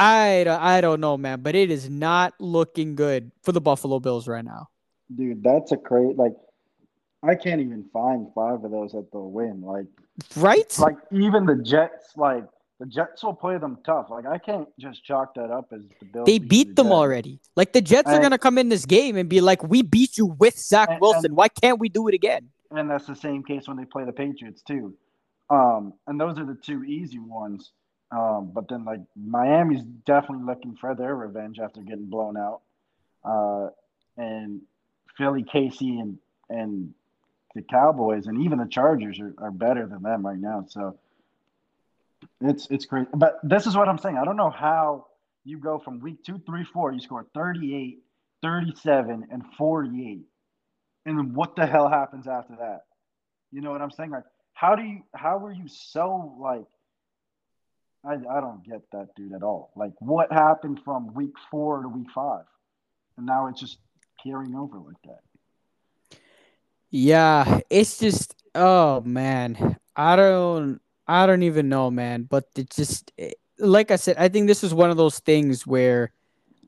I, 0.00 0.46
I 0.48 0.80
don't 0.80 1.00
know, 1.00 1.18
man, 1.18 1.42
but 1.42 1.54
it 1.54 1.70
is 1.70 1.90
not 1.90 2.32
looking 2.40 2.94
good 2.94 3.30
for 3.42 3.52
the 3.52 3.60
Buffalo 3.60 4.00
Bills 4.00 4.26
right 4.26 4.44
now. 4.44 4.68
Dude, 5.14 5.42
that's 5.42 5.72
a 5.72 5.76
great 5.76 6.16
like. 6.16 6.32
I 7.22 7.34
can't 7.34 7.60
even 7.60 7.84
find 7.92 8.28
five 8.34 8.64
of 8.64 8.70
those 8.70 8.92
that 8.92 9.12
they'll 9.12 9.30
win. 9.30 9.60
Like, 9.60 9.84
right? 10.36 10.78
Like 10.78 10.96
even 11.12 11.44
the 11.44 11.56
Jets, 11.56 12.16
like 12.16 12.44
the 12.78 12.86
Jets 12.86 13.22
will 13.22 13.34
play 13.34 13.58
them 13.58 13.76
tough. 13.84 14.06
Like 14.08 14.24
I 14.24 14.38
can't 14.38 14.66
just 14.78 15.04
chalk 15.04 15.34
that 15.34 15.50
up 15.50 15.70
as 15.72 15.82
the 16.00 16.06
Bills. 16.06 16.24
They 16.24 16.38
beat 16.38 16.68
the 16.68 16.74
them 16.76 16.86
Jets. 16.86 16.94
already. 16.94 17.40
Like 17.56 17.74
the 17.74 17.82
Jets 17.82 18.08
and, 18.08 18.16
are 18.16 18.22
gonna 18.22 18.38
come 18.38 18.56
in 18.56 18.70
this 18.70 18.86
game 18.86 19.16
and 19.16 19.28
be 19.28 19.42
like, 19.42 19.62
"We 19.62 19.82
beat 19.82 20.16
you 20.16 20.26
with 20.26 20.58
Zach 20.58 20.88
and, 20.88 21.00
Wilson. 21.00 21.26
And, 21.26 21.36
Why 21.36 21.48
can't 21.48 21.78
we 21.78 21.90
do 21.90 22.08
it 22.08 22.14
again?" 22.14 22.48
And 22.70 22.88
that's 22.88 23.06
the 23.06 23.16
same 23.16 23.42
case 23.42 23.68
when 23.68 23.76
they 23.76 23.84
play 23.84 24.04
the 24.04 24.12
Patriots 24.12 24.62
too. 24.62 24.94
Um, 25.50 25.92
and 26.06 26.18
those 26.18 26.38
are 26.38 26.46
the 26.46 26.54
two 26.54 26.84
easy 26.84 27.18
ones. 27.18 27.72
Um, 28.12 28.50
but 28.52 28.68
then 28.68 28.84
like 28.84 29.00
Miami's 29.16 29.82
definitely 30.04 30.44
looking 30.44 30.76
for 30.76 30.94
their 30.94 31.14
revenge 31.14 31.58
after 31.60 31.80
getting 31.80 32.06
blown 32.06 32.36
out. 32.36 32.60
Uh, 33.24 33.68
and 34.16 34.62
Philly, 35.16 35.44
KC, 35.44 36.00
and 36.00 36.18
and 36.48 36.94
the 37.54 37.62
Cowboys, 37.62 38.26
and 38.26 38.42
even 38.42 38.58
the 38.58 38.66
Chargers 38.66 39.20
are, 39.20 39.34
are 39.38 39.50
better 39.50 39.86
than 39.86 40.02
them 40.02 40.26
right 40.26 40.38
now. 40.38 40.64
So 40.68 40.98
it's 42.40 42.66
it's 42.70 42.86
great. 42.86 43.06
But 43.14 43.38
this 43.42 43.66
is 43.66 43.76
what 43.76 43.88
I'm 43.88 43.98
saying. 43.98 44.16
I 44.16 44.24
don't 44.24 44.36
know 44.36 44.50
how 44.50 45.06
you 45.44 45.58
go 45.58 45.78
from 45.78 46.00
week 46.00 46.24
two, 46.24 46.40
three, 46.46 46.64
four, 46.64 46.92
you 46.92 47.00
score 47.00 47.26
38, 47.34 48.02
37, 48.42 49.28
and 49.30 49.42
48. 49.56 50.20
And 51.06 51.18
then 51.18 51.34
what 51.34 51.56
the 51.56 51.66
hell 51.66 51.88
happens 51.88 52.26
after 52.26 52.56
that? 52.56 52.84
You 53.52 53.60
know 53.60 53.70
what 53.70 53.80
I'm 53.80 53.90
saying? 53.90 54.10
Like, 54.10 54.24
how 54.52 54.74
do 54.74 54.82
you 54.82 55.02
how 55.14 55.38
were 55.38 55.52
you 55.52 55.66
so 55.68 56.36
like 56.38 56.64
I, 58.04 58.14
I 58.14 58.40
don't 58.40 58.64
get 58.64 58.82
that 58.92 59.14
dude 59.14 59.34
at 59.34 59.42
all. 59.42 59.72
Like 59.76 59.92
what 59.98 60.32
happened 60.32 60.80
from 60.84 61.12
week 61.14 61.34
four 61.50 61.82
to 61.82 61.88
week 61.88 62.08
five? 62.14 62.44
And 63.16 63.26
now 63.26 63.48
it's 63.48 63.60
just 63.60 63.78
carrying 64.22 64.54
over 64.54 64.78
like 64.78 65.00
that. 65.04 66.18
Yeah, 66.90 67.60
it's 67.68 67.98
just 67.98 68.34
oh 68.54 69.00
man. 69.02 69.76
I 69.94 70.16
don't 70.16 70.80
I 71.10 71.26
don't 71.26 71.42
even 71.42 71.68
know, 71.68 71.90
man. 71.90 72.22
But 72.22 72.46
it 72.54 72.70
just, 72.70 73.10
like 73.58 73.90
I 73.90 73.96
said, 73.96 74.16
I 74.16 74.28
think 74.28 74.46
this 74.46 74.62
is 74.62 74.72
one 74.72 74.90
of 74.90 74.96
those 74.96 75.18
things 75.18 75.66
where 75.66 76.12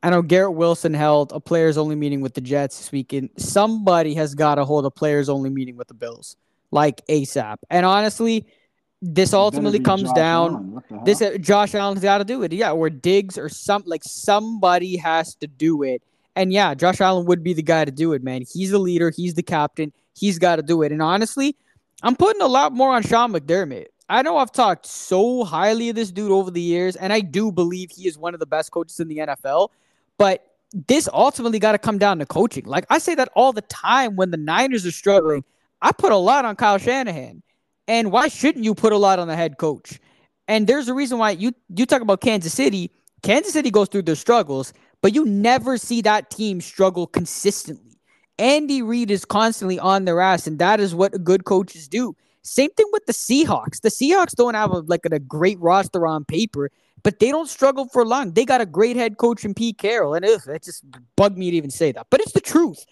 I 0.02 0.10
know 0.10 0.20
Garrett 0.20 0.54
Wilson 0.54 0.94
held 0.94 1.30
a 1.30 1.38
players 1.38 1.78
only 1.78 1.94
meeting 1.94 2.20
with 2.20 2.34
the 2.34 2.40
Jets 2.40 2.78
this 2.78 2.90
weekend. 2.90 3.30
Somebody 3.38 4.14
has 4.14 4.34
got 4.34 4.56
to 4.56 4.64
hold 4.64 4.84
a 4.84 4.90
players 4.90 5.28
only 5.28 5.48
meeting 5.48 5.76
with 5.76 5.86
the 5.86 5.94
Bills, 5.94 6.36
like 6.72 7.06
ASAP. 7.06 7.58
And 7.70 7.86
honestly, 7.86 8.46
this 9.02 9.32
ultimately 9.32 9.80
comes 9.80 10.04
Josh 10.04 10.14
down. 10.14 10.82
This 11.04 11.20
uh, 11.20 11.36
Josh 11.38 11.74
Allen's 11.74 12.00
got 12.00 12.18
to 12.18 12.24
do 12.24 12.44
it, 12.44 12.52
yeah, 12.52 12.70
or 12.70 12.88
Diggs 12.88 13.36
or 13.36 13.48
some 13.48 13.82
like 13.84 14.04
somebody 14.04 14.96
has 14.96 15.34
to 15.36 15.48
do 15.48 15.82
it. 15.82 16.02
And 16.36 16.52
yeah, 16.52 16.74
Josh 16.74 17.00
Allen 17.00 17.26
would 17.26 17.42
be 17.42 17.52
the 17.52 17.62
guy 17.62 17.84
to 17.84 17.90
do 17.90 18.12
it, 18.12 18.22
man. 18.22 18.44
He's 18.50 18.70
the 18.70 18.78
leader. 18.78 19.10
He's 19.10 19.34
the 19.34 19.42
captain. 19.42 19.92
He's 20.14 20.38
got 20.38 20.56
to 20.56 20.62
do 20.62 20.82
it. 20.82 20.92
And 20.92 21.02
honestly, 21.02 21.56
I'm 22.02 22.14
putting 22.14 22.40
a 22.40 22.46
lot 22.46 22.72
more 22.72 22.92
on 22.92 23.02
Sean 23.02 23.32
McDermott. 23.32 23.86
I 24.08 24.22
know 24.22 24.36
I've 24.36 24.52
talked 24.52 24.86
so 24.86 25.42
highly 25.42 25.88
of 25.88 25.96
this 25.96 26.12
dude 26.12 26.30
over 26.30 26.50
the 26.50 26.60
years, 26.60 26.96
and 26.96 27.12
I 27.12 27.20
do 27.20 27.50
believe 27.50 27.90
he 27.90 28.06
is 28.06 28.16
one 28.16 28.34
of 28.34 28.40
the 28.40 28.46
best 28.46 28.70
coaches 28.70 29.00
in 29.00 29.08
the 29.08 29.18
NFL. 29.18 29.70
But 30.16 30.46
this 30.72 31.08
ultimately 31.12 31.58
got 31.58 31.72
to 31.72 31.78
come 31.78 31.98
down 31.98 32.20
to 32.20 32.26
coaching. 32.26 32.66
Like 32.66 32.86
I 32.88 32.98
say 32.98 33.16
that 33.16 33.30
all 33.34 33.52
the 33.52 33.62
time 33.62 34.14
when 34.14 34.30
the 34.30 34.36
Niners 34.36 34.86
are 34.86 34.92
struggling. 34.92 35.44
I 35.80 35.90
put 35.90 36.12
a 36.12 36.16
lot 36.16 36.44
on 36.44 36.54
Kyle 36.54 36.78
Shanahan. 36.78 37.42
And 37.92 38.10
why 38.10 38.28
shouldn't 38.28 38.64
you 38.64 38.74
put 38.74 38.94
a 38.94 38.96
lot 38.96 39.18
on 39.18 39.28
the 39.28 39.36
head 39.36 39.58
coach? 39.58 40.00
And 40.48 40.66
there's 40.66 40.88
a 40.88 40.94
reason 40.94 41.18
why 41.18 41.32
you 41.32 41.52
you 41.76 41.84
talk 41.84 42.00
about 42.00 42.22
Kansas 42.22 42.54
City. 42.54 42.90
Kansas 43.22 43.52
City 43.52 43.70
goes 43.70 43.88
through 43.88 44.04
their 44.04 44.14
struggles, 44.14 44.72
but 45.02 45.14
you 45.14 45.26
never 45.26 45.76
see 45.76 46.00
that 46.00 46.30
team 46.30 46.62
struggle 46.62 47.06
consistently. 47.06 47.98
Andy 48.38 48.80
Reid 48.80 49.10
is 49.10 49.26
constantly 49.26 49.78
on 49.78 50.06
their 50.06 50.22
ass, 50.22 50.46
and 50.46 50.58
that 50.58 50.80
is 50.80 50.94
what 50.94 51.22
good 51.22 51.44
coaches 51.44 51.86
do. 51.86 52.16
Same 52.40 52.70
thing 52.70 52.86
with 52.92 53.04
the 53.04 53.12
Seahawks. 53.12 53.82
The 53.82 53.90
Seahawks 53.90 54.34
don't 54.34 54.54
have 54.54 54.70
a, 54.70 54.78
like 54.78 55.04
a, 55.04 55.18
great 55.18 55.60
roster 55.60 56.06
on 56.06 56.24
paper, 56.24 56.70
but 57.02 57.18
they 57.18 57.30
don't 57.30 57.46
struggle 57.46 57.88
for 57.92 58.06
long. 58.06 58.32
They 58.32 58.46
got 58.46 58.62
a 58.62 58.66
great 58.66 58.96
head 58.96 59.18
coach 59.18 59.44
in 59.44 59.52
Pete 59.52 59.76
Carroll, 59.76 60.14
and 60.14 60.24
ugh, 60.24 60.40
it 60.48 60.62
just 60.62 60.82
bugged 61.14 61.36
me 61.36 61.50
to 61.50 61.56
even 61.58 61.70
say 61.70 61.92
that. 61.92 62.06
But 62.08 62.22
it's 62.22 62.32
the 62.32 62.40
truth. 62.40 62.86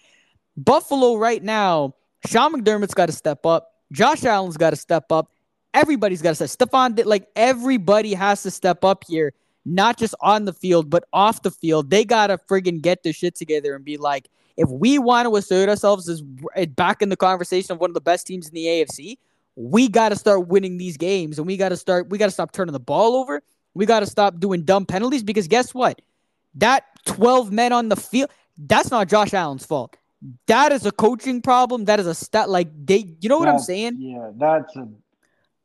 Buffalo 0.55 1.15
right 1.15 1.41
now, 1.41 1.95
Sean 2.27 2.53
McDermott's 2.53 2.93
got 2.93 3.07
to 3.07 3.13
step 3.13 3.47
up. 3.47 3.70
Josh 3.91 4.23
Allen's 4.23 4.57
got 4.57 4.71
to 4.71 4.75
step 4.75 5.11
up. 5.11 5.31
Everybody's 5.73 6.21
got 6.21 6.35
to 6.35 6.47
step. 6.47 6.69
Stefon, 6.69 7.05
like 7.05 7.27
everybody 7.35 8.13
has 8.13 8.43
to 8.43 8.51
step 8.51 8.83
up 8.83 9.03
here, 9.07 9.33
not 9.65 9.97
just 9.97 10.15
on 10.21 10.45
the 10.45 10.53
field, 10.53 10.89
but 10.89 11.03
off 11.13 11.41
the 11.41 11.51
field. 11.51 11.89
They 11.89 12.05
gotta 12.05 12.37
friggin' 12.37 12.81
get 12.81 13.03
their 13.03 13.13
shit 13.13 13.35
together 13.35 13.75
and 13.75 13.85
be 13.85 13.97
like, 13.97 14.29
if 14.57 14.69
we 14.69 14.99
want 14.99 15.27
to 15.27 15.35
assert 15.35 15.69
ourselves 15.69 16.09
as 16.09 16.23
eh, 16.55 16.65
back 16.65 17.01
in 17.01 17.09
the 17.09 17.17
conversation 17.17 17.71
of 17.71 17.79
one 17.79 17.89
of 17.89 17.93
the 17.93 18.01
best 18.01 18.27
teams 18.27 18.47
in 18.47 18.53
the 18.53 18.65
AFC, 18.65 19.17
we 19.55 19.87
got 19.87 20.09
to 20.09 20.15
start 20.15 20.47
winning 20.47 20.77
these 20.77 20.97
games 20.97 21.37
and 21.37 21.45
we 21.45 21.57
got 21.57 21.69
to 21.69 21.77
start 21.77 22.09
we 22.09 22.17
got 22.17 22.25
to 22.25 22.31
stop 22.31 22.51
turning 22.51 22.73
the 22.73 22.79
ball 22.79 23.15
over 23.15 23.41
we 23.73 23.85
got 23.85 23.99
to 24.01 24.05
stop 24.05 24.39
doing 24.39 24.63
dumb 24.63 24.85
penalties 24.85 25.23
because 25.23 25.47
guess 25.47 25.73
what 25.73 26.01
that 26.55 26.85
12 27.05 27.51
men 27.51 27.73
on 27.73 27.89
the 27.89 27.95
field 27.95 28.29
that's 28.57 28.91
not 28.91 29.07
josh 29.07 29.33
allen's 29.33 29.65
fault 29.65 29.97
that 30.47 30.71
is 30.71 30.85
a 30.85 30.91
coaching 30.91 31.41
problem 31.41 31.85
that 31.85 31.99
is 31.99 32.07
a 32.07 32.15
stat 32.15 32.49
like 32.49 32.69
they 32.85 33.15
you 33.19 33.29
know 33.29 33.39
what 33.39 33.47
i'm 33.47 33.59
saying 33.59 33.95
yeah 33.97 34.29
that's 34.35 34.75
a, 34.75 34.87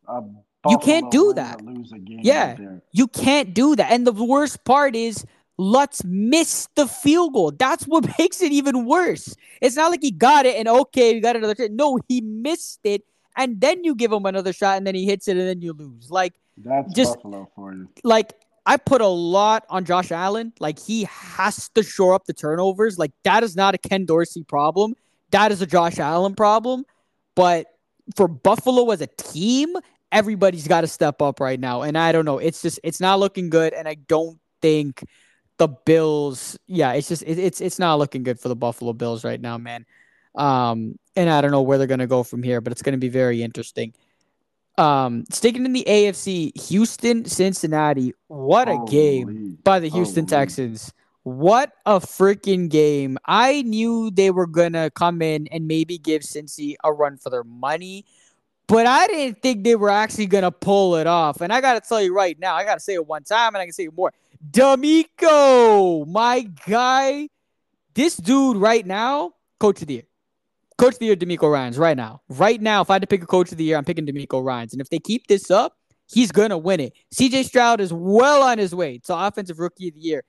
a 0.09 0.23
you 0.69 0.79
can't 0.79 1.11
do 1.11 1.33
that 1.35 1.61
yeah 2.23 2.57
you 2.93 3.07
can't 3.07 3.55
do 3.55 3.77
that 3.77 3.91
and 3.91 4.07
the 4.07 4.13
worst 4.13 4.65
part 4.65 4.97
is 4.97 5.25
Lutz 5.59 6.05
missed 6.05 6.75
the 6.75 6.87
field 6.87 7.33
goal. 7.33 7.51
That's 7.51 7.85
what 7.85 8.07
makes 8.19 8.43
it 8.43 8.53
even 8.53 8.85
worse. 8.85 9.35
It's 9.61 9.77
not 9.77 9.91
like 9.91 10.03
he 10.03 10.11
got 10.11 10.47
it 10.47 10.57
and 10.57 10.69
okay, 10.69 11.15
we 11.15 11.21
got 11.21 11.37
another 11.37 11.55
shot. 11.55 11.71
No, 11.71 11.99
he 12.09 12.21
missed 12.21 12.81
it, 12.85 13.03
and 13.37 13.61
then 13.61 13.85
you 13.85 13.95
give 13.95 14.13
him 14.13 14.27
another 14.27 14.53
shot, 14.53 14.77
and 14.77 14.87
then 14.87 14.95
he 14.95 15.07
hits 15.07 15.29
it, 15.29 15.37
and 15.37 15.49
then 15.49 15.63
you 15.63 15.73
lose. 15.73 16.11
Like 16.11 16.35
that's 16.57 16.93
just, 16.95 17.15
Buffalo 17.17 17.51
for 17.55 17.73
you. 17.73 17.89
Like 18.05 18.35
I 18.67 18.77
put 18.77 19.01
a 19.01 19.07
lot 19.07 19.65
on 19.71 19.85
Josh 19.85 20.11
Allen. 20.11 20.53
Like 20.59 20.79
he 20.79 21.05
has 21.05 21.69
to 21.71 21.85
shore 21.85 22.15
up 22.15 22.25
the 22.27 22.35
turnovers. 22.35 22.99
Like 22.99 23.13
that 23.23 23.45
is 23.45 23.55
not 23.55 23.77
a 23.77 23.79
Ken 23.79 24.05
Dorsey 24.05 24.43
problem. 24.43 24.95
That 25.31 25.53
is 25.53 25.63
a 25.63 25.67
Josh 25.67 25.99
Allen 26.01 26.35
problem. 26.35 26.85
But 27.37 27.69
for 28.17 28.27
Buffalo 28.27 28.91
as 28.91 29.01
a 29.01 29.07
team, 29.07 29.77
everybody's 30.11 30.67
got 30.67 30.81
to 30.81 30.89
step 30.89 31.23
up 31.23 31.39
right 31.39 31.59
now. 31.61 31.83
And 31.83 31.97
I 31.97 32.11
don't 32.11 32.25
know. 32.25 32.39
It's 32.39 32.61
just 32.61 32.81
it's 32.83 33.01
not 33.01 33.21
looking 33.21 33.51
good. 33.51 33.73
And 33.73 33.87
I 33.87 33.95
don't 33.95 34.39
think 34.61 35.05
the 35.59 35.69
Bills. 35.69 36.59
Yeah, 36.67 36.93
it's 36.93 37.09
just 37.09 37.23
it, 37.23 37.39
it's 37.39 37.61
it's 37.61 37.79
not 37.79 37.99
looking 37.99 38.25
good 38.25 38.41
for 38.41 38.49
the 38.49 38.57
Buffalo 38.57 38.93
Bills 38.93 39.25
right 39.25 39.41
now, 39.41 39.59
man. 39.59 39.87
Um, 40.35 40.99
and 41.15 41.31
I 41.31 41.41
don't 41.41 41.53
know 41.53 41.63
where 41.63 41.79
they're 41.79 41.87
gonna 41.87 42.07
go 42.09 42.25
from 42.25 42.43
here, 42.43 42.61
but 42.61 42.73
it's 42.73 42.83
gonna 42.83 42.99
be 42.99 43.09
very 43.09 43.43
interesting. 43.43 43.95
Um, 44.79 45.25
sticking 45.31 45.65
in 45.65 45.73
the 45.73 45.85
AFC, 45.87 46.57
Houston, 46.69 47.25
Cincinnati. 47.25 48.13
What 48.29 48.69
a 48.69 48.79
game 48.89 49.59
by 49.65 49.81
the 49.81 49.89
Houston 49.89 50.27
Texans. 50.27 50.93
What 51.23 51.73
a 51.87 51.99
freaking 51.99 52.69
game. 52.69 53.19
I 53.25 53.63
knew 53.63 54.11
they 54.11 54.31
were 54.31 54.47
going 54.47 54.75
to 54.75 54.93
come 54.95 55.23
in 55.23 55.49
and 55.49 55.67
maybe 55.67 55.99
give 55.99 56.23
Cincy 56.23 56.77
a 56.85 56.93
run 56.93 57.17
for 57.17 57.31
their 57.31 57.43
money, 57.43 58.05
but 58.69 58.87
I 58.87 59.09
didn't 59.09 59.43
think 59.43 59.65
they 59.65 59.75
were 59.77 59.91
actually 59.91 60.27
going 60.27 60.45
to 60.45 60.53
pull 60.53 60.95
it 60.97 61.09
off. 61.09 61.41
And 61.41 61.53
I 61.53 61.61
got 61.61 61.83
to 61.83 61.89
tell 61.89 62.01
you 62.01 62.15
right 62.15 62.39
now, 62.39 62.55
I 62.55 62.65
got 62.65 62.75
to 62.75 62.81
say 62.81 62.95
it 62.95 63.07
one 63.07 63.25
time 63.25 63.55
and 63.55 63.63
I 63.63 63.65
can 63.65 63.73
say 63.73 63.85
it 63.85 63.97
more. 63.97 64.13
DeMeco, 64.51 66.07
my 66.07 66.49
guy. 66.67 67.29
This 67.95 68.17
dude 68.17 68.59
right 68.59 68.87
now, 68.87 69.33
coach 69.59 69.81
of 69.81 69.89
the 69.89 69.95
year. 69.95 70.03
Coach 70.79 70.95
of 70.95 70.99
the 70.99 71.07
year, 71.07 71.17
DeMeco 71.17 71.51
Ryans, 71.51 71.79
right 71.79 71.97
now. 71.97 72.21
Right 72.29 72.61
now, 72.61 72.83
if 72.83 72.91
I 72.91 72.95
had 72.95 73.03
to 73.03 73.09
pick 73.09 73.23
a 73.23 73.27
coach 73.27 73.51
of 73.51 73.59
the 73.59 73.65
year, 73.65 73.77
I'm 73.77 73.85
picking 73.85 74.07
DeMeco 74.07 74.45
Ryans. 74.45 74.73
And 74.73 74.81
if 74.81 74.91
they 74.91 74.99
keep 74.99 75.27
this 75.27 75.51
up, 75.51 75.77
he's 76.07 76.33
going 76.33 76.51
to 76.51 76.59
win 76.59 76.81
it. 76.81 76.93
CJ 77.15 77.45
Stroud 77.45 77.81
is 77.81 77.93
well 77.93 78.43
on 78.43 78.59
his 78.59 78.75
way 78.75 78.99
to 79.05 79.17
Offensive 79.17 79.59
Rookie 79.59 79.89
of 79.89 79.95
the 79.95 80.01
Year. 80.01 80.25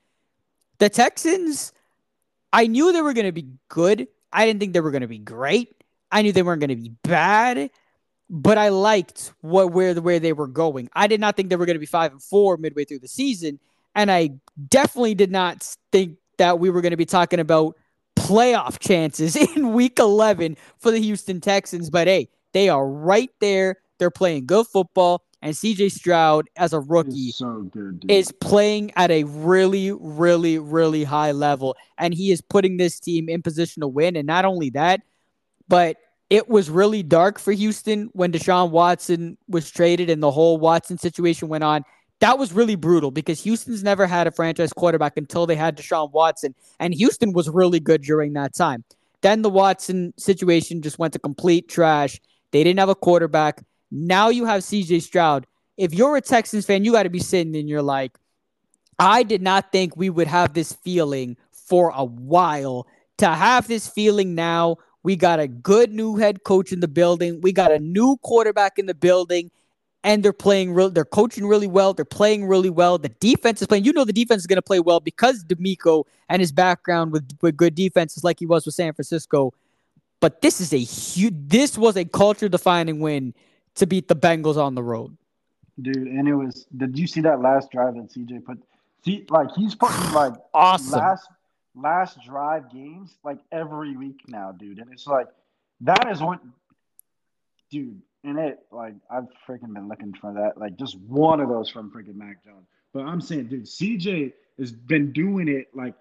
The 0.78 0.88
Texans, 0.88 1.72
I 2.52 2.66
knew 2.66 2.92
they 2.92 3.02
were 3.02 3.12
going 3.12 3.26
to 3.26 3.32
be 3.32 3.48
good. 3.68 4.08
I 4.32 4.46
didn't 4.46 4.60
think 4.60 4.72
they 4.72 4.80
were 4.80 4.90
going 4.90 5.02
to 5.02 5.08
be 5.08 5.18
great. 5.18 5.74
I 6.10 6.22
knew 6.22 6.32
they 6.32 6.42
weren't 6.42 6.60
going 6.60 6.70
to 6.70 6.76
be 6.76 6.92
bad, 7.02 7.70
but 8.30 8.58
I 8.58 8.70
liked 8.70 9.32
what 9.40 9.72
where 9.72 9.94
the 9.94 10.02
where 10.02 10.20
they 10.20 10.32
were 10.32 10.46
going. 10.46 10.88
I 10.94 11.06
did 11.06 11.20
not 11.20 11.36
think 11.36 11.50
they 11.50 11.56
were 11.56 11.66
going 11.66 11.76
to 11.76 11.80
be 11.80 11.86
five 11.86 12.12
and 12.12 12.22
four 12.22 12.56
midway 12.56 12.84
through 12.84 13.00
the 13.00 13.08
season, 13.08 13.58
and 13.94 14.10
I 14.10 14.30
definitely 14.68 15.14
did 15.14 15.30
not 15.30 15.76
think 15.92 16.16
that 16.38 16.58
we 16.58 16.70
were 16.70 16.80
going 16.80 16.92
to 16.92 16.96
be 16.96 17.04
talking 17.04 17.40
about 17.40 17.76
playoff 18.28 18.78
chances 18.78 19.36
in 19.56 19.72
week 19.72 19.98
11 19.98 20.56
for 20.78 20.90
the 20.90 21.00
Houston 21.00 21.40
Texans. 21.40 21.90
But 21.90 22.06
hey, 22.06 22.28
they 22.52 22.68
are 22.68 22.86
right 22.86 23.30
there. 23.40 23.76
They're 23.98 24.10
playing 24.10 24.46
good 24.46 24.66
football. 24.66 25.22
And 25.40 25.54
CJ 25.54 25.92
Stroud, 25.92 26.50
as 26.56 26.72
a 26.72 26.80
rookie, 26.80 27.30
so 27.30 27.62
good, 27.70 28.04
is 28.08 28.32
playing 28.32 28.90
at 28.96 29.12
a 29.12 29.22
really, 29.22 29.92
really, 29.92 30.58
really 30.58 31.04
high 31.04 31.30
level. 31.30 31.76
And 31.96 32.12
he 32.12 32.32
is 32.32 32.40
putting 32.40 32.76
this 32.76 32.98
team 32.98 33.28
in 33.28 33.42
position 33.42 33.82
to 33.82 33.88
win. 33.88 34.16
And 34.16 34.26
not 34.26 34.44
only 34.44 34.70
that, 34.70 35.00
but 35.68 35.96
it 36.28 36.48
was 36.48 36.68
really 36.68 37.04
dark 37.04 37.38
for 37.38 37.52
Houston 37.52 38.10
when 38.14 38.32
Deshaun 38.32 38.70
Watson 38.70 39.38
was 39.46 39.70
traded 39.70 40.10
and 40.10 40.20
the 40.20 40.30
whole 40.30 40.58
Watson 40.58 40.98
situation 40.98 41.46
went 41.46 41.62
on 41.62 41.84
that 42.20 42.38
was 42.38 42.52
really 42.52 42.74
brutal 42.74 43.10
because 43.10 43.42
Houston's 43.42 43.82
never 43.82 44.06
had 44.06 44.26
a 44.26 44.30
franchise 44.30 44.72
quarterback 44.72 45.16
until 45.16 45.46
they 45.46 45.56
had 45.56 45.76
Deshaun 45.76 46.12
Watson, 46.12 46.54
and 46.80 46.92
Houston 46.94 47.32
was 47.32 47.48
really 47.48 47.80
good 47.80 48.02
during 48.02 48.32
that 48.32 48.54
time. 48.54 48.84
Then 49.20 49.42
the 49.42 49.50
Watson 49.50 50.14
situation 50.16 50.82
just 50.82 50.98
went 50.98 51.12
to 51.12 51.18
complete 51.18 51.68
trash. 51.68 52.20
They 52.50 52.64
didn't 52.64 52.78
have 52.78 52.88
a 52.88 52.94
quarterback. 52.94 53.64
Now 53.90 54.28
you 54.28 54.44
have 54.44 54.62
CJ 54.62 55.02
Stroud. 55.02 55.46
If 55.76 55.94
you're 55.94 56.16
a 56.16 56.20
Texans 56.20 56.66
fan, 56.66 56.84
you 56.84 56.92
got 56.92 57.04
to 57.04 57.10
be 57.10 57.18
sitting 57.20 57.56
and 57.56 57.68
you're 57.68 57.82
like, 57.82 58.12
I 58.98 59.22
did 59.22 59.42
not 59.42 59.70
think 59.70 59.96
we 59.96 60.10
would 60.10 60.26
have 60.26 60.54
this 60.54 60.72
feeling 60.72 61.36
for 61.52 61.92
a 61.94 62.04
while. 62.04 62.86
To 63.18 63.28
have 63.28 63.68
this 63.68 63.88
feeling 63.88 64.34
now, 64.34 64.76
we 65.02 65.14
got 65.14 65.40
a 65.40 65.46
good 65.46 65.92
new 65.92 66.16
head 66.16 66.42
coach 66.44 66.72
in 66.72 66.80
the 66.80 66.88
building. 66.88 67.40
We 67.40 67.52
got 67.52 67.72
a 67.72 67.78
new 67.78 68.16
quarterback 68.22 68.78
in 68.78 68.86
the 68.86 68.94
building 68.94 69.50
and 70.04 70.22
they're 70.22 70.32
playing 70.32 70.72
real 70.72 70.90
they're 70.90 71.04
coaching 71.04 71.46
really 71.46 71.66
well 71.66 71.92
they're 71.92 72.04
playing 72.04 72.46
really 72.46 72.70
well 72.70 72.98
the 72.98 73.08
defense 73.08 73.60
is 73.60 73.66
playing 73.66 73.84
you 73.84 73.92
know 73.92 74.04
the 74.04 74.12
defense 74.12 74.42
is 74.42 74.46
going 74.46 74.56
to 74.56 74.62
play 74.62 74.80
well 74.80 75.00
because 75.00 75.44
DeMeco 75.44 76.04
and 76.28 76.40
his 76.40 76.52
background 76.52 77.12
with, 77.12 77.36
with 77.40 77.56
good 77.56 77.74
defenses 77.74 78.24
like 78.24 78.38
he 78.38 78.46
was 78.46 78.66
with 78.66 78.74
San 78.74 78.92
Francisco. 78.92 79.52
But 80.20 80.40
this 80.40 80.60
is 80.60 80.72
a 80.72 80.78
huge 80.78 81.34
this 81.36 81.78
was 81.78 81.96
a 81.96 82.04
culture 82.04 82.48
defining 82.48 83.00
win 83.00 83.34
to 83.76 83.86
beat 83.86 84.08
the 84.08 84.16
Bengals 84.16 84.56
on 84.56 84.74
the 84.74 84.82
road. 84.82 85.16
Dude 85.80 85.96
and 85.96 86.28
it 86.28 86.34
was 86.34 86.66
did 86.76 86.98
you 86.98 87.06
see 87.06 87.20
that 87.22 87.40
last 87.40 87.70
drive 87.70 87.94
that 87.94 88.10
CJ 88.10 88.44
put 88.44 88.58
see 89.04 89.24
like 89.28 89.48
he's 89.54 89.74
putting 89.74 90.12
like 90.12 90.34
awesome. 90.52 90.98
last 90.98 91.28
last 91.74 92.18
drive 92.24 92.70
games 92.72 93.16
like 93.24 93.38
every 93.52 93.96
week 93.96 94.22
now 94.26 94.52
dude. 94.52 94.78
And 94.78 94.92
it's 94.92 95.06
like 95.06 95.28
that 95.82 96.10
is 96.10 96.20
what 96.20 96.40
dude 97.70 98.02
and 98.28 98.38
it 98.38 98.60
like 98.70 98.94
I've 99.10 99.26
freaking 99.46 99.74
been 99.74 99.88
looking 99.88 100.14
for 100.20 100.32
that, 100.34 100.58
like 100.58 100.76
just 100.76 100.98
one 101.00 101.40
of 101.40 101.48
those 101.48 101.70
from 101.70 101.90
freaking 101.90 102.16
Mac 102.16 102.44
Jones. 102.44 102.66
But 102.92 103.00
I'm 103.00 103.20
saying, 103.20 103.48
dude, 103.48 103.64
CJ 103.64 104.32
has 104.58 104.72
been 104.72 105.12
doing 105.12 105.48
it 105.48 105.68
like 105.74 105.94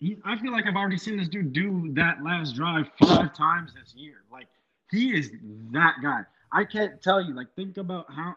he, 0.00 0.18
I 0.24 0.38
feel 0.38 0.52
like 0.52 0.66
I've 0.66 0.76
already 0.76 0.98
seen 0.98 1.16
this 1.16 1.28
dude 1.28 1.52
do 1.52 1.92
that 1.94 2.22
last 2.22 2.54
drive 2.54 2.86
five 3.00 3.34
times 3.34 3.72
this 3.74 3.94
year. 3.94 4.16
Like 4.30 4.48
he 4.90 5.16
is 5.16 5.30
that 5.72 5.94
guy. 6.02 6.20
I 6.52 6.64
can't 6.64 7.02
tell 7.02 7.22
you. 7.22 7.34
Like 7.34 7.48
think 7.56 7.76
about 7.76 8.06
how 8.08 8.34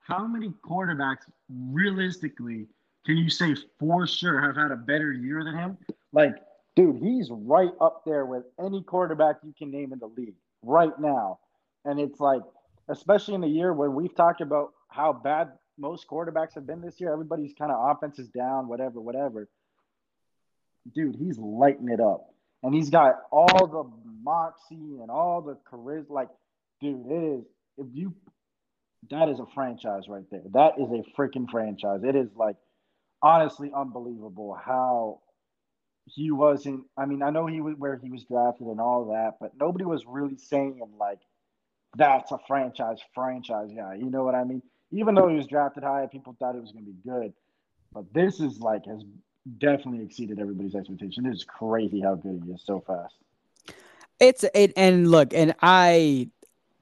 how 0.00 0.26
many 0.26 0.52
quarterbacks 0.64 1.24
realistically 1.48 2.66
can 3.06 3.16
you 3.16 3.30
say 3.30 3.54
for 3.78 4.06
sure 4.06 4.40
have 4.40 4.56
had 4.56 4.70
a 4.70 4.76
better 4.76 5.12
year 5.12 5.42
than 5.44 5.56
him? 5.56 5.78
Like, 6.12 6.36
dude, 6.76 6.96
he's 6.96 7.28
right 7.30 7.70
up 7.80 8.02
there 8.04 8.26
with 8.26 8.44
any 8.62 8.82
quarterback 8.82 9.36
you 9.42 9.54
can 9.56 9.70
name 9.70 9.92
in 9.92 9.98
the 9.98 10.06
league 10.06 10.34
right 10.62 10.98
now. 10.98 11.38
And 11.84 11.98
it's 11.98 12.20
like 12.20 12.42
especially 12.90 13.34
in 13.34 13.44
a 13.44 13.48
year 13.48 13.72
where 13.72 13.90
we've 13.90 14.14
talked 14.14 14.40
about 14.40 14.72
how 14.88 15.12
bad 15.12 15.52
most 15.78 16.06
quarterbacks 16.08 16.54
have 16.54 16.66
been 16.66 16.80
this 16.80 17.00
year. 17.00 17.12
Everybody's 17.12 17.54
kind 17.58 17.72
of 17.72 17.96
offense 17.96 18.18
is 18.18 18.28
down, 18.28 18.68
whatever, 18.68 19.00
whatever. 19.00 19.48
Dude, 20.94 21.16
he's 21.16 21.38
lighting 21.38 21.88
it 21.88 22.00
up. 22.00 22.26
And 22.62 22.74
he's 22.74 22.90
got 22.90 23.14
all 23.30 23.66
the 23.66 23.90
moxie 24.22 24.98
and 25.00 25.10
all 25.10 25.40
the 25.40 25.56
charisma. 25.70 26.10
Like, 26.10 26.28
dude, 26.80 27.06
it 27.06 27.38
is 27.38 27.44
if 27.78 27.86
you 27.92 28.14
that 29.10 29.30
is 29.30 29.40
a 29.40 29.46
franchise 29.54 30.08
right 30.08 30.24
there. 30.30 30.42
That 30.52 30.74
is 30.78 30.90
a 30.90 31.02
freaking 31.18 31.50
franchise. 31.50 32.00
It 32.04 32.16
is 32.16 32.28
like 32.36 32.56
honestly 33.22 33.70
unbelievable 33.74 34.58
how 34.62 35.20
he 36.04 36.30
wasn't. 36.30 36.84
I 36.98 37.06
mean, 37.06 37.22
I 37.22 37.30
know 37.30 37.46
he 37.46 37.62
was 37.62 37.76
where 37.78 37.96
he 37.96 38.10
was 38.10 38.24
drafted 38.24 38.66
and 38.66 38.80
all 38.80 39.06
that, 39.06 39.36
but 39.40 39.52
nobody 39.58 39.86
was 39.86 40.04
really 40.06 40.36
saying 40.36 40.80
like 40.98 41.20
that's 41.96 42.30
a 42.32 42.38
franchise 42.46 42.98
franchise 43.14 43.70
guy. 43.76 43.94
You 43.94 44.10
know 44.10 44.24
what 44.24 44.34
I 44.34 44.44
mean? 44.44 44.62
Even 44.92 45.14
though 45.14 45.28
he 45.28 45.36
was 45.36 45.46
drafted 45.46 45.82
high, 45.82 46.06
people 46.10 46.36
thought 46.38 46.56
it 46.56 46.60
was 46.60 46.72
going 46.72 46.84
to 46.84 46.90
be 46.90 47.08
good. 47.08 47.32
But 47.92 48.12
this 48.12 48.40
is 48.40 48.60
like 48.60 48.86
has 48.86 49.02
definitely 49.58 50.04
exceeded 50.04 50.38
everybody's 50.38 50.74
expectation. 50.74 51.26
It 51.26 51.34
is 51.34 51.44
crazy 51.44 52.00
how 52.00 52.14
good 52.14 52.42
he 52.44 52.52
is 52.52 52.62
so 52.64 52.82
fast. 52.86 53.14
It's 54.18 54.44
it 54.54 54.72
and 54.76 55.10
look, 55.10 55.32
and 55.32 55.54
I 55.62 56.28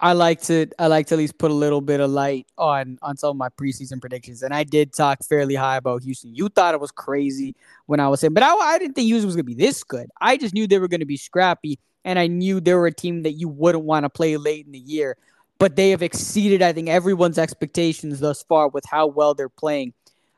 I 0.01 0.13
like 0.13 0.41
to 0.43 0.67
I 0.79 0.87
like 0.87 1.09
to 1.09 1.15
at 1.15 1.19
least 1.19 1.39
put 1.39 1.51
a 1.51 1.55
little 1.55 1.81
bit 1.81 2.01
of 2.01 2.11
light 2.11 2.47
on 2.57 2.99
on 3.03 3.17
some 3.17 3.31
of 3.31 3.37
my 3.37 3.49
preseason 3.49 4.01
predictions, 4.01 4.43
and 4.43 4.55
I 4.55 4.63
did 4.63 4.93
talk 4.93 5.25
fairly 5.25 5.57
high 5.57 5.77
about 5.77 6.03
Houston. 6.05 6.35
You 6.35 6.49
thought 6.49 6.75
it 6.75 6.81
was 6.81 6.93
crazy 6.93 7.57
when 7.87 7.99
I 7.99 8.09
was 8.09 8.21
saying, 8.21 8.35
but 8.35 8.45
I, 8.45 8.55
I 8.55 8.79
didn't 8.79 8.95
think 8.95 9.07
Houston 9.07 9.27
was 9.27 9.35
going 9.35 9.47
to 9.47 9.55
be 9.55 9.55
this 9.55 9.83
good. 9.83 10.09
I 10.21 10.37
just 10.37 10.55
knew 10.55 10.67
they 10.67 10.79
were 10.79 10.89
going 10.89 11.01
to 11.01 11.07
be 11.07 11.17
scrappy, 11.17 11.81
and 12.05 12.19
I 12.19 12.29
knew 12.29 12.61
they 12.61 12.75
were 12.75 12.87
a 12.87 12.95
team 12.95 13.25
that 13.25 13.33
you 13.33 13.49
wouldn't 13.49 13.85
want 13.85 14.05
to 14.05 14.11
play 14.11 14.37
late 14.37 14.67
in 14.67 14.73
the 14.73 14.79
year. 14.79 15.17
But 15.59 15.75
they 15.75 15.91
have 15.91 16.03
exceeded, 16.03 16.63
I 16.63 16.73
think, 16.73 16.89
everyone's 16.89 17.37
expectations 17.37 18.21
thus 18.21 18.45
far 18.45 18.69
with 18.69 18.85
how 18.89 19.09
well 19.09 19.35
they're 19.35 19.49
playing. 19.49 19.93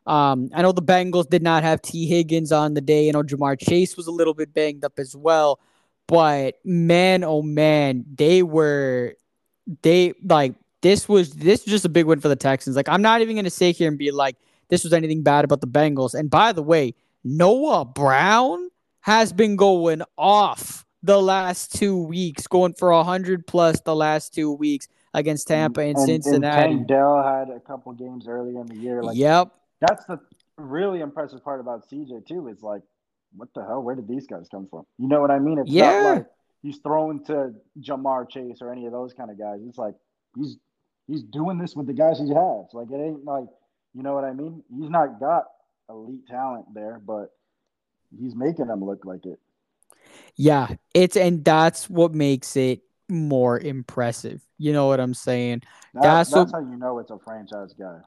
Um, 0.07 0.49
I 0.55 0.63
know 0.63 0.73
the 0.73 0.81
Bengals 0.81 1.29
did 1.29 1.43
not 1.43 1.63
have 1.63 1.83
Tee 1.83 2.07
Higgins 2.07 2.53
on 2.53 2.73
the 2.73 2.81
day. 2.81 3.09
I 3.09 3.13
know 3.13 3.23
Ja'Marr 3.23 3.61
Chase 3.61 3.99
was 3.99 4.07
a 4.07 4.11
little 4.11 4.33
bit 4.33 4.55
banged 4.55 4.83
up 4.83 4.99
as 4.99 5.15
well. 5.15 5.61
But 6.07 6.55
man, 6.65 7.23
oh 7.23 7.43
man, 7.43 8.07
they 8.15 8.43
were 8.43 9.15
they 9.83 10.15
like 10.23 10.55
this 10.83 11.09
was 11.09 11.33
this 11.35 11.65
was 11.65 11.71
just 11.73 11.85
a 11.85 11.89
big 11.89 12.07
win 12.07 12.21
for 12.21 12.29
the 12.29 12.37
Texans. 12.37 12.77
Like 12.77 12.89
I'm 12.89 13.03
not 13.03 13.21
even 13.21 13.37
gonna 13.37 13.51
sit 13.51 13.77
here 13.77 13.89
and 13.89 13.99
be 13.99 14.11
like 14.11 14.37
this 14.69 14.85
was 14.85 14.93
anything 14.93 15.23
bad 15.23 15.45
about 15.45 15.61
the 15.61 15.67
Bengals. 15.67 16.15
And 16.15 16.31
by 16.31 16.53
the 16.53 16.63
way, 16.63 16.95
Noah 17.25 17.85
Brown 17.85 18.71
has 19.01 19.33
been 19.33 19.57
going 19.57 20.03
off 20.17 20.85
the 21.03 21.21
last 21.21 21.75
two 21.75 21.97
weeks, 22.05 22.47
going 22.47 22.75
for 22.75 22.93
hundred 23.05 23.47
plus 23.47 23.81
the 23.81 23.95
last 23.95 24.35
two 24.35 24.53
weeks 24.53 24.89
against 25.15 25.49
Tampa 25.49 25.81
and, 25.81 25.97
and 25.97 25.99
Cincinnati. 25.99 26.75
And 26.75 26.87
Dell 26.87 27.23
had 27.23 27.51
a 27.51 27.61
couple 27.61 27.93
games 27.93 28.29
earlier 28.29 28.61
in 28.61 28.67
the 28.67 28.77
year. 28.77 29.03
Like, 29.03 29.17
yep, 29.17 29.53
that's 29.81 30.05
the 30.05 30.21
really 30.57 31.01
impressive 31.01 31.43
part 31.43 31.61
about 31.61 31.89
CJ 31.89 32.27
too 32.27 32.49
is 32.49 32.63
like, 32.63 32.83
what 33.37 33.49
the 33.55 33.65
hell? 33.65 33.83
Where 33.83 33.95
did 33.95 34.09
these 34.09 34.27
guys 34.27 34.49
come 34.51 34.67
from? 34.69 34.87
You 34.99 35.09
know 35.09 35.21
what 35.21 35.31
I 35.31 35.39
mean? 35.39 35.59
It's 35.59 35.71
Yeah. 35.71 36.03
not 36.03 36.15
like 36.17 36.27
he's 36.63 36.79
throwing 36.79 37.25
to 37.25 37.55
Ja'Marr 37.81 38.29
Chase 38.29 38.59
or 38.61 38.73
any 38.73 38.87
of 38.87 38.93
those 38.93 39.13
kind 39.15 39.31
of 39.31 39.39
guys. 39.39 39.61
It's 39.67 39.79
like 39.79 39.95
he's 40.37 40.57
he's 41.07 41.23
doing 41.23 41.59
this 41.59 41.75
with 41.75 41.87
the 41.87 41.93
guys 41.93 42.19
he 42.19 42.29
has. 42.29 42.67
Like 42.73 42.91
it 42.91 42.97
ain't 43.03 43.25
like 43.25 43.47
you 43.95 44.03
know 44.03 44.15
what 44.15 44.25
I 44.25 44.33
mean? 44.33 44.63
He's 44.75 44.91
not 44.91 45.19
got 45.19 45.45
elite 45.89 46.27
talent 46.29 46.67
there, 46.75 47.01
but 47.05 47.33
he's 48.19 48.35
making 48.35 48.67
them 48.69 48.85
look 48.85 49.05
like 49.05 49.27
it. 49.27 49.39
Yeah, 50.37 50.69
it's 50.95 51.17
and 51.17 51.45
that's 51.45 51.91
what 51.91 52.15
makes 52.15 52.57
it 52.57 52.83
more 53.09 53.59
impressive. 53.59 54.41
You 54.59 54.73
know 54.73 54.87
what 54.87 55.01
I'm 55.01 55.15
saying? 55.15 55.63
That- 55.95 56.03
That's 56.03 56.31
that's, 56.31 56.53
what- 56.53 56.63
how 56.65 56.71
you 56.71 56.77
know 56.77 56.99
it's 56.99 57.11
a 57.11 57.19
franchise 57.19 57.75
guy. 57.79 57.99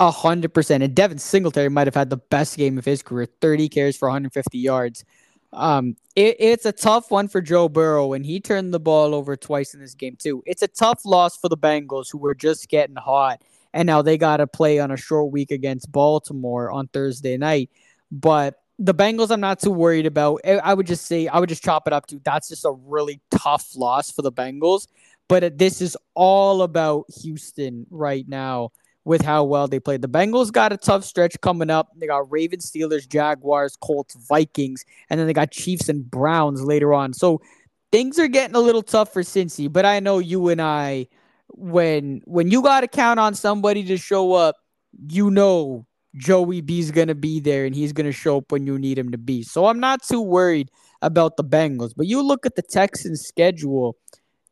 A 0.00 0.10
hundred 0.12 0.54
percent. 0.54 0.84
And 0.84 0.94
Devin 0.94 1.18
Singletary 1.18 1.68
might 1.68 1.88
have 1.88 1.94
had 1.94 2.08
the 2.08 2.16
best 2.18 2.56
game 2.56 2.78
of 2.78 2.84
his 2.84 3.02
career, 3.02 3.26
30 3.40 3.68
carries 3.68 3.96
for 3.96 4.06
150 4.06 4.56
yards. 4.56 5.04
Um, 5.52 5.96
it, 6.14 6.36
it's 6.38 6.66
a 6.66 6.72
tough 6.72 7.10
one 7.10 7.28
for 7.28 7.40
Joe 7.40 7.68
Burrow, 7.68 8.12
and 8.12 8.24
he 8.24 8.40
turned 8.40 8.72
the 8.72 8.80
ball 8.80 9.14
over 9.14 9.36
twice 9.36 9.74
in 9.74 9.80
this 9.80 9.94
game 9.94 10.16
too. 10.16 10.42
It's 10.46 10.62
a 10.62 10.68
tough 10.68 11.04
loss 11.04 11.36
for 11.36 11.48
the 11.48 11.56
Bengals, 11.56 12.10
who 12.10 12.18
were 12.18 12.34
just 12.34 12.68
getting 12.68 12.96
hot, 12.96 13.42
and 13.72 13.86
now 13.86 14.02
they 14.02 14.18
got 14.18 14.38
to 14.38 14.46
play 14.46 14.78
on 14.78 14.90
a 14.90 14.96
short 14.96 15.32
week 15.32 15.50
against 15.50 15.90
Baltimore 15.90 16.70
on 16.70 16.88
Thursday 16.88 17.36
night. 17.36 17.70
But 18.10 18.60
the 18.78 18.94
Bengals, 18.94 19.30
I'm 19.30 19.40
not 19.40 19.60
too 19.60 19.70
worried 19.70 20.06
about. 20.06 20.40
I 20.44 20.74
would 20.74 20.86
just 20.86 21.06
say 21.06 21.28
I 21.28 21.38
would 21.38 21.48
just 21.48 21.64
chop 21.64 21.86
it 21.86 21.92
up 21.92 22.06
to 22.06 22.20
that's 22.24 22.48
just 22.48 22.64
a 22.64 22.72
really 22.72 23.20
tough 23.30 23.74
loss 23.76 24.10
for 24.10 24.22
the 24.22 24.32
Bengals. 24.32 24.86
But 25.28 25.58
this 25.58 25.82
is 25.82 25.96
all 26.14 26.62
about 26.62 27.04
Houston 27.22 27.86
right 27.90 28.26
now 28.26 28.70
with 29.08 29.22
how 29.22 29.42
well 29.42 29.66
they 29.66 29.80
played. 29.80 30.02
The 30.02 30.08
Bengals 30.08 30.52
got 30.52 30.70
a 30.70 30.76
tough 30.76 31.02
stretch 31.02 31.40
coming 31.40 31.70
up. 31.70 31.88
They 31.96 32.06
got 32.06 32.30
Ravens, 32.30 32.70
Steelers, 32.70 33.08
Jaguars, 33.08 33.74
Colts, 33.80 34.14
Vikings, 34.28 34.84
and 35.08 35.18
then 35.18 35.26
they 35.26 35.32
got 35.32 35.50
Chiefs 35.50 35.88
and 35.88 36.08
Browns 36.08 36.62
later 36.62 36.92
on. 36.92 37.14
So 37.14 37.40
things 37.90 38.18
are 38.18 38.28
getting 38.28 38.54
a 38.54 38.60
little 38.60 38.82
tough 38.82 39.10
for 39.10 39.22
Cincy. 39.22 39.72
But 39.72 39.86
I 39.86 39.98
know 40.00 40.18
you 40.18 40.50
and 40.50 40.60
I, 40.60 41.06
when 41.48 42.20
when 42.26 42.50
you 42.50 42.60
got 42.60 42.82
to 42.82 42.86
count 42.86 43.18
on 43.18 43.34
somebody 43.34 43.82
to 43.84 43.96
show 43.96 44.34
up, 44.34 44.56
you 45.08 45.30
know 45.30 45.86
Joey 46.14 46.60
B's 46.60 46.90
gonna 46.90 47.14
be 47.14 47.40
there 47.40 47.64
and 47.64 47.74
he's 47.74 47.94
gonna 47.94 48.12
show 48.12 48.36
up 48.36 48.52
when 48.52 48.66
you 48.66 48.78
need 48.78 48.98
him 48.98 49.10
to 49.12 49.18
be. 49.18 49.42
So 49.42 49.64
I'm 49.64 49.80
not 49.80 50.02
too 50.02 50.20
worried 50.20 50.70
about 51.00 51.38
the 51.38 51.44
Bengals. 51.44 51.94
But 51.96 52.08
you 52.08 52.20
look 52.20 52.44
at 52.44 52.56
the 52.56 52.62
Texans' 52.62 53.22
schedule. 53.22 53.96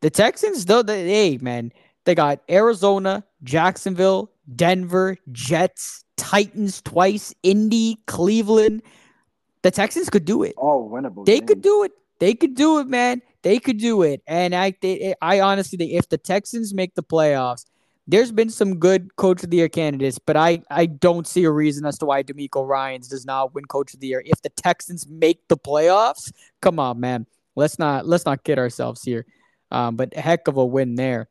The 0.01 0.09
Texans, 0.09 0.65
though, 0.65 0.83
they, 0.83 1.07
hey 1.07 1.39
man, 1.43 1.73
they 2.07 2.15
got 2.15 2.41
Arizona, 2.49 3.23
Jacksonville, 3.43 4.31
Denver, 4.55 5.17
Jets, 5.33 6.05
Titans 6.17 6.81
twice, 6.83 7.35
Indy, 7.43 7.99
Cleveland. 8.07 8.83
The 9.63 9.71
Texans 9.71 10.09
could 10.11 10.25
do 10.25 10.43
it. 10.43 10.55
All 10.57 10.91
winnable. 10.91 11.27
They 11.27 11.41
could 11.41 11.63
do 11.63 11.83
it. 11.83 11.93
They 12.19 12.35
could 12.35 12.55
do 12.55 12.79
it, 12.79 12.87
man. 12.87 13.21
They 13.43 13.59
could 13.59 13.79
do 13.79 14.03
it. 14.03 14.23
And 14.27 14.55
I, 14.55 14.75
they, 14.81 15.15
I 15.21 15.41
honestly 15.41 15.77
think 15.77 15.93
if 15.93 16.09
the 16.09 16.19
Texans 16.19 16.73
make 16.73 16.95
the 16.95 17.03
playoffs, 17.03 17.67
there's 18.09 18.31
been 18.31 18.51
some 18.51 18.79
good 18.79 19.17
coach 19.17 19.43
of 19.43 19.51
the 19.51 19.57
year 19.57 19.69
candidates, 19.69 20.19
but 20.19 20.37
I, 20.37 20.63
I 20.71 20.87
don't 20.87 21.27
see 21.27 21.45
a 21.45 21.51
reason 21.51 21.85
as 21.85 21.99
to 21.99 22.07
why 22.07 22.23
DeMeco 22.23 22.67
Ryans 22.67 23.09
does 23.09 23.27
not 23.27 23.55
win 23.55 23.65
coach 23.65 23.95
of 23.95 24.01
the 24.01 24.07
year. 24.07 24.23
If 24.25 24.43
the 24.43 24.51
Texans 24.51 25.07
make 25.09 25.47
the 25.49 25.57
playoffs, 25.57 26.33
come 26.61 26.79
on, 26.79 27.01
man. 27.01 27.27
Let's 27.57 27.79
not 27.79 28.07
let's 28.07 28.27
not 28.27 28.45
kid 28.45 28.59
ourselves 28.59 29.03
here. 29.03 29.27
Um, 29.71 29.97
but 29.97 30.15
heck 30.15 30.47
of 30.47 30.57
a 30.57 30.65
win 30.65 30.95
there 30.95 31.29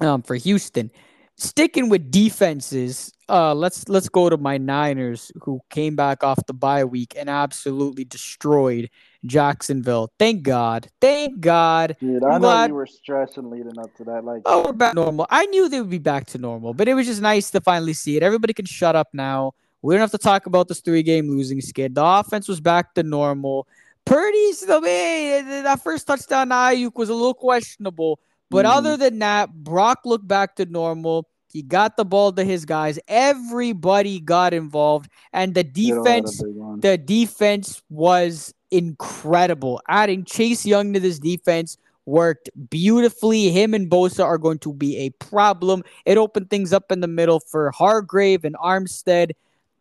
um, 0.00 0.22
for 0.22 0.36
Houston. 0.36 0.90
Sticking 1.38 1.90
with 1.90 2.10
defenses, 2.10 3.12
uh, 3.28 3.52
let's 3.54 3.88
let's 3.90 4.08
go 4.08 4.30
to 4.30 4.38
my 4.38 4.56
Niners, 4.56 5.30
who 5.42 5.60
came 5.68 5.94
back 5.94 6.24
off 6.24 6.38
the 6.46 6.54
bye 6.54 6.82
week 6.84 7.12
and 7.14 7.28
absolutely 7.28 8.04
destroyed 8.04 8.88
Jacksonville. 9.26 10.10
Thank 10.18 10.44
God, 10.44 10.88
thank 10.98 11.40
God. 11.40 11.94
Dude, 12.00 12.24
I'm 12.24 12.30
I 12.30 12.34
know 12.34 12.38
glad- 12.40 12.70
you 12.70 12.74
were 12.76 12.86
stressing 12.86 13.50
leading 13.50 13.78
up 13.78 13.94
to 13.96 14.04
that. 14.04 14.24
Like, 14.24 14.42
Oh, 14.46 14.64
we're 14.64 14.72
back 14.72 14.94
normal. 14.94 15.26
I 15.28 15.44
knew 15.46 15.68
they 15.68 15.80
would 15.80 15.90
be 15.90 15.98
back 15.98 16.24
to 16.28 16.38
normal, 16.38 16.72
but 16.72 16.88
it 16.88 16.94
was 16.94 17.06
just 17.06 17.20
nice 17.20 17.50
to 17.50 17.60
finally 17.60 17.92
see 17.92 18.16
it. 18.16 18.22
Everybody 18.22 18.54
can 18.54 18.64
shut 18.64 18.96
up 18.96 19.08
now. 19.12 19.52
We 19.82 19.92
don't 19.94 20.00
have 20.00 20.12
to 20.12 20.18
talk 20.18 20.46
about 20.46 20.68
this 20.68 20.80
three-game 20.80 21.28
losing 21.28 21.60
skid. 21.60 21.94
The 21.94 22.02
offense 22.04 22.48
was 22.48 22.62
back 22.62 22.94
to 22.94 23.02
normal. 23.02 23.68
Purdy's 24.06 24.60
the 24.60 24.80
man. 24.80 25.64
That 25.64 25.82
first 25.82 26.06
touchdown 26.06 26.48
to 26.48 26.54
Aiyuk 26.54 26.94
was 26.94 27.08
a 27.10 27.14
little 27.14 27.34
questionable, 27.34 28.20
but 28.50 28.64
Mhm. 28.64 28.76
other 28.76 28.96
than 28.96 29.18
that, 29.20 29.52
Brock 29.52 30.00
looked 30.04 30.28
back 30.28 30.56
to 30.56 30.66
normal. 30.66 31.28
He 31.52 31.62
got 31.62 31.96
the 31.96 32.04
ball 32.04 32.32
to 32.32 32.44
his 32.44 32.64
guys. 32.64 32.98
Everybody 33.08 34.20
got 34.20 34.52
involved, 34.52 35.10
and 35.32 35.54
the 35.54 35.64
Kittle 35.64 36.04
had 36.04 36.18
a 36.18 36.22
defense 36.22 36.42
the 36.82 36.98
defense 36.98 37.82
was 37.88 38.54
incredible. 38.70 39.80
Adding 39.88 40.24
Chase 40.24 40.66
Young 40.66 40.92
to 40.92 41.00
this 41.00 41.18
defense 41.18 41.78
worked 42.04 42.50
beautifully. 42.70 43.50
Him 43.50 43.74
and 43.74 43.90
Bosa 43.90 44.24
are 44.24 44.38
going 44.38 44.58
to 44.60 44.72
be 44.72 44.98
a 44.98 45.10
problem. 45.10 45.82
It 46.04 46.18
opened 46.18 46.50
things 46.50 46.72
up 46.72 46.92
in 46.92 47.00
the 47.00 47.08
middle 47.08 47.40
for 47.40 47.70
Hargrave 47.70 48.44
and 48.44 48.54
Armstead. 48.56 49.30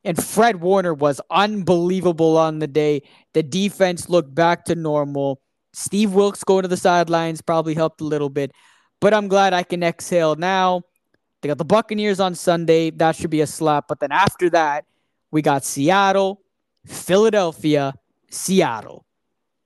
And 0.04 0.24
Fred 0.24 0.62
Warner 0.62 0.94
was 0.94 1.20
unbelievable 1.32 2.38
on 2.38 2.60
the 2.60 2.68
day. 2.68 3.02
The 3.34 3.44
defense 3.44 4.08
looked 4.08 4.34
back 4.34 4.66
to 4.66 4.76
normal. 4.76 5.40
Steve 5.76 6.14
Wilks 6.14 6.44
going 6.44 6.62
to 6.64 6.68
the 6.68 6.78
sidelines 6.78 7.42
probably 7.42 7.74
helped 7.74 8.02
a 8.02 8.06
little 8.06 8.30
bit. 8.30 8.52
But 9.02 9.14
I'm 9.14 9.28
glad 9.28 9.54
I 9.54 9.64
can 9.64 9.84
exhale 9.84 10.36
now. 10.36 10.84
They 11.42 11.48
got 11.48 11.58
the 11.58 11.66
Buccaneers 11.66 12.20
on 12.20 12.34
Sunday. 12.34 12.92
That 12.92 13.16
should 13.16 13.30
be 13.30 13.42
a 13.42 13.48
slap. 13.48 13.88
But 13.88 14.00
then 14.00 14.12
after 14.12 14.50
that, 14.52 14.86
we 15.32 15.42
got 15.42 15.66
Seattle, 15.66 16.42
Philadelphia, 16.86 17.94
Seattle. 18.32 19.06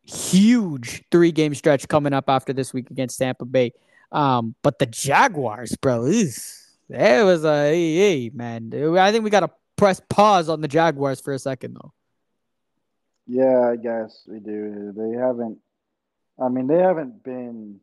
Huge 0.04 1.04
three 1.12 1.32
game 1.32 1.54
stretch 1.54 1.88
coming 1.88 2.14
up 2.14 2.26
after 2.28 2.54
this 2.54 2.74
week 2.74 2.90
against 2.90 3.20
Tampa 3.20 3.46
Bay. 3.46 3.74
Um, 4.12 4.56
but 4.64 4.80
the 4.80 4.88
Jaguars, 4.88 5.78
bro, 5.78 6.06
it 6.06 7.24
was 7.24 7.46
a 7.46 7.70
hey, 7.70 8.32
man. 8.34 8.72
I 8.98 9.12
think 9.12 9.24
we 9.24 9.30
got 9.30 9.42
to 9.42 9.52
press 9.76 10.02
pause 10.10 10.50
on 10.50 10.62
the 10.62 10.68
Jaguars 10.68 11.22
for 11.22 11.34
a 11.34 11.40
second 11.40 11.76
though. 11.76 11.94
Yeah, 13.28 13.70
I 13.70 13.76
guess 13.76 14.24
we 14.28 14.40
do. 14.40 14.92
They 14.98 15.16
haven't. 15.16 15.60
I 16.42 16.50
mean, 16.50 16.68
they 16.68 16.80
haven't 16.80 17.24
been. 17.24 17.80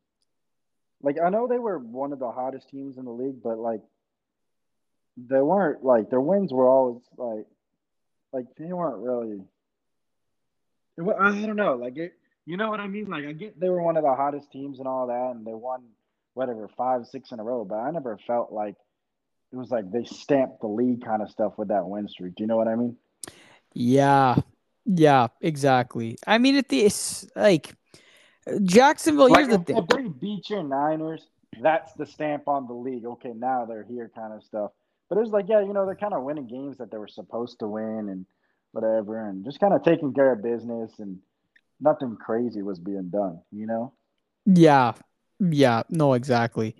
Like, 1.02 1.16
I 1.22 1.28
know 1.28 1.46
they 1.46 1.58
were 1.58 1.78
one 1.78 2.12
of 2.12 2.18
the 2.18 2.30
hottest 2.30 2.70
teams 2.70 2.96
in 2.96 3.04
the 3.04 3.10
league, 3.10 3.42
but 3.42 3.58
like, 3.58 3.82
they 5.16 5.40
weren't 5.40 5.84
like 5.84 6.10
their 6.10 6.20
wins 6.20 6.52
were 6.52 6.68
always 6.68 7.02
like, 7.16 7.46
like 8.32 8.46
they 8.58 8.72
weren't 8.72 8.98
really. 8.98 9.40
Wa- 10.98 11.16
I 11.20 11.30
don't 11.30 11.56
know, 11.56 11.74
like 11.74 11.96
it. 11.96 12.14
You 12.46 12.56
know 12.56 12.70
what 12.70 12.80
I 12.80 12.86
mean? 12.86 13.06
Like, 13.06 13.26
I 13.26 13.32
get 13.32 13.58
they 13.58 13.68
were 13.68 13.82
one 13.82 13.96
of 13.96 14.04
the 14.04 14.14
hottest 14.14 14.50
teams 14.52 14.78
and 14.78 14.88
all 14.88 15.08
that, 15.08 15.32
and 15.36 15.46
they 15.46 15.54
won 15.54 15.82
whatever 16.34 16.68
five, 16.76 17.06
six 17.06 17.32
in 17.32 17.40
a 17.40 17.42
row. 17.42 17.64
But 17.64 17.76
I 17.76 17.90
never 17.90 18.18
felt 18.26 18.52
like 18.52 18.76
it 19.52 19.56
was 19.56 19.70
like 19.70 19.90
they 19.90 20.04
stamped 20.04 20.60
the 20.60 20.66
league 20.68 21.04
kind 21.04 21.22
of 21.22 21.30
stuff 21.30 21.54
with 21.56 21.68
that 21.68 21.86
win 21.86 22.08
streak. 22.08 22.34
Do 22.36 22.42
you 22.42 22.46
know 22.46 22.56
what 22.56 22.68
I 22.68 22.76
mean? 22.76 22.96
Yeah, 23.74 24.36
yeah, 24.84 25.28
exactly. 25.40 26.18
I 26.26 26.38
mean, 26.38 26.56
it 26.56 26.72
is 26.72 27.28
like 27.34 27.74
Jacksonville. 28.62 29.30
Like 29.30 29.46
here's 29.46 29.48
the 29.48 29.60
if, 29.60 29.66
thing. 29.66 29.76
if 29.78 29.88
they 29.88 30.08
beat 30.08 30.50
your 30.50 30.62
Niners, 30.62 31.28
that's 31.60 31.92
the 31.94 32.06
stamp 32.06 32.48
on 32.48 32.66
the 32.66 32.74
league. 32.74 33.04
Okay, 33.04 33.32
now 33.34 33.64
they're 33.64 33.84
here, 33.84 34.10
kind 34.14 34.32
of 34.32 34.42
stuff. 34.42 34.70
But 35.08 35.18
it 35.18 35.20
was 35.20 35.30
like, 35.30 35.46
yeah, 35.48 35.60
you 35.60 35.72
know, 35.72 35.86
they're 35.86 35.94
kind 35.94 36.14
of 36.14 36.22
winning 36.22 36.46
games 36.46 36.78
that 36.78 36.90
they 36.90 36.98
were 36.98 37.08
supposed 37.08 37.60
to 37.60 37.68
win 37.68 38.08
and 38.08 38.26
whatever, 38.72 39.28
and 39.28 39.44
just 39.44 39.60
kind 39.60 39.72
of 39.72 39.82
taking 39.82 40.12
care 40.12 40.32
of 40.32 40.42
business, 40.42 40.92
and 40.98 41.18
nothing 41.80 42.16
crazy 42.16 42.62
was 42.62 42.78
being 42.78 43.08
done. 43.10 43.40
You 43.52 43.66
know? 43.66 43.92
Yeah, 44.44 44.92
yeah, 45.40 45.82
no, 45.90 46.14
exactly. 46.14 46.76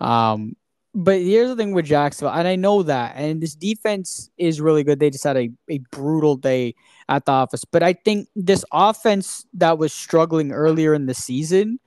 Um, 0.00 0.56
but 0.94 1.20
here's 1.20 1.48
the 1.48 1.56
thing 1.56 1.72
with 1.72 1.86
Jacksonville, 1.86 2.34
and 2.34 2.48
I 2.48 2.56
know 2.56 2.82
that, 2.82 3.14
and 3.16 3.40
this 3.40 3.54
defense 3.54 4.30
is 4.38 4.60
really 4.60 4.82
good. 4.82 4.98
They 4.98 5.10
just 5.10 5.24
had 5.24 5.36
a, 5.36 5.50
a 5.68 5.78
brutal 5.92 6.36
day 6.36 6.74
at 7.08 7.24
the 7.24 7.32
office. 7.32 7.64
But 7.64 7.82
I 7.82 7.92
think 7.92 8.28
this 8.34 8.64
offense 8.72 9.46
that 9.54 9.78
was 9.78 9.92
struggling 9.92 10.50
earlier 10.50 10.94
in 10.94 11.06
the 11.06 11.14
season, 11.14 11.78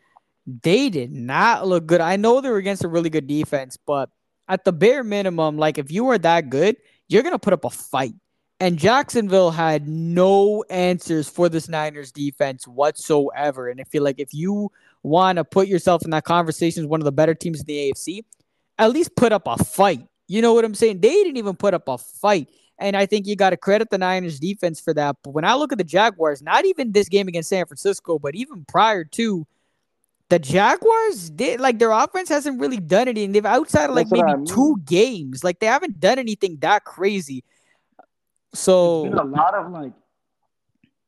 they 0.46 0.90
did 0.90 1.12
not 1.12 1.68
look 1.68 1.86
good. 1.86 2.02
I 2.02 2.16
know 2.16 2.40
they 2.40 2.50
were 2.50 2.58
against 2.58 2.84
a 2.86 2.88
really 2.88 3.10
good 3.10 3.28
defense, 3.28 3.78
but 3.78 4.10
at 4.48 4.64
the 4.64 4.74
bare 4.74 5.04
minimum, 5.04 5.58
like 5.58 5.78
if 5.78 5.92
you 5.92 6.08
are 6.10 6.18
that 6.20 6.50
good, 6.50 6.78
you're 7.10 7.24
gonna 7.24 7.40
put 7.40 7.54
up 7.54 7.66
a 7.66 7.70
fight. 7.70 8.14
And 8.60 8.78
Jacksonville 8.78 9.52
had 9.52 9.90
no 9.90 10.64
answers 10.70 11.28
for 11.28 11.50
this 11.50 11.68
Niners 11.68 12.14
defense 12.14 12.66
whatsoever. 12.66 13.68
And 13.68 13.82
I 13.82 13.84
feel 13.84 14.04
like 14.04 14.20
if 14.20 14.34
you 14.34 14.72
want 15.02 15.36
to 15.36 15.44
put 15.44 15.68
yourself 15.68 16.06
in 16.06 16.12
that 16.12 16.24
conversation 16.24 16.84
as 16.84 16.88
one 16.88 17.02
of 17.02 17.06
the 17.06 17.12
better 17.12 17.34
teams 17.34 17.60
in 17.60 17.66
the 17.66 17.92
AFC, 17.92 18.24
at 18.78 18.92
least 18.92 19.16
put 19.16 19.32
up 19.32 19.48
a 19.48 19.58
fight. 19.64 20.08
You 20.28 20.42
know 20.42 20.54
what 20.54 20.66
I'm 20.66 20.76
saying? 20.76 21.02
They 21.02 21.14
didn't 21.14 21.38
even 21.38 21.56
put 21.56 21.74
up 21.74 21.88
a 21.88 21.98
fight. 21.98 22.50
And 22.80 22.98
I 22.98 23.06
think 23.06 23.28
you 23.28 23.36
got 23.36 23.52
to 23.52 23.58
credit 23.58 23.90
the 23.90 23.98
Niners 23.98 24.40
defense 24.40 24.80
for 24.80 24.94
that. 24.96 25.18
But 25.24 25.32
when 25.32 25.46
I 25.46 25.54
look 25.56 25.72
at 25.72 25.78
the 25.78 25.84
Jaguars, 25.84 26.42
not 26.42 26.66
even 26.66 26.92
this 26.92 27.08
game 27.08 27.28
against 27.28 27.50
San 27.50 27.66
Francisco, 27.66 28.18
but 28.20 28.36
even 28.36 28.66
prior 28.66 29.04
to 29.06 29.46
the 30.30 30.40
Jaguars, 30.40 31.30
did 31.30 31.60
like 31.60 31.78
their 31.78 31.92
offense 31.92 32.30
hasn't 32.30 32.60
really 32.60 32.80
done 32.80 33.08
anything. 33.08 33.32
They've 33.32 33.46
outside 33.46 33.90
of 33.90 33.96
like 33.96 34.10
That's 34.10 34.24
maybe 34.24 34.42
I 34.42 34.44
two 34.46 34.82
games, 34.86 35.44
like 35.44 35.60
they 35.60 35.68
haven't 35.68 36.00
done 36.00 36.18
anything 36.18 36.58
that 36.62 36.84
crazy. 36.84 37.44
So 38.54 39.06
a 39.08 39.24
lot 39.24 39.54
of 39.54 39.72
like, 39.72 39.94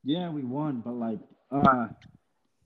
yeah, 0.04 0.30
we 0.30 0.44
won, 0.44 0.82
but 0.82 0.94
like, 0.94 1.20
uh, 1.52 1.88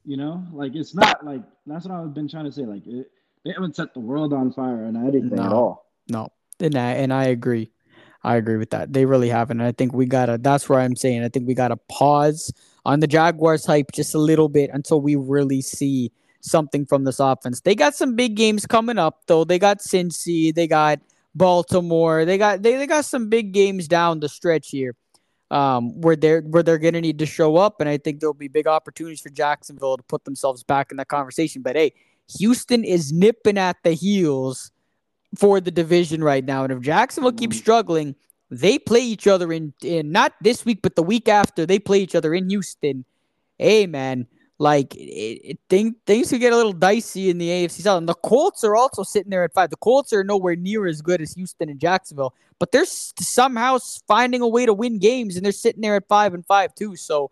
you 0.05 0.17
know, 0.17 0.45
like 0.51 0.75
it's 0.75 0.93
not 0.93 1.25
like 1.25 1.41
that's 1.65 1.85
what 1.85 1.95
I've 1.95 2.13
been 2.13 2.27
trying 2.27 2.45
to 2.45 2.51
say. 2.51 2.63
Like, 2.63 2.85
it, 2.85 3.07
they 3.45 3.51
haven't 3.51 3.75
set 3.75 3.93
the 3.93 3.99
world 3.99 4.33
on 4.33 4.51
fire 4.51 4.83
and 4.85 4.97
anything 4.97 5.35
no, 5.35 5.43
at 5.43 5.53
all. 5.53 5.91
No, 6.09 6.29
and 6.59 6.75
I 6.75 6.91
and 6.91 7.13
I 7.13 7.25
agree. 7.25 7.71
I 8.23 8.35
agree 8.35 8.57
with 8.57 8.71
that. 8.71 8.91
They 8.91 9.05
really 9.05 9.29
haven't. 9.29 9.61
And 9.61 9.67
I 9.67 9.71
think 9.71 9.93
we 9.93 10.05
gotta. 10.05 10.37
That's 10.37 10.67
where 10.67 10.79
I'm 10.79 10.95
saying. 10.95 11.23
I 11.23 11.29
think 11.29 11.47
we 11.47 11.53
gotta 11.53 11.77
pause 11.89 12.51
on 12.85 12.99
the 12.99 13.07
Jaguars 13.07 13.65
hype 13.65 13.91
just 13.93 14.13
a 14.13 14.19
little 14.19 14.49
bit 14.49 14.69
until 14.73 15.01
we 15.01 15.15
really 15.15 15.61
see 15.61 16.11
something 16.41 16.85
from 16.85 17.03
this 17.03 17.19
offense. 17.19 17.61
They 17.61 17.75
got 17.75 17.95
some 17.95 18.15
big 18.15 18.35
games 18.35 18.65
coming 18.65 18.97
up 18.97 19.21
though. 19.27 19.43
They 19.43 19.59
got 19.59 19.79
Cincy. 19.79 20.53
They 20.53 20.67
got 20.67 20.99
Baltimore. 21.35 22.25
They 22.25 22.37
got 22.37 22.61
they, 22.61 22.75
they 22.75 22.87
got 22.87 23.05
some 23.05 23.29
big 23.29 23.53
games 23.53 23.87
down 23.87 24.19
the 24.19 24.29
stretch 24.29 24.69
here. 24.69 24.95
Um, 25.51 25.99
where 26.01 26.15
they're 26.15 26.41
where 26.41 26.61
they're 26.61 26.77
gonna 26.77 27.01
need 27.01 27.19
to 27.19 27.25
show 27.25 27.55
up, 27.55 27.79
and 27.79 27.89
I 27.89 27.97
think 27.97 28.19
there'll 28.19 28.35
be 28.35 28.47
big 28.49 28.67
opportunities 28.67 29.19
for 29.19 29.29
Jacksonville 29.29 29.97
to 29.97 30.03
put 30.03 30.23
themselves 30.23 30.63
back 30.63 30.91
in 30.91 30.97
that 30.97 31.07
conversation. 31.07 31.63
But 31.63 31.75
hey, 31.75 31.93
Houston 32.37 32.83
is 32.83 33.11
nipping 33.11 33.57
at 33.57 33.77
the 33.83 33.93
heels 33.93 34.71
for 35.35 35.59
the 35.59 35.71
division 35.71 36.23
right 36.23 36.43
now, 36.43 36.63
and 36.63 36.73
if 36.73 36.81
Jacksonville 36.81 37.31
keeps 37.31 37.55
mm-hmm. 37.55 37.63
struggling, 37.63 38.15
they 38.51 38.79
play 38.79 39.01
each 39.01 39.27
other 39.27 39.51
in 39.53 39.73
in 39.81 40.11
not 40.11 40.33
this 40.41 40.65
week, 40.65 40.79
but 40.81 40.95
the 40.95 41.03
week 41.03 41.27
after. 41.27 41.65
They 41.65 41.79
play 41.79 41.99
each 41.99 42.15
other 42.15 42.33
in 42.33 42.49
Houston. 42.49 43.05
Hey, 43.57 43.85
man, 43.85 44.27
like 44.59 44.95
it, 44.95 44.99
it, 44.99 45.59
thing, 45.69 45.95
things 46.05 46.29
could 46.29 46.41
get 46.41 46.53
a 46.53 46.57
little 46.57 46.73
dicey 46.73 47.29
in 47.29 47.37
the 47.37 47.47
AFC 47.47 47.81
South. 47.81 47.97
And 47.97 48.09
the 48.09 48.13
Colts 48.13 48.63
are 48.63 48.75
also 48.75 49.03
sitting 49.03 49.29
there 49.29 49.43
at 49.43 49.53
five. 49.53 49.69
The 49.69 49.77
Colts 49.77 50.13
are 50.13 50.23
nowhere 50.23 50.55
near 50.55 50.85
as 50.85 51.01
good 51.01 51.21
as 51.21 51.33
Houston 51.33 51.69
and 51.69 51.79
Jacksonville, 51.79 52.33
but 52.59 52.71
they're 52.71 52.85
somehow 52.85 53.77
finding 54.07 54.41
a 54.41 54.47
way 54.47 54.65
to 54.65 54.73
win 54.73 54.99
games, 54.99 55.35
and 55.35 55.45
they're 55.45 55.51
sitting 55.51 55.81
there 55.81 55.95
at 55.95 56.07
five 56.07 56.33
and 56.33 56.45
five 56.45 56.75
too. 56.75 56.95
So 56.95 57.31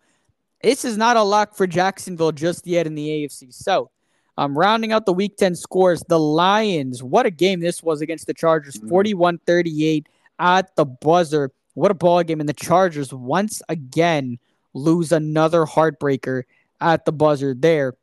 this 0.62 0.84
is 0.84 0.96
not 0.96 1.16
a 1.16 1.22
lock 1.22 1.54
for 1.54 1.66
Jacksonville 1.66 2.32
just 2.32 2.66
yet 2.66 2.86
in 2.86 2.94
the 2.94 3.08
AFC 3.08 3.52
South. 3.52 3.90
Um, 4.38 4.56
rounding 4.56 4.92
out 4.92 5.04
the 5.04 5.12
Week 5.12 5.36
10 5.36 5.56
scores, 5.56 6.00
the 6.06 6.20
Lions. 6.20 7.02
What 7.02 7.26
a 7.26 7.30
game 7.30 7.58
this 7.58 7.82
was 7.82 8.00
against 8.00 8.28
the 8.28 8.34
Chargers, 8.34 8.76
mm-hmm. 8.76 8.88
41 8.88 9.38
38 9.44 10.08
at 10.38 10.76
the 10.76 10.84
buzzer. 10.84 11.50
What 11.74 11.90
a 11.90 11.94
ball 11.94 12.22
game. 12.22 12.38
And 12.38 12.48
the 12.48 12.54
Chargers 12.54 13.12
once 13.12 13.60
again 13.68 14.38
lose 14.74 15.10
another 15.10 15.64
heartbreaker 15.64 16.44
at 16.80 17.04
the 17.04 17.10
buzzer 17.10 17.52
there. 17.52 17.94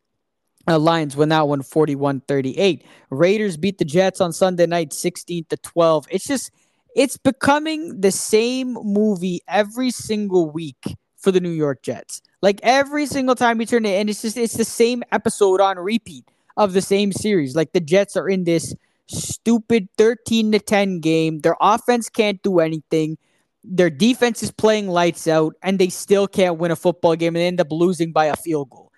Uh, 0.68 0.78
Lions 0.78 1.16
win 1.16 1.30
that 1.30 1.48
one 1.48 1.62
41 1.62 2.20
38. 2.28 2.84
Raiders 3.12 3.56
beat 3.56 3.78
the 3.78 3.86
Jets 3.86 4.20
on 4.20 4.34
Sunday 4.34 4.66
night 4.66 4.92
16 4.92 5.46
to 5.46 5.56
12. 5.56 6.08
It's 6.10 6.28
just, 6.28 6.52
it's 6.98 7.16
becoming 7.16 8.02
the 8.02 8.12
same 8.12 8.74
movie 8.74 9.40
every 9.48 9.90
single 9.90 10.50
week 10.50 10.98
for 11.16 11.32
the 11.32 11.40
New 11.40 11.50
York 11.52 11.82
Jets. 11.82 12.22
Like 12.46 12.60
every 12.62 13.08
single 13.08 13.34
time 13.34 13.58
we 13.58 13.66
turn 13.66 13.88
it, 13.88 14.00
and 14.00 14.08
it's 14.08 14.22
just, 14.22 14.38
it's 14.38 14.54
the 14.54 14.64
same 14.64 15.02
episode 15.12 15.60
on 15.60 15.80
repeat 15.80 16.30
of 16.58 16.74
the 16.74 16.82
same 16.84 17.12
series. 17.12 17.56
Like 17.56 17.74
the 17.74 17.80
Jets 17.80 18.16
are 18.16 18.30
in 18.30 18.44
this 18.44 18.76
stupid 19.08 19.90
13 19.98 20.52
to 20.52 20.60
10 20.60 21.00
game. 21.00 21.40
Their 21.40 21.56
offense 21.60 22.08
can't 22.08 22.40
do 22.44 22.60
anything. 22.60 23.18
Their 23.64 23.90
defense 23.90 24.44
is 24.44 24.52
playing 24.52 24.90
lights 24.90 25.28
out, 25.28 25.56
and 25.64 25.80
they 25.80 25.90
still 25.90 26.28
can't 26.28 26.60
win 26.60 26.70
a 26.70 26.76
football 26.76 27.16
game 27.16 27.36
and 27.36 27.38
they 27.38 27.48
end 27.48 27.62
up 27.62 27.72
losing 27.72 28.12
by 28.12 28.26
a 28.26 28.36
field 28.36 28.70
goal. 28.70 28.92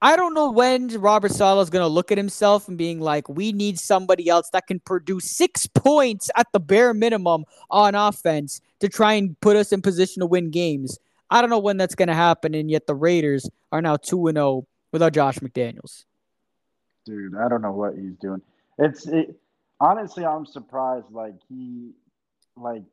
I 0.00 0.14
don't 0.14 0.32
know 0.32 0.52
when 0.52 0.86
Robert 1.00 1.32
Saleh 1.32 1.64
is 1.64 1.70
going 1.70 1.82
to 1.82 1.88
look 1.88 2.12
at 2.12 2.18
himself 2.18 2.68
and 2.68 2.78
being 2.78 3.00
like, 3.00 3.28
we 3.28 3.50
need 3.50 3.80
somebody 3.80 4.28
else 4.28 4.50
that 4.52 4.68
can 4.68 4.78
produce 4.78 5.28
six 5.28 5.66
points 5.66 6.30
at 6.36 6.46
the 6.52 6.60
bare 6.60 6.94
minimum 6.94 7.44
on 7.72 7.96
offense 7.96 8.60
to 8.78 8.88
try 8.88 9.14
and 9.14 9.40
put 9.40 9.56
us 9.56 9.72
in 9.72 9.82
position 9.82 10.20
to 10.20 10.26
win 10.26 10.52
games. 10.52 10.96
I 11.34 11.40
don't 11.40 11.50
know 11.50 11.58
when 11.58 11.78
that's 11.78 11.96
going 11.96 12.06
to 12.06 12.14
happen, 12.14 12.54
and 12.54 12.70
yet 12.70 12.86
the 12.86 12.94
Raiders 12.94 13.50
are 13.72 13.82
now 13.82 13.96
2 13.96 14.28
and 14.28 14.36
0 14.36 14.68
without 14.92 15.12
Josh 15.12 15.36
McDaniels. 15.40 16.04
Dude, 17.04 17.36
I 17.36 17.48
don't 17.48 17.60
know 17.60 17.72
what 17.72 17.96
he's 17.96 18.14
doing. 18.20 18.40
It's 18.78 19.04
it, 19.08 19.34
honestly, 19.80 20.24
I'm 20.24 20.46
surprised. 20.46 21.06
Like 21.10 21.34
he, 21.48 21.90
like 22.56 22.84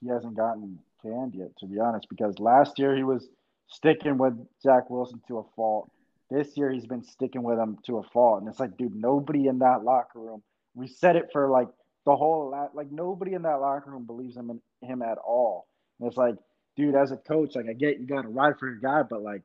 he 0.00 0.08
hasn't 0.08 0.36
gotten 0.36 0.80
canned 1.00 1.36
yet, 1.36 1.56
to 1.58 1.66
be 1.66 1.78
honest. 1.78 2.08
Because 2.10 2.40
last 2.40 2.76
year 2.80 2.96
he 2.96 3.04
was 3.04 3.28
sticking 3.68 4.18
with 4.18 4.34
Zach 4.60 4.90
Wilson 4.90 5.20
to 5.28 5.38
a 5.38 5.44
fault. 5.54 5.88
This 6.28 6.56
year 6.56 6.72
he's 6.72 6.86
been 6.86 7.04
sticking 7.04 7.44
with 7.44 7.60
him 7.60 7.78
to 7.86 7.98
a 7.98 8.02
fault, 8.02 8.40
and 8.40 8.48
it's 8.48 8.58
like, 8.58 8.76
dude, 8.76 8.96
nobody 8.96 9.46
in 9.46 9.60
that 9.60 9.84
locker 9.84 10.18
room. 10.18 10.42
We 10.74 10.88
said 10.88 11.14
it 11.14 11.28
for 11.32 11.48
like 11.48 11.68
the 12.04 12.16
whole 12.16 12.52
like 12.74 12.90
nobody 12.90 13.34
in 13.34 13.42
that 13.42 13.60
locker 13.60 13.92
room 13.92 14.06
believes 14.06 14.36
him 14.36 14.50
in 14.50 14.60
him 14.88 15.02
at 15.02 15.18
all. 15.18 15.68
And 16.00 16.08
it's 16.08 16.16
like, 16.16 16.34
dude, 16.76 16.94
as 16.94 17.12
a 17.12 17.16
coach, 17.16 17.54
like 17.54 17.68
I 17.68 17.72
get 17.72 18.00
you 18.00 18.06
got 18.06 18.22
to 18.22 18.28
ride 18.28 18.58
for 18.58 18.68
your 18.68 18.78
guy, 18.78 19.02
but 19.02 19.22
like 19.22 19.42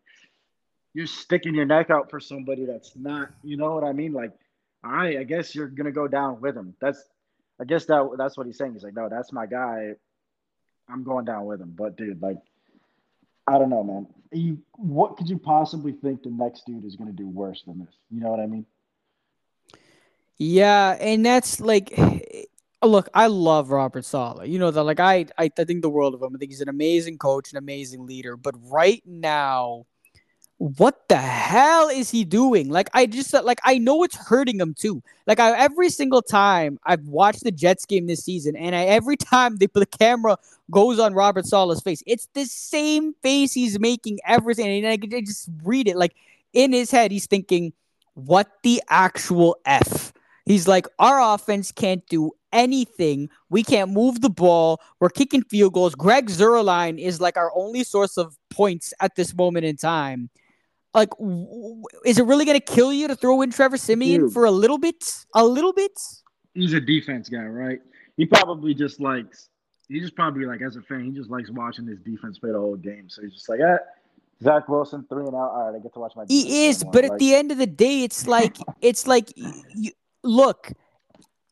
you're 0.93 1.07
sticking 1.07 1.55
your 1.55 1.65
neck 1.65 1.89
out 1.89 2.09
for 2.09 2.19
somebody 2.19 2.65
that's 2.65 2.95
not, 2.95 3.29
you 3.43 3.57
know 3.57 3.73
what 3.75 3.83
I 3.83 3.91
mean? 3.91 4.13
Like 4.13 4.31
all 4.85 4.91
right, 4.91 5.17
I 5.17 5.23
guess 5.23 5.55
you're 5.55 5.67
gonna 5.67 5.91
go 5.91 6.07
down 6.07 6.39
with 6.41 6.55
him. 6.55 6.75
That's 6.79 7.03
I 7.59 7.63
guess 7.63 7.85
that 7.85 8.15
that's 8.17 8.37
what 8.37 8.45
he's 8.45 8.57
saying. 8.57 8.73
He's 8.73 8.83
like, 8.83 8.93
no, 8.93 9.09
that's 9.09 9.31
my 9.31 9.45
guy. 9.45 9.93
I'm 10.87 11.03
going 11.03 11.25
down 11.25 11.45
with 11.45 11.59
him. 11.59 11.73
But 11.75 11.97
dude, 11.97 12.21
like, 12.21 12.37
I 13.47 13.57
don't 13.57 13.69
know, 13.69 13.83
man. 13.83 14.07
You, 14.31 14.59
what 14.75 15.17
could 15.17 15.27
you 15.27 15.39
possibly 15.39 15.93
think 15.93 16.21
the 16.21 16.29
next 16.29 16.65
dude 16.65 16.85
is 16.85 16.95
gonna 16.95 17.13
do 17.13 17.27
worse 17.27 17.63
than 17.63 17.79
this? 17.79 17.95
You 18.11 18.21
know 18.21 18.29
what 18.29 18.39
I 18.39 18.45
mean? 18.45 18.65
Yeah, 20.37 20.97
and 20.99 21.25
that's 21.25 21.59
like, 21.61 21.93
Oh, 22.81 22.87
look, 22.87 23.09
I 23.13 23.27
love 23.27 23.71
Robert 23.71 24.05
Saleh. 24.05 24.47
You 24.47 24.59
know 24.59 24.69
that, 24.69 24.83
like, 24.83 24.99
I, 24.99 25.25
I, 25.37 25.49
I 25.57 25.63
think 25.63 25.81
the 25.81 25.89
world 25.89 26.13
of 26.13 26.21
him. 26.21 26.35
I 26.35 26.37
think 26.37 26.51
he's 26.51 26.61
an 26.61 26.69
amazing 26.69 27.17
coach, 27.17 27.51
an 27.51 27.57
amazing 27.57 28.05
leader. 28.05 28.37
But 28.37 28.55
right 28.69 29.01
now, 29.05 29.85
what 30.57 31.09
the 31.09 31.17
hell 31.17 31.89
is 31.89 32.09
he 32.09 32.23
doing? 32.23 32.69
Like 32.69 32.89
I 32.93 33.05
just 33.05 33.33
like 33.33 33.59
I 33.63 33.77
know 33.77 34.03
it's 34.03 34.15
hurting 34.15 34.59
him 34.59 34.73
too. 34.73 35.03
Like 35.27 35.39
I, 35.39 35.57
every 35.57 35.89
single 35.89 36.21
time 36.21 36.79
I've 36.85 37.05
watched 37.05 37.43
the 37.43 37.51
Jets 37.51 37.85
game 37.85 38.07
this 38.07 38.23
season, 38.23 38.55
and 38.55 38.75
I, 38.75 38.85
every 38.85 39.17
time 39.17 39.57
they, 39.57 39.67
the 39.73 39.85
camera 39.85 40.37
goes 40.71 40.99
on 40.99 41.13
Robert 41.13 41.45
Saleh's 41.45 41.81
face, 41.81 42.01
it's 42.07 42.27
the 42.33 42.45
same 42.45 43.13
face 43.21 43.53
he's 43.53 43.79
making 43.79 44.19
everything, 44.25 44.83
and 44.83 44.87
I 44.87 44.97
can 44.97 45.25
just 45.25 45.49
read 45.63 45.87
it. 45.87 45.97
Like 45.97 46.15
in 46.53 46.71
his 46.71 46.89
head, 46.89 47.11
he's 47.11 47.27
thinking, 47.27 47.73
"What 48.13 48.47
the 48.63 48.81
actual 48.89 49.57
f?" 49.65 50.13
He's 50.45 50.67
like, 50.67 50.87
"Our 50.99 51.35
offense 51.35 51.71
can't 51.73 52.05
do 52.07 52.31
anything. 52.55 53.29
We 53.49 53.61
can't 53.61 53.91
move 53.91 54.21
the 54.21 54.31
ball. 54.31 54.81
We're 54.99 55.09
kicking 55.09 55.43
field 55.43 55.73
goals. 55.73 55.93
Greg 55.93 56.29
Zuerlein 56.29 56.97
is 56.97 57.21
like 57.21 57.37
our 57.37 57.51
only 57.55 57.83
source 57.83 58.17
of 58.17 58.35
points 58.49 58.93
at 58.99 59.15
this 59.15 59.35
moment 59.35 59.65
in 59.65 59.77
time." 59.77 60.31
Like, 60.95 61.09
is 62.05 62.17
it 62.17 62.25
really 62.25 62.45
going 62.45 62.57
to 62.57 62.65
kill 62.65 62.93
you 62.93 63.09
to 63.09 63.17
throw 63.17 63.41
in 63.41 63.51
Trevor 63.51 63.75
Siemian 63.75 64.21
Dude. 64.21 64.33
for 64.33 64.45
a 64.45 64.51
little 64.51 64.77
bit? 64.77 65.03
A 65.33 65.45
little 65.45 65.73
bit? 65.73 65.91
He's 66.53 66.71
a 66.71 66.79
defense 66.79 67.27
guy, 67.27 67.43
right? 67.43 67.81
He 68.15 68.25
probably 68.25 68.73
just 68.73 69.01
likes. 69.01 69.49
He 69.89 69.99
just 69.99 70.15
probably 70.15 70.45
like 70.45 70.61
as 70.61 70.77
a 70.77 70.81
fan, 70.81 71.03
he 71.03 71.11
just 71.11 71.29
likes 71.29 71.51
watching 71.51 71.85
his 71.85 71.99
defense 71.99 72.39
play 72.39 72.51
the 72.51 72.59
whole 72.59 72.77
game. 72.77 73.09
So 73.09 73.21
he's 73.23 73.33
just 73.33 73.49
like, 73.49 73.59
ah, 73.61 73.77
Zach 74.41 74.69
Wilson 74.69 75.05
three 75.09 75.25
and 75.25 75.35
out. 75.35 75.51
All 75.51 75.69
right, 75.69 75.77
I 75.77 75.83
get 75.83 75.93
to 75.93 75.99
watch 75.99 76.13
my. 76.15 76.25
He 76.27 76.67
is, 76.67 76.83
but 76.83 77.03
like, 77.03 77.11
at 77.11 77.19
the 77.19 77.35
end 77.35 77.51
of 77.51 77.57
the 77.57 77.67
day, 77.67 78.03
it's 78.03 78.25
like 78.25 78.57
it's 78.81 79.05
like 79.05 79.33
you, 79.35 79.91
look. 80.23 80.71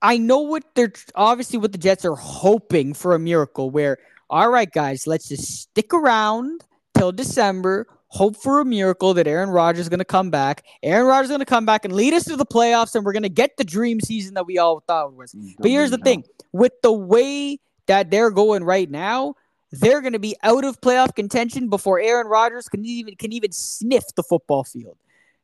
I 0.03 0.17
know 0.17 0.41
what 0.41 0.63
they're 0.75 0.91
obviously 1.15 1.57
what 1.57 1.71
the 1.71 1.77
Jets 1.77 2.03
are 2.03 2.15
hoping 2.15 2.93
for 2.93 3.15
a 3.15 3.19
miracle. 3.19 3.69
Where 3.71 3.97
all 4.29 4.49
right, 4.49 4.71
guys, 4.71 5.07
let's 5.07 5.29
just 5.29 5.61
stick 5.61 5.93
around 5.93 6.63
till 6.95 7.11
December 7.11 7.87
hope 8.13 8.37
for 8.37 8.59
a 8.59 8.65
miracle 8.65 9.15
that 9.15 9.25
Aaron 9.25 9.49
Rodgers 9.49 9.81
is 9.81 9.89
going 9.89 9.97
to 9.97 10.05
come 10.05 10.29
back. 10.29 10.63
Aaron 10.83 11.07
Rodgers 11.07 11.25
is 11.25 11.29
going 11.29 11.39
to 11.39 11.45
come 11.45 11.65
back 11.65 11.83
and 11.83 11.95
lead 11.95 12.13
us 12.13 12.25
to 12.25 12.35
the 12.35 12.45
playoffs, 12.45 12.93
and 12.93 13.03
we're 13.03 13.11
going 13.11 13.23
to 13.23 13.29
get 13.29 13.57
the 13.57 13.63
dream 13.63 13.99
season 13.99 14.35
that 14.35 14.45
we 14.45 14.59
all 14.59 14.81
thought 14.81 15.07
it 15.07 15.15
was. 15.15 15.35
But 15.57 15.71
here's 15.71 15.89
the 15.89 15.97
thing: 15.97 16.25
with 16.51 16.73
the 16.83 16.91
way 16.91 17.59
that 17.87 18.11
they're 18.11 18.31
going 18.31 18.63
right 18.63 18.89
now, 18.89 19.35
they're 19.71 20.01
going 20.01 20.13
to 20.13 20.19
be 20.19 20.35
out 20.43 20.65
of 20.65 20.79
playoff 20.81 21.15
contention 21.15 21.69
before 21.69 21.99
Aaron 21.99 22.27
Rodgers 22.27 22.67
can 22.67 22.85
even 22.85 23.15
can 23.15 23.31
even 23.31 23.51
sniff 23.51 24.03
the 24.15 24.23
football 24.23 24.65
field. 24.65 24.97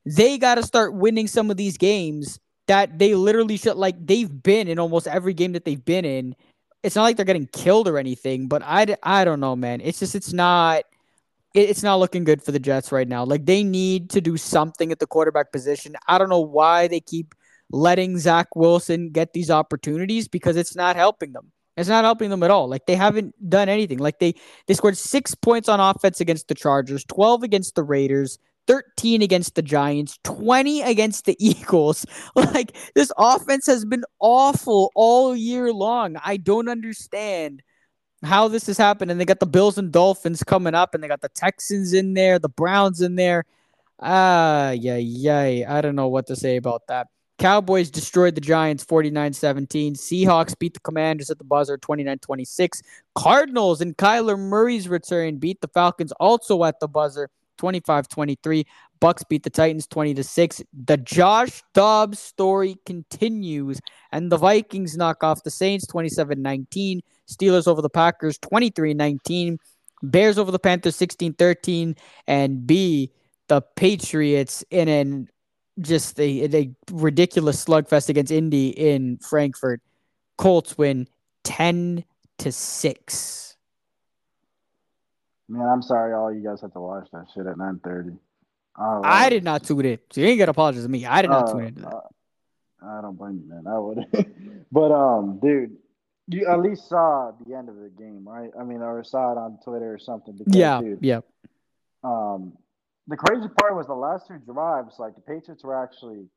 They 0.06 0.38
got 0.38 0.56
to 0.56 0.64
start 0.64 0.94
winning 0.94 1.28
some 1.28 1.50
of 1.50 1.58
these 1.58 1.78
games 1.78 2.40
that 2.70 2.98
they 2.98 3.14
literally 3.14 3.58
should 3.58 3.76
like 3.76 3.98
they've 4.00 4.32
been 4.32 4.70
in 4.70 4.80
almost 4.80 5.08
every 5.08 5.34
game 5.34 5.52
that 5.54 5.66
they've 5.66 5.84
been 5.84 6.06
in. 6.06 6.36
It's 6.82 6.96
not 6.96 7.04
like 7.04 7.18
they're 7.18 7.26
getting 7.26 7.50
killed 7.52 7.90
or 7.90 7.98
anything, 7.98 8.48
but 8.48 8.62
I, 8.64 8.96
I 9.04 9.26
don't 9.26 9.42
know, 9.42 9.56
man. 9.58 9.82
It's 9.82 10.00
just 10.00 10.16
it's 10.16 10.32
not– 10.32 10.86
it's 11.56 11.82
not 11.82 11.98
looking 11.98 12.24
good 12.24 12.44
for 12.44 12.52
the 12.52 12.60
Jets 12.60 12.92
right 12.92 13.08
now. 13.08 13.24
Like 13.24 13.46
they 13.46 13.64
need 13.64 14.12
to 14.12 14.22
do 14.22 14.38
something 14.38 14.92
at 14.92 15.00
the 15.00 15.08
quarterback 15.08 15.52
position. 15.52 15.96
I 16.08 16.20
don't 16.20 16.30
know 16.30 16.40
why 16.40 16.88
they 16.88 17.00
keep 17.00 17.34
letting 17.72 18.20
Zach 18.20 18.56
Wilson 18.56 19.10
get 19.10 19.34
these 19.34 19.50
opportunities 19.50 20.28
because 20.28 20.56
it's 20.56 20.76
not 20.76 20.96
helping 20.96 21.34
them. 21.34 21.52
It's 21.76 21.90
not 21.90 22.04
helping 22.04 22.30
them 22.30 22.44
at 22.44 22.52
all. 22.52 22.68
Like 22.68 22.86
they 22.86 22.96
haven't 22.96 23.34
done 23.50 23.68
anything. 23.68 23.98
Like 23.98 24.20
they 24.20 24.36
they 24.68 24.76
scored 24.76 24.98
six 24.98 25.34
points 25.34 25.70
on 25.70 25.80
offense 25.80 26.22
against 26.22 26.50
the 26.50 26.56
Chargers, 26.56 27.04
twelve 27.06 27.42
against 27.42 27.74
the 27.74 27.84
Raiders, 27.84 28.38
13 28.70 29.24
against 29.24 29.56
the 29.56 29.64
Giants, 29.64 30.20
20 30.24 30.84
against 30.84 31.26
the 31.26 31.36
Eagles. 31.46 32.06
Like 32.36 32.78
this 32.94 33.12
offense 33.18 33.66
has 33.66 33.84
been 33.84 34.04
awful 34.20 34.92
all 34.94 35.36
year 35.36 35.74
long. 35.74 36.16
I 36.24 36.38
don't 36.38 36.70
understand 36.70 37.64
how 38.24 38.48
this 38.48 38.68
has 38.68 38.78
happened. 38.78 39.10
And 39.10 39.20
they 39.20 39.26
got 39.26 39.40
the 39.40 39.48
Bills 39.48 39.80
and 39.80 39.92
Dolphins 39.92 40.44
coming 40.44 40.76
up, 40.76 40.94
and 40.94 41.04
they 41.04 41.08
got 41.08 41.22
the 41.22 41.30
Texans 41.30 41.94
in 41.94 42.14
there, 42.14 42.38
the 42.38 42.48
Browns 42.50 43.02
in 43.02 43.16
there. 43.16 43.46
Ah, 44.00 44.70
yeah, 44.72 44.98
yeah. 44.98 45.66
I 45.68 45.82
don't 45.82 45.96
know 45.96 46.08
what 46.08 46.28
to 46.28 46.36
say 46.36 46.58
about 46.58 46.84
that. 46.88 47.08
Cowboys 47.40 47.90
destroyed 47.90 48.36
the 48.36 48.42
Giants 48.42 48.84
49 48.84 49.34
17. 49.34 49.96
Seahawks 49.96 50.60
beat 50.60 50.76
the 50.76 50.80
Commanders 50.82 51.32
at 51.32 51.40
the 51.40 51.44
buzzer 51.44 51.78
29 51.78 52.20
26. 52.20 52.84
Cardinals 53.16 53.82
and 53.82 53.98
Kyler 53.98 54.38
Murray's 54.38 54.88
return 54.88 55.38
beat 55.38 55.60
the 55.62 55.70
Falcons 55.70 56.12
also 56.14 56.64
at 56.66 56.80
the 56.80 56.88
buzzer 56.88 57.30
25 57.60 58.08
23. 58.08 58.66
Bucs 59.00 59.28
beat 59.30 59.44
the 59.44 59.50
Titans 59.50 59.86
20 59.88 60.16
to 60.16 60.24
6. 60.24 60.62
The 60.86 60.98
Josh 60.98 61.62
Dobbs 61.74 62.20
story 62.20 62.78
continues, 62.86 63.80
and 64.12 64.32
the 64.32 64.38
Vikings 64.38 64.98
knock 64.98 65.24
off 65.24 65.44
the 65.44 65.52
Saints 65.52 65.86
27 65.86 66.42
19. 66.42 67.02
Steelers 67.30 67.68
over 67.68 67.82
the 67.82 67.90
Packers 67.90 68.38
23 68.40 68.94
19. 68.96 69.60
Bears 70.02 70.38
over 70.38 70.52
the 70.52 70.60
Panthers 70.60 70.96
16 70.96 71.34
13. 71.34 71.96
And 72.28 72.66
B, 72.66 73.12
the 73.48 73.62
Patriots 73.62 74.64
in 74.72 74.88
an 74.88 75.30
just 75.82 76.20
a, 76.20 76.56
a 76.56 76.72
ridiculous 76.92 77.64
slugfest 77.64 78.10
against 78.10 78.32
Indy 78.32 78.70
in 78.70 79.18
Frankfurt. 79.18 79.82
Colts 80.38 80.78
win 80.78 81.08
10 81.44 82.04
to 82.40 82.52
6. 82.52 83.49
Man, 85.50 85.68
I'm 85.68 85.82
sorry 85.82 86.14
all 86.14 86.32
you 86.32 86.44
guys 86.44 86.62
have 86.62 86.74
to 86.74 86.80
watch 86.80 87.08
that 87.12 87.26
shit 87.34 87.48
at 87.48 87.58
9:30. 87.58 88.18
Oh, 88.78 89.02
I 89.04 89.30
did 89.30 89.44
not 89.44 89.64
tune 89.64 89.84
in. 89.84 90.00
So 90.12 90.22
you 90.22 90.28
ain't 90.28 90.40
got 90.40 90.46
to 90.46 90.52
apologize 90.52 90.84
to 90.84 90.90
me. 90.90 91.06
I 91.06 91.22
did 91.22 91.32
not 91.32 91.50
uh, 91.50 91.52
tune 91.52 91.66
in. 91.66 91.84
Uh, 91.84 92.00
I 92.86 93.02
don't 93.02 93.18
blame 93.18 93.44
you, 93.44 93.50
man. 93.50 93.68
I 93.68 93.78
would. 93.78 94.66
but 94.72 94.92
um, 94.92 95.40
dude, 95.42 95.76
you 96.28 96.46
at 96.46 96.60
least 96.60 96.88
saw 96.88 97.32
the 97.46 97.56
end 97.56 97.68
of 97.68 97.76
the 97.76 97.90
game, 97.90 98.28
right? 98.28 98.52
I 98.58 98.64
mean, 98.64 98.82
or 98.82 99.04
saw 99.04 99.32
it 99.32 99.38
on 99.38 99.58
Twitter 99.64 99.92
or 99.92 99.98
something. 99.98 100.38
Because, 100.38 100.56
yeah, 100.56 100.80
dude, 100.80 101.00
yeah. 101.02 101.22
Um, 102.04 102.54
the 103.08 103.18
crazy 103.18 103.48
part 103.60 103.76
was 103.76 103.88
the 103.88 103.96
last 103.96 104.28
two 104.28 104.38
drives, 104.38 105.00
like 105.00 105.16
the 105.16 105.22
Patriots 105.22 105.64
were 105.64 105.84
actually 105.84 106.28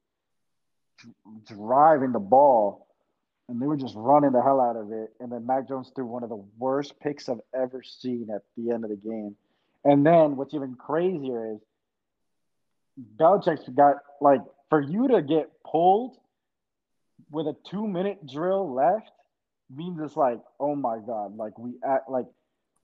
driving 1.46 2.12
the 2.12 2.18
ball 2.18 2.88
and 3.52 3.60
they 3.60 3.66
were 3.66 3.76
just 3.76 3.94
running 3.96 4.32
the 4.32 4.42
hell 4.42 4.60
out 4.60 4.76
of 4.76 4.90
it. 4.92 5.12
And 5.20 5.30
then 5.30 5.46
Mac 5.46 5.68
Jones 5.68 5.92
threw 5.94 6.06
one 6.06 6.22
of 6.22 6.30
the 6.30 6.42
worst 6.58 6.98
picks 7.00 7.28
I've 7.28 7.40
ever 7.54 7.82
seen 7.82 8.28
at 8.34 8.42
the 8.56 8.72
end 8.72 8.84
of 8.84 8.90
the 8.90 8.96
game. 8.96 9.36
And 9.84 10.04
then 10.06 10.36
what's 10.36 10.54
even 10.54 10.74
crazier 10.74 11.54
is 11.54 11.60
Belichick's 13.16 13.68
got 13.68 13.96
like 14.20 14.40
for 14.70 14.80
you 14.80 15.08
to 15.08 15.22
get 15.22 15.50
pulled 15.64 16.16
with 17.30 17.46
a 17.46 17.56
two 17.68 17.86
minute 17.86 18.26
drill 18.26 18.72
left 18.72 19.10
means 19.74 20.00
it's 20.00 20.16
like, 20.16 20.40
oh 20.58 20.74
my 20.74 20.98
god, 20.98 21.36
like 21.36 21.58
we 21.58 21.74
act 21.84 22.08
like 22.08 22.26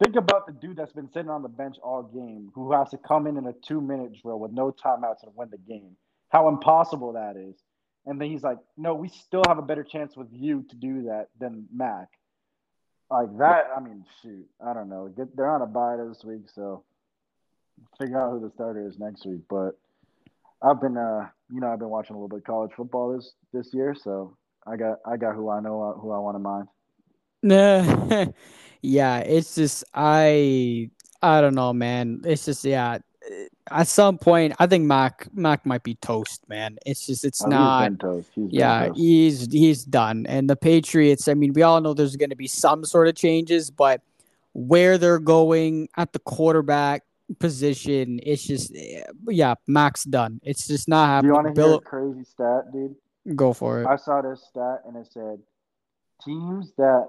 Think 0.02 0.14
about 0.14 0.46
the 0.46 0.52
dude 0.52 0.76
that's 0.76 0.92
been 0.92 1.10
sitting 1.10 1.30
on 1.30 1.42
the 1.42 1.48
bench 1.48 1.76
all 1.82 2.04
game 2.04 2.52
who 2.54 2.72
has 2.72 2.88
to 2.90 2.98
come 2.98 3.26
in 3.26 3.36
in 3.36 3.46
a 3.46 3.52
two 3.52 3.80
minute 3.80 4.12
drill 4.22 4.38
with 4.38 4.52
no 4.52 4.70
timeouts 4.70 5.24
and 5.24 5.32
win 5.34 5.50
the 5.50 5.58
game. 5.58 5.96
How 6.28 6.48
impossible 6.48 7.14
that 7.14 7.36
is. 7.36 7.56
And 8.08 8.18
then 8.18 8.30
he's 8.30 8.42
like, 8.42 8.56
no, 8.78 8.94
we 8.94 9.08
still 9.08 9.42
have 9.46 9.58
a 9.58 9.62
better 9.62 9.84
chance 9.84 10.16
with 10.16 10.28
you 10.32 10.64
to 10.70 10.76
do 10.76 11.02
that 11.02 11.28
than 11.38 11.66
Mac. 11.70 12.08
Like 13.10 13.36
that, 13.36 13.66
I 13.76 13.80
mean, 13.80 14.02
shoot, 14.22 14.46
I 14.66 14.72
don't 14.72 14.88
know. 14.88 15.12
Get 15.14 15.36
they're 15.36 15.50
on 15.50 15.60
a 15.60 15.66
bye 15.66 15.96
this 16.08 16.24
week, 16.24 16.48
so 16.54 16.84
figure 18.00 18.20
out 18.20 18.32
who 18.32 18.40
the 18.40 18.50
starter 18.54 18.86
is 18.88 18.98
next 18.98 19.26
week. 19.26 19.42
But 19.48 19.78
I've 20.62 20.80
been, 20.80 20.96
uh, 20.96 21.28
you 21.52 21.60
know, 21.60 21.70
I've 21.70 21.78
been 21.78 21.90
watching 21.90 22.16
a 22.16 22.18
little 22.18 22.34
bit 22.34 22.46
college 22.46 22.70
football 22.74 23.14
this 23.14 23.32
this 23.52 23.74
year, 23.74 23.94
so 23.94 24.36
I 24.66 24.76
got 24.76 24.98
I 25.06 25.18
got 25.18 25.34
who 25.34 25.50
I 25.50 25.60
know 25.60 25.98
who 26.00 26.10
I 26.10 26.18
want 26.18 26.34
to 26.34 26.38
mind. 26.38 26.68
Nah. 27.42 28.26
yeah, 28.82 29.18
it's 29.18 29.54
just 29.54 29.84
I 29.94 30.90
I 31.22 31.42
don't 31.42 31.54
know, 31.54 31.74
man. 31.74 32.22
It's 32.24 32.46
just 32.46 32.64
yeah. 32.64 32.98
At 33.70 33.88
some 33.88 34.18
point, 34.18 34.54
I 34.58 34.66
think 34.66 34.84
Mac 34.84 35.28
Mac 35.32 35.64
might 35.66 35.82
be 35.82 35.94
toast, 35.96 36.48
man. 36.48 36.78
It's 36.86 37.06
just 37.06 37.24
it's 37.24 37.42
oh, 37.44 37.48
not. 37.48 37.92
He's 38.34 38.52
yeah, 38.52 38.86
toast. 38.86 38.98
he's 38.98 39.52
he's 39.52 39.84
done. 39.84 40.26
And 40.26 40.48
the 40.48 40.56
Patriots. 40.56 41.28
I 41.28 41.34
mean, 41.34 41.52
we 41.52 41.62
all 41.62 41.80
know 41.80 41.94
there's 41.94 42.16
going 42.16 42.30
to 42.30 42.36
be 42.36 42.46
some 42.48 42.84
sort 42.84 43.08
of 43.08 43.14
changes, 43.14 43.70
but 43.70 44.02
where 44.52 44.98
they're 44.98 45.18
going 45.18 45.88
at 45.96 46.12
the 46.12 46.18
quarterback 46.20 47.04
position, 47.38 48.20
it's 48.22 48.46
just 48.46 48.74
eh, 48.74 49.02
yeah, 49.28 49.54
Mac's 49.66 50.04
done. 50.04 50.40
It's 50.42 50.66
just 50.66 50.88
not 50.88 51.06
happening. 51.06 51.30
You 51.30 51.34
want 51.34 51.54
to 51.54 51.62
hear 51.62 51.74
a 51.74 51.80
crazy 51.80 52.24
stat, 52.24 52.72
dude? 52.72 52.96
Go 53.36 53.52
for 53.52 53.82
it. 53.82 53.86
I 53.86 53.96
saw 53.96 54.22
this 54.22 54.42
stat 54.48 54.82
and 54.86 54.96
it 54.96 55.06
said 55.12 55.38
teams 56.24 56.72
that 56.78 57.08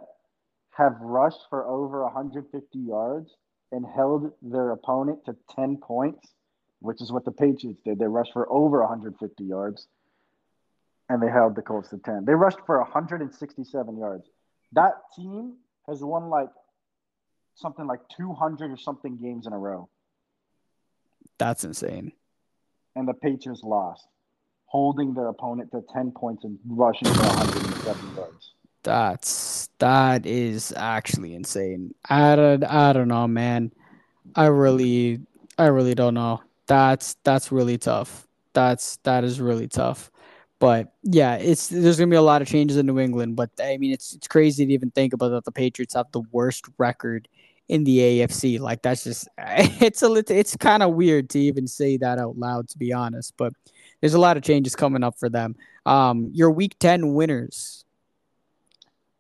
have 0.72 0.95
rushed 0.99 1.41
for 1.49 1.66
over 1.66 2.03
150 2.03 2.80
yards 2.80 3.36
and 3.72 3.86
held 3.86 4.32
their 4.41 4.72
opponent 4.72 5.20
to 5.26 5.36
10 5.55 5.78
points, 5.78 6.34
which 6.80 7.01
is 7.01 7.11
what 7.11 7.25
the 7.25 7.32
Patriots 7.32 7.80
did. 7.84 7.99
They 7.99 8.07
rushed 8.07 8.34
for 8.34 8.51
over 8.51 8.80
150 8.80 9.43
yards 9.43 9.88
and 11.09 11.21
they 11.21 11.30
held 11.30 11.55
the 11.55 11.61
Colts 11.61 11.89
to 11.89 11.97
10. 11.97 12.25
They 12.25 12.34
rushed 12.34 12.59
for 12.65 12.80
167 12.80 13.97
yards. 13.97 14.27
That 14.73 14.93
team 15.15 15.55
has 15.88 16.03
won 16.03 16.30
like 16.30 16.49
something 17.55 17.86
like 17.86 17.99
200 18.15 18.71
or 18.71 18.77
something 18.77 19.17
games 19.17 19.47
in 19.47 19.53
a 19.53 19.57
row. 19.57 19.89
That's 21.38 21.63
insane. 21.63 22.13
And 22.95 23.07
the 23.07 23.13
Patriots 23.13 23.61
lost, 23.63 24.07
holding 24.65 25.13
their 25.13 25.27
opponent 25.27 25.71
to 25.71 25.84
10 25.93 26.11
points 26.11 26.43
and 26.43 26.59
rushing 26.67 27.11
for 27.13 27.23
107 27.23 28.15
yards. 28.15 28.53
That's 28.84 29.69
that 29.80 30.25
is 30.25 30.73
actually 30.75 31.34
insane. 31.34 31.93
I 32.09 32.36
don't, 32.36 32.63
I 32.63 32.93
don't 32.93 33.09
know, 33.09 33.27
man. 33.27 33.73
I 34.36 34.45
really 34.45 35.19
I 35.57 35.67
really 35.67 35.95
don't 35.95 36.13
know. 36.13 36.41
That's 36.70 37.17
that's 37.26 37.51
really 37.51 37.78
tough. 37.78 38.28
That's 38.53 38.97
that 39.03 39.26
is 39.26 39.41
really 39.41 39.67
tough. 39.67 40.09
But 40.59 40.93
yeah, 41.03 41.36
it's 41.36 41.67
there's 41.67 41.97
gonna 41.97 42.09
be 42.09 42.15
a 42.15 42.22
lot 42.22 42.41
of 42.41 42.47
changes 42.47 42.78
in 42.78 42.86
New 42.86 42.99
England. 42.99 43.36
But 43.36 43.49
I 43.61 43.78
mean, 43.78 43.91
it's 43.91 44.13
it's 44.13 44.28
crazy 44.28 44.65
to 44.65 44.72
even 44.72 44.91
think 44.91 45.13
about 45.13 45.30
that. 45.30 45.43
The 45.43 45.51
Patriots 45.51 45.95
have 45.95 46.11
the 46.11 46.22
worst 46.32 46.65
record 46.78 47.28
in 47.67 47.84
the 47.84 47.97
AFC. 47.97 48.59
Like 48.59 48.82
that's 48.84 49.03
just 49.03 49.28
it's 49.38 50.03
a 50.03 50.24
it's 50.30 50.55
kind 50.55 50.84
of 50.84 50.93
weird 50.93 51.30
to 51.32 51.39
even 51.39 51.67
say 51.67 51.97
that 51.97 52.20
out 52.20 52.38
loud, 52.38 52.70
to 52.70 52.78
be 52.78 52.93
honest. 52.93 53.34
But 53.36 53.53
there's 53.99 54.13
a 54.13 54.20
lot 54.20 54.38
of 54.38 54.43
changes 54.43 54.76
coming 54.76 55.03
up 55.03 55.17
for 55.17 55.28
them. 55.28 55.55
Um, 55.86 56.30
your 56.34 56.51
Week 56.51 56.78
Ten 56.80 57.13
winners. 57.15 57.84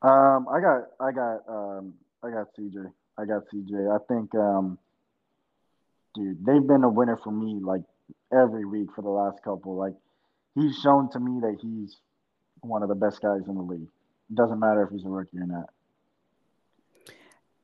Um, 0.01 0.47
I 0.49 0.61
got, 0.61 0.83
I 0.99 1.11
got, 1.11 1.41
um, 1.49 1.93
I 2.23 2.29
got 2.29 2.55
CJ. 2.55 2.89
I 3.17 3.25
got 3.25 3.43
CJ. 3.53 3.93
I 3.93 3.97
think, 4.07 4.33
um, 4.35 4.77
dude, 6.19 6.45
they've 6.45 6.65
been 6.65 6.83
a 6.83 6.89
winner 6.89 7.17
for 7.23 7.31
me 7.31 7.59
like 7.61 7.81
every 8.33 8.65
week 8.65 8.89
for 8.95 9.01
the 9.01 9.09
last 9.09 9.43
couple. 9.43 9.75
Like, 9.75 9.93
he's 10.55 10.77
shown 10.79 11.09
to 11.11 11.19
me 11.19 11.39
that 11.41 11.57
he's 11.61 11.97
one 12.61 12.83
of 12.83 12.89
the 12.89 12.95
best 12.95 13.21
guys 13.21 13.41
in 13.47 13.55
the 13.55 13.61
league. 13.61 13.87
It 14.29 14.35
doesn't 14.35 14.59
matter 14.59 14.83
if 14.83 14.91
he's 14.91 15.05
a 15.05 15.09
rookie 15.09 15.37
or 15.37 15.47
not. 15.47 15.69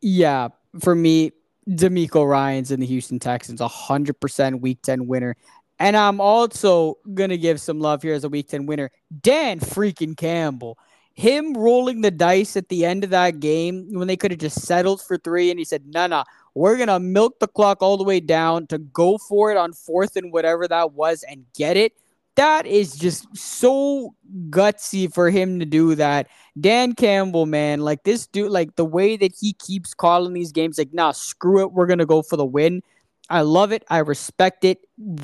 Yeah, 0.02 0.50
for 0.80 0.96
me, 0.96 1.32
DeMeco 1.68 2.28
Ryans 2.28 2.72
in 2.72 2.80
the 2.80 2.86
Houston 2.86 3.20
Texans, 3.20 3.60
hundred 3.62 4.20
percent 4.20 4.62
Week 4.62 4.82
Ten 4.82 5.08
winner. 5.08 5.36
And 5.78 5.98
I'm 5.98 6.22
also 6.22 7.00
gonna 7.14 7.38
give 7.38 7.60
some 7.60 7.80
love 7.80 8.02
here 8.02 8.14
as 8.14 8.24
a 8.24 8.30
Week 8.30 8.48
Ten 8.48 8.66
winner, 8.66 8.92
Dan 9.22 9.60
freaking 9.60 10.16
Campbell 10.16 10.78
him 11.16 11.54
rolling 11.54 12.02
the 12.02 12.12
dice 12.12 12.58
at 12.58 12.68
the 12.68 12.86
end 12.86 13.04
of 13.06 13.10
that 13.10 13.40
game 13.40 13.88
when 13.94 14.08
they 14.08 14.18
could 14.18 14.32
have 14.32 14.40
just 14.40 14.62
settled 14.64 15.02
for 15.02 15.18
three 15.18 15.50
and 15.50 15.58
he 15.58 15.64
said, 15.64 15.86
no, 15.88 16.08
no, 16.08 16.24
we're 16.56 16.78
going 16.78 16.88
to 16.88 17.00
milk 17.00 17.40
the 17.40 17.48
clock 17.48 17.84
all 17.84 17.98
the 17.98 18.04
way 18.04 18.20
down 18.20 18.66
to 18.68 18.78
go 18.78 19.18
for 19.18 19.52
it 19.52 19.58
on 19.58 19.74
fourth 19.74 20.16
and 20.16 20.32
whatever 20.32 20.68
that 20.68 20.94
was 20.94 21.24
and 21.30 21.46
get 21.54 21.78
it. 21.78 21.94
That 22.36 22.66
is 22.66 22.96
just 22.96 23.28
so 23.36 24.16
gutsy 24.50 25.14
for 25.14 25.30
him 25.30 25.60
to 25.60 25.66
do 25.66 25.96
that. 25.96 26.28
Dan 26.60 26.94
Campbell, 26.94 27.46
man, 27.46 27.82
like 27.82 28.04
this 28.04 28.28
dude, 28.28 28.52
like 28.52 28.76
the 28.76 28.86
way 28.86 29.16
that 29.16 29.34
he 29.40 29.54
keeps 29.54 29.94
calling 29.94 30.34
these 30.34 30.52
games, 30.52 30.78
like, 30.78 30.94
nah, 30.94 31.12
screw 31.12 31.62
it, 31.62 31.72
we're 31.72 31.86
going 31.86 32.00
to 32.00 32.06
go 32.06 32.22
for 32.22 32.36
the 32.36 32.46
win. 32.46 32.82
I 33.30 33.42
love 33.42 33.72
it. 33.72 33.84
I 33.90 34.00
respect 34.00 34.64
it. 34.64 34.80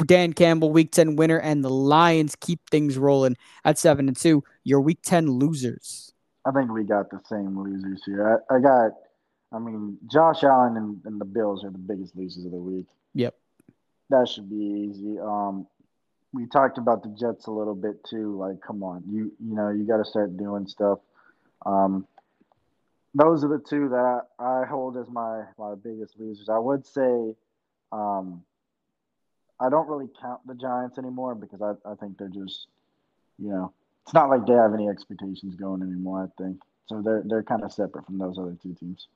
Dan 0.06 0.34
Campbell, 0.34 0.72
Week 0.72 0.92
10 0.92 1.16
winner, 1.16 1.38
and 1.38 1.64
the 1.64 1.70
Lions 1.70 2.36
keep 2.36 2.60
things 2.70 2.98
rolling 2.98 3.38
at 3.64 3.78
7 3.78 4.08
and 4.08 4.18
2. 4.18 4.44
Your 4.64 4.82
Week 4.82 5.00
10 5.04 5.30
losers. 5.30 6.14
I 6.46 6.52
think 6.52 6.72
we 6.72 6.84
got 6.84 7.10
the 7.12 7.22
same 7.30 7.62
losers 7.62 8.02
here. 8.06 8.42
I, 8.50 8.56
I 8.56 8.60
got, 8.60 8.92
I 9.52 9.60
mean, 9.60 9.98
Josh 10.08 10.44
Allen 10.44 10.78
and, 10.78 11.02
and, 11.06 11.20
the 11.20 11.26
Bills 11.26 11.66
are 11.66 11.72
the 11.72 11.78
biggest 11.78 12.16
losers 12.16 12.46
of 12.46 12.52
the 12.52 12.58
week. 12.58 12.88
Yep. 13.16 13.36
That 14.10 14.30
should 14.30 14.50
be 14.50 14.56
easy. 14.56 15.20
Um, 15.20 15.68
we 16.34 16.46
talked 16.46 16.78
about 16.78 17.04
the 17.04 17.10
Jets 17.10 17.48
a 17.48 17.52
little 17.52 17.76
bit 17.76 18.04
too. 18.06 18.38
Like, 18.38 18.62
come 18.62 18.84
on, 18.84 19.04
you 19.10 19.32
you 19.40 19.56
know 19.56 19.70
you 19.70 19.86
got 19.86 19.98
to 19.98 20.06
start 20.06 20.38
doing 20.38 20.68
stuff. 20.68 21.00
Um, 21.66 22.08
those 23.14 23.44
are 23.44 23.50
the 23.50 23.60
two 23.60 23.90
that 23.90 24.28
I, 24.40 24.62
I 24.62 24.66
hold 24.66 24.98
as 24.98 25.10
my 25.10 25.44
my 25.58 25.76
biggest 25.76 26.18
losers. 26.18 26.48
I 26.50 26.58
would 26.58 26.86
say 26.86 27.36
um, 27.92 28.44
I 29.60 29.70
don't 29.70 29.88
really 29.88 30.10
count 30.20 30.46
the 30.48 30.56
Giants 30.56 30.98
anymore 30.98 31.36
because 31.36 31.62
I, 31.62 31.74
I 31.90 31.96
think 31.96 32.18
they're 32.18 32.30
just, 32.30 32.68
you 33.38 33.50
know, 33.50 33.74
it's 34.04 34.14
not 34.14 34.30
like 34.30 34.46
they 34.46 34.54
have 34.54 34.74
any 34.74 34.88
expectations 34.88 35.56
going 35.56 35.82
anymore. 35.82 36.24
I 36.24 36.42
think 36.42 36.62
so. 36.88 37.02
They're 37.02 37.24
they're 37.26 37.44
kind 37.44 37.64
of 37.64 37.72
separate 37.72 38.06
from 38.06 38.18
those 38.18 38.40
other 38.40 38.58
two 38.62 38.76
teams. 38.80 39.08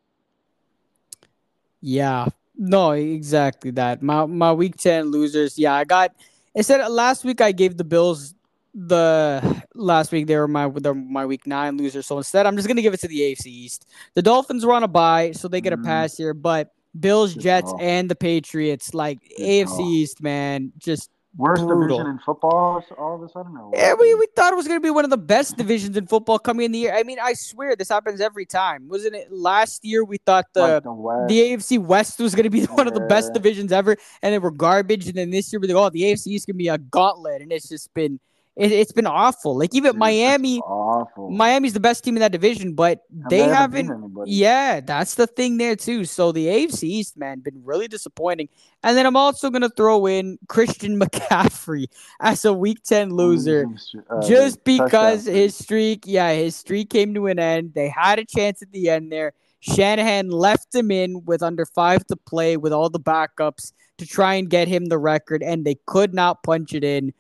Yeah. 1.86 2.30
No, 2.58 2.92
exactly 2.92 3.70
that. 3.72 4.02
My 4.02 4.26
my 4.26 4.52
week 4.52 4.76
10 4.76 5.12
losers. 5.12 5.60
Yeah, 5.60 5.76
I 5.76 5.84
got 5.84 6.16
instead 6.56 6.86
last 6.90 7.24
week 7.24 7.42
I 7.42 7.52
gave 7.52 7.78
the 7.78 7.84
Bills 7.84 8.34
the 8.74 9.64
last 9.76 10.12
week 10.12 10.26
they 10.26 10.36
were 10.36 10.48
my 10.48 10.68
they 10.68 10.92
my 10.92 11.28
week 11.28 11.46
9 11.46 11.78
losers. 11.78 12.08
So 12.08 12.18
instead 12.18 12.48
I'm 12.48 12.56
just 12.56 12.68
going 12.68 12.78
to 12.78 12.82
give 12.82 12.96
it 12.96 13.02
to 13.02 13.08
the 13.08 13.20
AFC 13.20 13.46
East. 13.46 13.86
The 14.16 14.24
Dolphins 14.24 14.66
were 14.66 14.74
on 14.74 14.84
a 14.84 14.88
bye, 14.88 15.32
so 15.34 15.48
they 15.48 15.62
get 15.62 15.74
a 15.74 15.78
mm. 15.78 15.86
pass 15.86 16.18
here, 16.18 16.34
but 16.34 16.72
Bills, 17.00 17.36
Jets, 17.36 17.72
and 17.80 18.10
the 18.10 18.16
Patriots, 18.16 18.94
like 18.96 19.20
AFC 19.38 19.80
East, 19.82 20.24
man, 20.24 20.72
just 20.80 21.12
Worst 21.38 21.66
brutal. 21.66 21.98
division 21.98 22.12
in 22.12 22.20
football 22.20 22.84
all 22.98 23.16
of 23.16 23.22
a 23.22 23.30
sudden? 23.30 23.54
yeah, 23.74 23.94
we, 23.94 24.16
we 24.16 24.28
thought 24.36 24.54
it 24.54 24.56
was 24.56 24.68
going 24.68 24.80
to 24.80 24.84
be 24.84 24.90
one 24.90 25.04
of 25.04 25.10
the 25.10 25.18
best 25.18 25.58
divisions 25.58 25.98
in 25.98 26.08
football 26.08 26.40
coming 26.40 26.66
in 26.66 26.72
the 26.72 26.80
year. 26.80 26.96
I 26.96 27.04
mean, 27.04 27.18
I 27.22 27.34
swear 27.34 27.76
this 27.76 27.90
happens 27.90 28.22
every 28.22 28.46
time. 28.46 28.88
Wasn't 28.88 29.14
it 29.14 29.32
last 29.32 29.84
year 29.84 30.06
we 30.06 30.18
thought 30.18 30.46
the 30.54 30.62
like 30.62 30.84
the, 30.84 31.26
the, 31.28 31.40
AFC 31.42 31.80
West 31.80 32.20
was 32.20 32.36
going 32.36 32.46
to 32.46 32.50
be 32.50 32.64
one 32.66 32.86
yeah. 32.86 32.88
of 32.88 32.94
the 32.94 33.08
best 33.08 33.34
divisions 33.34 33.72
ever 33.72 33.98
and 34.22 34.34
they 34.34 34.40
were 34.40 34.52
garbage. 34.52 35.08
And 35.08 35.16
then 35.16 35.30
this 35.30 35.52
year 35.52 35.60
we're 35.60 35.68
like, 35.68 35.76
oh, 35.76 35.90
the 35.90 36.04
AFC 36.04 36.36
is 36.36 36.46
going 36.46 36.56
to 36.56 36.58
be 36.58 36.70
a 36.70 36.78
gauntlet. 36.78 37.42
And 37.42 37.52
it's 37.52 37.70
just 37.70 37.94
been– 37.94 38.20
it, 38.56 38.72
has 38.72 38.92
been 38.92 39.08
awful. 39.08 39.58
Like 39.58 39.76
even 39.76 39.92
Dude, 39.92 40.00
Miami, 40.00 40.60
awful. 40.60 41.30
Miami's 41.30 41.74
the 41.74 41.80
best 41.80 42.04
team 42.04 42.16
in 42.16 42.22
that 42.22 42.32
division, 42.32 42.74
but 42.74 43.04
they, 43.10 43.40
they 43.40 43.44
haven't. 43.44 43.88
haven't 43.88 44.14
yeah, 44.26 44.80
that's 44.80 45.16
the 45.16 45.28
thing 45.28 45.58
there 45.58 45.76
too. 45.76 46.06
So 46.06 46.32
the 46.32 46.48
AFC 46.48 46.84
East, 46.84 47.18
man, 47.18 47.40
been 47.40 47.62
really 47.64 47.88
disappointing. 47.88 48.50
And 48.84 48.96
then 48.96 49.06
I'm 49.06 49.18
also 49.18 49.50
gonna 49.50 49.70
throw 49.70 50.06
in 50.06 50.40
Christian 50.48 51.00
McCaffrey 51.02 51.88
as 52.22 52.46
a 52.46 52.54
Week 52.54 52.82
Ten 52.84 53.10
loser, 53.10 53.68
uh, 54.10 54.22
just 54.26 54.64
because 54.64 55.26
his 55.26 55.56
streak, 55.56 56.04
yeah, 56.06 56.34
his 56.34 56.56
streak 56.56 56.90
came 56.90 57.14
to 57.14 57.28
an 57.28 57.40
end. 57.40 57.74
They 57.74 57.90
had 57.90 58.20
a 58.20 58.26
chance 58.26 58.62
at 58.62 58.72
the 58.72 58.90
end 58.90 59.12
there. 59.12 59.34
Shanahan 59.60 60.30
left 60.30 60.74
him 60.76 60.92
in 60.92 61.26
with 61.26 61.42
under 61.42 61.66
five 61.66 62.06
to 62.08 62.16
play 62.16 62.56
with 62.56 62.72
all 62.72 62.90
the 62.90 63.00
backups 63.00 63.74
to 63.98 64.06
try 64.06 64.36
and 64.36 64.50
get 64.50 64.68
him 64.68 64.86
the 64.86 64.98
record, 64.98 65.42
and 65.42 65.66
they 65.66 65.76
could 65.86 66.14
not 66.14 66.44
punch 66.44 66.74
it 66.74 66.84
in. 66.84 67.14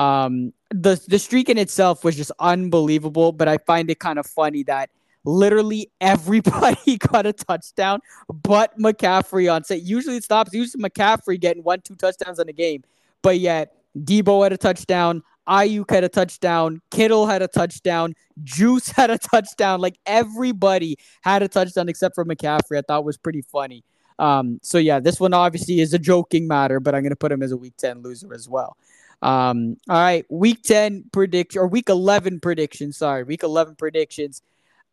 Um, 0.00 0.54
the 0.70 0.98
the 1.08 1.18
streak 1.18 1.50
in 1.50 1.58
itself 1.58 2.04
was 2.04 2.16
just 2.16 2.32
unbelievable, 2.40 3.32
but 3.32 3.48
I 3.48 3.58
find 3.58 3.90
it 3.90 3.98
kind 3.98 4.18
of 4.18 4.26
funny 4.26 4.62
that 4.62 4.88
literally 5.24 5.90
everybody 6.00 6.96
got 7.12 7.26
a 7.26 7.32
touchdown 7.34 8.00
but 8.42 8.76
McCaffrey 8.78 9.52
on 9.52 9.62
set. 9.62 9.82
Usually 9.82 10.16
it 10.16 10.24
stops 10.24 10.54
usually 10.54 10.82
McCaffrey 10.82 11.38
getting 11.38 11.62
one, 11.62 11.82
two 11.82 11.96
touchdowns 11.96 12.38
in 12.38 12.48
a 12.48 12.52
game. 12.52 12.82
But 13.20 13.40
yet 13.40 13.74
Deebo 13.98 14.42
had 14.42 14.54
a 14.54 14.56
touchdown, 14.56 15.22
Aiyuk 15.46 15.90
had 15.90 16.04
a 16.04 16.08
touchdown, 16.08 16.80
Kittle 16.90 17.26
had 17.26 17.42
a 17.42 17.48
touchdown, 17.48 18.14
Juice 18.42 18.88
had 18.96 19.10
a 19.10 19.18
touchdown. 19.18 19.82
Like 19.82 19.98
everybody 20.06 20.96
had 21.20 21.42
a 21.42 21.48
touchdown 21.48 21.90
except 21.90 22.14
for 22.14 22.24
McCaffrey. 22.24 22.78
I 22.78 22.82
thought 22.88 23.04
was 23.04 23.18
pretty 23.18 23.42
funny. 23.42 23.84
Um, 24.18 24.60
so 24.62 24.78
yeah, 24.78 24.98
this 25.00 25.20
one 25.20 25.34
obviously 25.34 25.80
is 25.80 25.92
a 25.92 25.98
joking 25.98 26.48
matter, 26.48 26.80
but 26.80 26.94
I'm 26.94 27.02
gonna 27.02 27.16
put 27.16 27.32
him 27.32 27.42
as 27.42 27.52
a 27.52 27.56
week 27.58 27.74
10 27.76 28.02
loser 28.02 28.32
as 28.32 28.48
well. 28.48 28.78
Um, 29.22 29.76
all 29.88 29.96
right, 29.96 30.24
week 30.30 30.62
10 30.62 31.04
prediction 31.12 31.60
or 31.60 31.66
week 31.66 31.88
11 31.88 32.40
predictions. 32.40 32.96
Sorry, 32.96 33.22
week 33.22 33.42
11 33.42 33.76
predictions. 33.76 34.42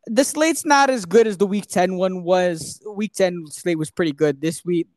The 0.06 0.24
slate's 0.24 0.64
not 0.64 0.90
as 0.90 1.04
good 1.04 1.26
as 1.26 1.36
the 1.36 1.46
week 1.46 1.66
10 1.66 1.96
one 1.96 2.22
was. 2.22 2.82
Week 2.94 3.12
10 3.14 3.46
slate 3.48 3.78
was 3.78 3.90
pretty 3.90 4.12
good. 4.12 4.40
This 4.40 4.64
week, 4.64 4.88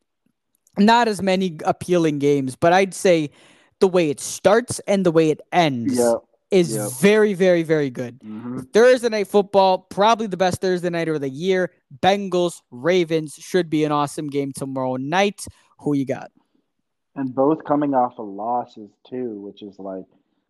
not 0.78 1.08
as 1.08 1.22
many 1.22 1.58
appealing 1.66 2.20
games, 2.20 2.56
but 2.56 2.74
I'd 2.74 2.94
say 2.94 3.32
the 3.80 3.88
way 3.88 4.10
it 4.10 4.20
starts 4.20 4.80
and 4.88 5.06
the 5.06 5.12
way 5.12 5.30
it 5.30 5.42
ends 5.52 5.98
yep. 5.98 6.18
is 6.50 6.76
yep. 6.76 6.92
very, 7.00 7.34
very, 7.34 7.64
very 7.64 7.90
good. 7.90 8.20
Mm-hmm. 8.20 8.60
Thursday 8.74 9.10
night 9.10 9.28
football, 9.28 9.80
probably 9.80 10.28
the 10.28 10.38
best 10.38 10.62
Thursday 10.62 10.90
night 10.90 11.10
of 11.10 11.20
the 11.20 11.30
year. 11.30 11.72
Bengals, 12.02 12.62
Ravens 12.70 13.34
should 13.34 13.70
be 13.70 13.84
an 13.84 13.92
awesome 13.92 14.28
game 14.28 14.54
tomorrow 14.54 14.96
night. 14.96 15.46
Who 15.80 15.94
you 15.94 16.06
got? 16.06 16.32
And 17.16 17.34
both 17.34 17.64
coming 17.66 17.94
off 17.94 18.20
of 18.20 18.28
losses 18.28 18.90
too, 19.10 19.42
which 19.42 19.62
is 19.62 19.80
like 19.80 20.06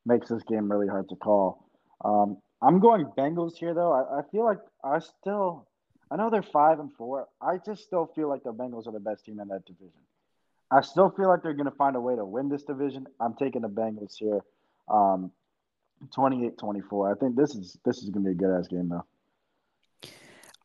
makes 0.05 0.29
this 0.29 0.43
game 0.43 0.71
really 0.71 0.87
hard 0.87 1.09
to 1.09 1.15
call. 1.15 1.65
Um, 2.03 2.37
I'm 2.61 2.79
going 2.79 3.05
Bengals 3.17 3.57
here 3.57 3.73
though. 3.73 3.91
I, 3.91 4.19
I 4.19 4.21
feel 4.31 4.43
like 4.43 4.59
I 4.83 4.99
still, 4.99 5.67
I 6.11 6.15
know 6.15 6.29
they're 6.29 6.43
five 6.43 6.79
and 6.79 6.91
four. 6.93 7.27
I 7.41 7.57
just 7.65 7.83
still 7.83 8.11
feel 8.15 8.29
like 8.29 8.43
the 8.43 8.53
Bengals 8.53 8.87
are 8.87 8.91
the 8.91 8.99
best 8.99 9.25
team 9.25 9.39
in 9.39 9.47
that 9.47 9.65
division. 9.65 9.99
I 10.71 10.81
still 10.81 11.09
feel 11.09 11.27
like 11.27 11.43
they're 11.43 11.53
going 11.53 11.65
to 11.65 11.75
find 11.75 11.95
a 11.95 11.99
way 11.99 12.15
to 12.15 12.23
win 12.23 12.49
this 12.49 12.63
division. 12.63 13.05
I'm 13.19 13.33
taking 13.33 13.61
the 13.61 13.69
Bengals 13.69 14.15
here, 14.17 14.41
um, 14.87 15.31
28-24. 16.15 17.11
I 17.11 17.19
think 17.19 17.35
this 17.35 17.55
is 17.55 17.77
this 17.83 17.97
is 17.97 18.09
going 18.09 18.23
to 18.25 18.29
be 18.29 18.31
a 18.31 18.35
good 18.35 18.57
ass 18.57 18.67
game 18.67 18.89
though. 18.89 19.05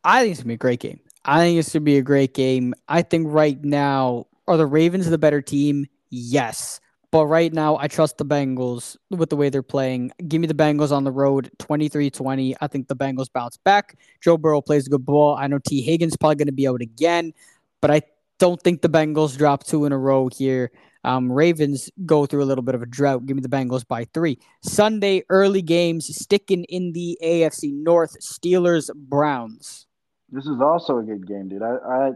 I 0.05 0.21
think 0.21 0.33
it's 0.33 0.41
going 0.41 0.45
to 0.45 0.49
be 0.49 0.55
a 0.55 0.59
great 0.59 0.81
game. 0.81 1.01
I 1.25 1.41
think 1.41 1.59
it's 1.59 1.73
going 1.73 1.83
to 1.83 1.85
be 1.85 1.99
a 1.99 2.03
great 2.03 2.35
game. 2.35 2.75
I 2.89 3.03
think 3.03 3.27
right 3.29 3.63
now 3.65 4.27
are 4.49 4.57
the 4.57 4.67
Ravens 4.67 5.09
the 5.09 5.19
better 5.19 5.43
team? 5.43 5.87
Yes. 6.11 6.81
But 7.13 7.27
right 7.27 7.53
now, 7.53 7.77
I 7.79 7.89
trust 7.89 8.19
the 8.19 8.25
Bengals 8.25 8.97
with 9.11 9.31
the 9.31 9.37
way 9.37 9.49
they're 9.49 9.63
playing. 9.63 10.11
Give 10.29 10.41
me 10.41 10.47
the 10.47 10.55
Bengals 10.55 10.93
on 10.93 11.05
the 11.05 11.13
road, 11.13 11.51
23 11.59 12.11
20. 12.11 12.57
I 12.61 12.67
think 12.67 12.89
the 12.89 12.97
Bengals 12.97 13.33
bounce 13.33 13.57
back. 13.57 13.99
Joe 14.21 14.37
Burrow 14.37 14.61
plays 14.61 14.87
a 14.87 14.91
good 14.91 15.07
ball. 15.07 15.37
I 15.37 15.47
know 15.47 15.59
Tee 15.59 15.83
Higgins 15.83 16.17
probably 16.17 16.37
going 16.37 16.47
to 16.47 16.53
be 16.53 16.69
out 16.69 16.81
again, 16.81 17.33
but 17.81 17.91
I 17.91 18.03
don't 18.39 18.61
think 18.61 18.83
the 18.83 18.89
Bengals 18.89 19.39
drop 19.39 19.65
two 19.65 19.85
in 19.85 19.93
a 19.93 19.99
row 19.99 20.29
here. 20.29 20.73
Um, 21.05 21.31
Ravens 21.31 21.89
go 22.05 22.27
through 22.27 22.43
a 22.43 22.45
little 22.45 22.65
bit 22.65 22.75
of 22.75 22.83
a 22.83 22.87
drought. 22.87 23.27
Give 23.27 23.37
me 23.37 23.41
the 23.41 23.49
Bengals 23.49 23.87
by 23.87 24.05
three. 24.13 24.39
Sunday, 24.63 25.23
early 25.29 25.63
games, 25.63 26.15
sticking 26.15 26.65
in 26.65 26.93
the 26.93 27.17
AFC 27.23 27.73
North, 27.73 28.17
Steelers, 28.21 28.91
Browns. 28.95 29.87
This 30.31 30.47
is 30.47 30.61
also 30.61 30.99
a 30.99 31.03
good 31.05 31.27
game, 31.27 31.49
dude. 31.49 31.63
I, 31.63 31.77
I 31.77 32.11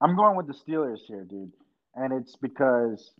I'm 0.00 0.16
going 0.16 0.36
with 0.36 0.46
the 0.46 0.54
Steelers 0.54 1.00
here, 1.06 1.24
dude. 1.24 1.52
And 1.94 2.12
it's 2.12 2.36
because 2.36 3.12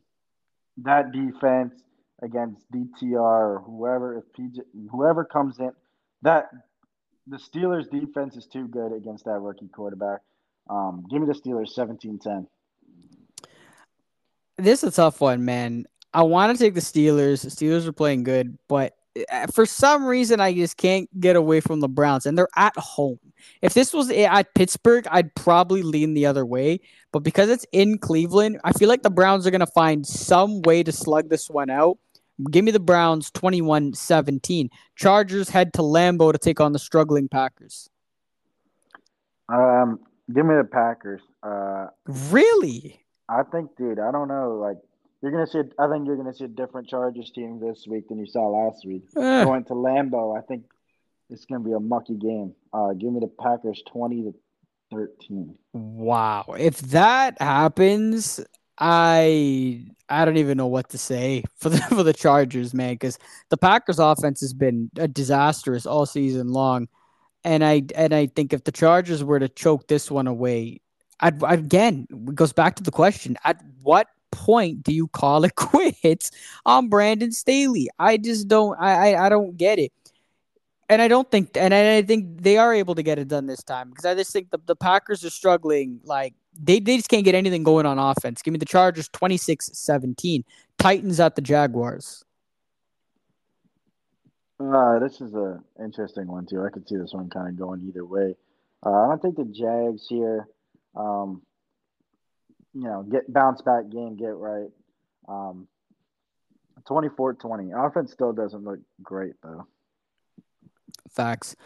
that 0.78 1.12
defense 1.12 1.74
against 2.22 2.60
DTR 2.72 3.14
or 3.14 3.62
whoever, 3.64 4.18
if 4.18 4.24
PJ, 4.38 4.58
whoever 4.90 5.24
comes 5.24 5.58
in, 5.58 5.70
that 6.22 6.50
the 7.26 7.36
Steelers 7.36 7.90
defense 7.90 8.36
is 8.36 8.46
too 8.46 8.66
good 8.68 8.92
against 8.92 9.24
that 9.24 9.38
rookie 9.38 9.68
quarterback. 9.68 10.20
Um, 10.68 11.04
give 11.10 11.20
me 11.20 11.26
the 11.26 11.38
Steelers 11.38 11.68
17 11.70 12.18
10. 12.18 12.46
This 14.56 14.82
is 14.82 14.90
a 14.90 14.92
tough 14.92 15.20
one, 15.20 15.44
man. 15.44 15.86
I 16.12 16.22
want 16.22 16.56
to 16.56 16.62
take 16.62 16.74
the 16.74 16.80
Steelers. 16.80 17.42
The 17.42 17.48
Steelers 17.48 17.86
are 17.86 17.92
playing 17.92 18.22
good, 18.22 18.56
but 18.68 18.96
for 19.52 19.66
some 19.66 20.04
reason, 20.04 20.40
I 20.40 20.52
just 20.54 20.76
can't 20.76 21.08
get 21.20 21.36
away 21.36 21.60
from 21.60 21.80
the 21.80 21.88
Browns, 21.88 22.26
and 22.26 22.36
they're 22.36 22.48
at 22.56 22.76
home. 22.76 23.18
If 23.62 23.74
this 23.74 23.92
was 23.92 24.10
at 24.10 24.54
Pittsburgh, 24.54 25.06
I'd 25.10 25.34
probably 25.34 25.82
lean 25.82 26.14
the 26.14 26.26
other 26.26 26.44
way. 26.46 26.80
But 27.12 27.20
because 27.20 27.48
it's 27.48 27.66
in 27.72 27.98
Cleveland, 27.98 28.60
I 28.64 28.72
feel 28.72 28.88
like 28.88 29.02
the 29.02 29.10
Browns 29.10 29.46
are 29.46 29.50
going 29.50 29.60
to 29.60 29.66
find 29.66 30.06
some 30.06 30.62
way 30.62 30.82
to 30.82 30.92
slug 30.92 31.28
this 31.28 31.48
one 31.48 31.70
out. 31.70 31.98
Give 32.50 32.64
me 32.64 32.72
the 32.72 32.80
Browns 32.80 33.30
21 33.30 33.94
17. 33.94 34.68
Chargers 34.96 35.48
head 35.48 35.72
to 35.74 35.82
Lambeau 35.82 36.32
to 36.32 36.38
take 36.38 36.60
on 36.60 36.72
the 36.72 36.78
struggling 36.80 37.28
Packers. 37.28 37.88
Um, 39.48 40.00
give 40.34 40.44
me 40.44 40.56
the 40.56 40.64
Packers. 40.64 41.20
Uh, 41.42 41.86
really? 42.30 43.04
I 43.28 43.42
think, 43.44 43.76
dude, 43.76 44.00
I 44.00 44.10
don't 44.10 44.28
know. 44.28 44.58
Like, 44.60 44.78
you're 45.24 45.32
gonna 45.32 45.46
see. 45.46 45.62
I 45.78 45.88
think 45.88 46.06
you're 46.06 46.16
gonna 46.16 46.34
see 46.34 46.44
a 46.44 46.48
different 46.48 46.86
Chargers 46.86 47.30
team 47.30 47.58
this 47.58 47.86
week 47.88 48.08
than 48.08 48.18
you 48.18 48.26
saw 48.26 48.46
last 48.46 48.84
week. 48.84 49.04
Uh. 49.16 49.44
Going 49.44 49.64
to 49.64 49.72
Lambeau, 49.72 50.36
I 50.36 50.42
think 50.42 50.64
it's 51.30 51.46
gonna 51.46 51.64
be 51.64 51.72
a 51.72 51.80
mucky 51.80 52.14
game. 52.14 52.54
Uh, 52.74 52.92
give 52.92 53.10
me 53.10 53.20
the 53.20 53.30
Packers 53.40 53.82
twenty 53.90 54.22
to 54.22 54.34
thirteen. 54.92 55.56
Wow! 55.72 56.44
If 56.58 56.78
that 56.90 57.40
happens, 57.40 58.38
I 58.78 59.86
I 60.10 60.26
don't 60.26 60.36
even 60.36 60.58
know 60.58 60.66
what 60.66 60.90
to 60.90 60.98
say 60.98 61.44
for 61.56 61.70
the 61.70 61.78
for 61.88 62.02
the 62.02 62.12
Chargers, 62.12 62.74
man, 62.74 62.92
because 62.92 63.18
the 63.48 63.56
Packers 63.56 63.98
offense 63.98 64.42
has 64.42 64.52
been 64.52 64.90
disastrous 65.12 65.86
all 65.86 66.04
season 66.04 66.48
long, 66.48 66.86
and 67.44 67.64
I 67.64 67.84
and 67.96 68.14
I 68.14 68.26
think 68.26 68.52
if 68.52 68.64
the 68.64 68.72
Chargers 68.72 69.24
were 69.24 69.38
to 69.38 69.48
choke 69.48 69.88
this 69.88 70.10
one 70.10 70.26
away, 70.26 70.82
I'd, 71.20 71.42
again 71.42 72.06
it 72.10 72.34
goes 72.34 72.52
back 72.52 72.76
to 72.76 72.82
the 72.82 72.90
question: 72.90 73.38
at 73.42 73.64
what 73.80 74.08
point 74.34 74.82
do 74.82 74.92
you 74.92 75.08
call 75.08 75.44
it 75.44 75.54
quits 75.56 76.30
on 76.66 76.88
Brandon 76.88 77.32
Staley? 77.32 77.88
I 77.98 78.16
just 78.16 78.48
don't 78.48 78.76
I, 78.80 79.12
I, 79.12 79.26
I 79.26 79.28
don't 79.28 79.56
get 79.56 79.78
it. 79.78 79.92
And 80.88 81.00
I 81.00 81.08
don't 81.08 81.30
think 81.30 81.56
and 81.56 81.72
I 81.72 82.02
think 82.02 82.42
they 82.42 82.58
are 82.58 82.74
able 82.74 82.94
to 82.94 83.02
get 83.02 83.18
it 83.18 83.28
done 83.28 83.46
this 83.46 83.62
time 83.62 83.90
because 83.90 84.04
I 84.04 84.14
just 84.14 84.32
think 84.32 84.50
the, 84.50 84.58
the 84.66 84.76
Packers 84.76 85.24
are 85.24 85.30
struggling 85.30 86.00
like 86.04 86.34
they, 86.60 86.80
they 86.80 86.96
just 86.96 87.08
can't 87.08 87.24
get 87.24 87.34
anything 87.34 87.62
going 87.62 87.86
on 87.86 87.98
offense. 87.98 88.42
Give 88.42 88.52
me 88.52 88.58
the 88.58 88.66
Chargers 88.66 89.08
26-17. 89.08 90.44
Titans 90.78 91.20
at 91.20 91.34
the 91.34 91.42
Jaguars. 91.42 92.24
Uh, 94.60 94.98
this 95.00 95.20
is 95.20 95.34
an 95.34 95.62
interesting 95.82 96.26
one 96.28 96.46
too. 96.46 96.62
I 96.64 96.70
could 96.70 96.88
see 96.88 96.96
this 96.96 97.12
one 97.12 97.28
kind 97.28 97.48
of 97.48 97.58
going 97.58 97.84
either 97.88 98.04
way. 98.04 98.34
Uh, 98.84 98.90
I 98.90 99.08
don't 99.08 99.22
think 99.22 99.36
the 99.36 99.44
Jags 99.44 100.06
here. 100.08 100.46
Um, 100.94 101.42
you 102.74 102.82
know, 102.82 103.02
get 103.02 103.32
bounce 103.32 103.62
back 103.62 103.88
game, 103.88 104.16
get 104.16 104.34
right. 104.34 104.68
Um, 105.28 105.68
24-20. 106.88 107.86
Offense 107.86 108.12
still 108.12 108.32
doesn't 108.32 108.64
look 108.64 108.80
great 109.02 109.34
though. 109.42 109.66
Facts. 111.10 111.56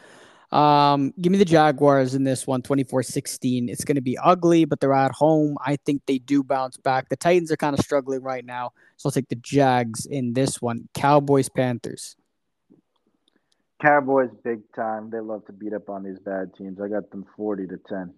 Um, 0.50 1.12
give 1.20 1.30
me 1.30 1.38
the 1.38 1.44
Jaguars 1.44 2.14
in 2.14 2.24
this 2.24 2.46
one, 2.46 2.62
24-16. 2.62 3.68
It's 3.68 3.84
going 3.84 3.96
to 3.96 4.00
be 4.00 4.16
ugly, 4.16 4.64
but 4.64 4.80
they're 4.80 4.94
at 4.94 5.12
home. 5.12 5.58
I 5.64 5.76
think 5.76 6.02
they 6.06 6.18
do 6.18 6.42
bounce 6.42 6.76
back. 6.78 7.08
The 7.08 7.16
Titans 7.16 7.52
are 7.52 7.56
kind 7.56 7.78
of 7.78 7.84
struggling 7.84 8.22
right 8.22 8.44
now, 8.44 8.72
so 8.96 9.08
I'll 9.08 9.12
take 9.12 9.28
the 9.28 9.36
Jags 9.36 10.06
in 10.06 10.32
this 10.32 10.62
one. 10.62 10.88
Cowboys, 10.94 11.48
Panthers. 11.50 12.16
Cowboys, 13.82 14.30
big 14.42 14.60
time. 14.74 15.10
They 15.10 15.20
love 15.20 15.44
to 15.46 15.52
beat 15.52 15.74
up 15.74 15.90
on 15.90 16.02
these 16.02 16.18
bad 16.18 16.54
teams. 16.56 16.80
I 16.80 16.88
got 16.88 17.10
them 17.10 17.26
40 17.36 17.66
to 17.66 17.78
10. 17.88 18.14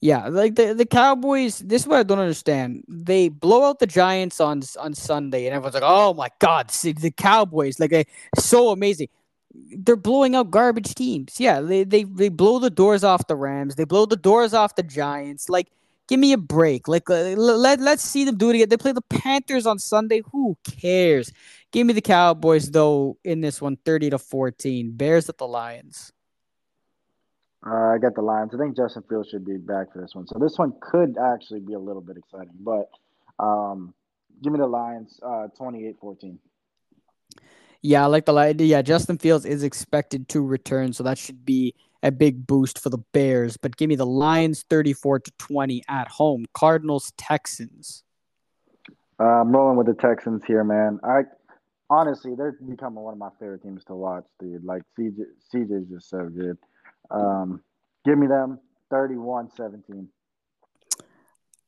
Yeah, 0.00 0.28
like 0.28 0.54
the, 0.56 0.74
the 0.74 0.84
Cowboys, 0.84 1.60
this 1.60 1.82
is 1.82 1.88
what 1.88 1.98
I 1.98 2.02
don't 2.02 2.18
understand. 2.18 2.84
They 2.88 3.30
blow 3.30 3.64
out 3.64 3.78
the 3.78 3.86
Giants 3.86 4.38
on 4.40 4.62
on 4.78 4.92
Sunday, 4.94 5.46
and 5.46 5.54
everyone's 5.54 5.74
like, 5.74 5.82
"Oh 5.84 6.12
my 6.12 6.28
God, 6.40 6.68
the 6.68 7.12
Cowboys! 7.16 7.80
Like, 7.80 7.90
they, 7.90 8.04
so 8.38 8.70
amazing." 8.70 9.08
they're 9.54 9.96
blowing 9.96 10.34
out 10.34 10.50
garbage 10.50 10.94
teams. 10.94 11.38
Yeah, 11.38 11.60
they, 11.60 11.84
they 11.84 12.04
they 12.04 12.28
blow 12.28 12.58
the 12.58 12.70
doors 12.70 13.04
off 13.04 13.26
the 13.26 13.36
Rams. 13.36 13.76
They 13.76 13.84
blow 13.84 14.06
the 14.06 14.16
doors 14.16 14.54
off 14.54 14.74
the 14.74 14.82
Giants. 14.82 15.48
Like, 15.48 15.68
give 16.08 16.20
me 16.20 16.32
a 16.32 16.38
break. 16.38 16.88
Like, 16.88 17.08
uh, 17.08 17.34
let, 17.36 17.58
let 17.58 17.80
let's 17.80 18.02
see 18.02 18.24
them 18.24 18.36
do 18.36 18.50
it 18.50 18.56
again. 18.56 18.68
They 18.68 18.76
play 18.76 18.92
the 18.92 19.02
Panthers 19.02 19.66
on 19.66 19.78
Sunday. 19.78 20.22
Who 20.32 20.56
cares? 20.64 21.32
Give 21.72 21.86
me 21.86 21.92
the 21.92 22.00
Cowboys 22.00 22.70
though 22.70 23.18
in 23.24 23.40
this 23.40 23.60
one, 23.60 23.76
30 23.84 24.10
to 24.10 24.18
14. 24.18 24.92
Bears 24.92 25.28
at 25.28 25.38
the 25.38 25.46
Lions. 25.46 26.12
Uh, 27.66 27.94
I 27.94 27.98
got 27.98 28.14
the 28.14 28.22
Lions. 28.22 28.54
I 28.54 28.58
think 28.58 28.76
Justin 28.76 29.04
Fields 29.08 29.30
should 29.30 29.44
be 29.44 29.56
back 29.56 29.92
for 29.92 30.00
this 30.00 30.14
one. 30.14 30.26
So 30.26 30.38
this 30.38 30.58
one 30.58 30.74
could 30.80 31.16
actually 31.18 31.60
be 31.60 31.72
a 31.72 31.78
little 31.78 32.02
bit 32.02 32.16
exciting, 32.18 32.52
but 32.60 32.90
um, 33.38 33.94
give 34.42 34.52
me 34.52 34.58
the 34.58 34.66
Lions, 34.66 35.18
uh, 35.22 35.48
28-14. 35.58 36.38
Yeah, 37.80 38.04
I 38.04 38.06
like 38.06 38.26
the 38.26 38.34
idea. 38.34 38.66
Yeah, 38.66 38.82
Justin 38.82 39.18
Fields 39.18 39.44
is 39.44 39.62
expected 39.62 40.28
to 40.30 40.40
return, 40.40 40.92
so 40.92 41.02
that 41.04 41.18
should 41.18 41.44
be 41.44 41.74
a 42.02 42.10
big 42.10 42.46
boost 42.46 42.78
for 42.78 42.90
the 42.90 42.98
Bears. 43.12 43.56
But 43.56 43.76
give 43.76 43.88
me 43.88 43.96
the 43.96 44.06
Lions 44.06 44.64
34 44.68 45.20
to 45.20 45.32
20 45.38 45.82
at 45.88 46.08
home. 46.08 46.46
Cardinals 46.54 47.12
Texans. 47.16 48.02
Uh, 49.18 49.24
I'm 49.24 49.52
rolling 49.52 49.76
with 49.76 49.86
the 49.86 49.94
Texans 49.94 50.42
here, 50.46 50.64
man. 50.64 50.98
I 51.04 51.22
honestly, 51.90 52.34
they're 52.34 52.58
becoming 52.66 53.02
one 53.02 53.12
of 53.12 53.18
my 53.18 53.30
favorite 53.38 53.62
teams 53.62 53.84
to 53.84 53.94
watch, 53.94 54.24
dude. 54.40 54.64
Like 54.64 54.82
CJ, 54.98 55.18
CJ 55.54 55.82
is 55.82 55.88
just 55.88 56.10
so 56.10 56.28
good. 56.28 56.58
Um, 57.10 57.62
give 58.04 58.18
me 58.18 58.26
them 58.26 58.58
31-17. 58.92 60.08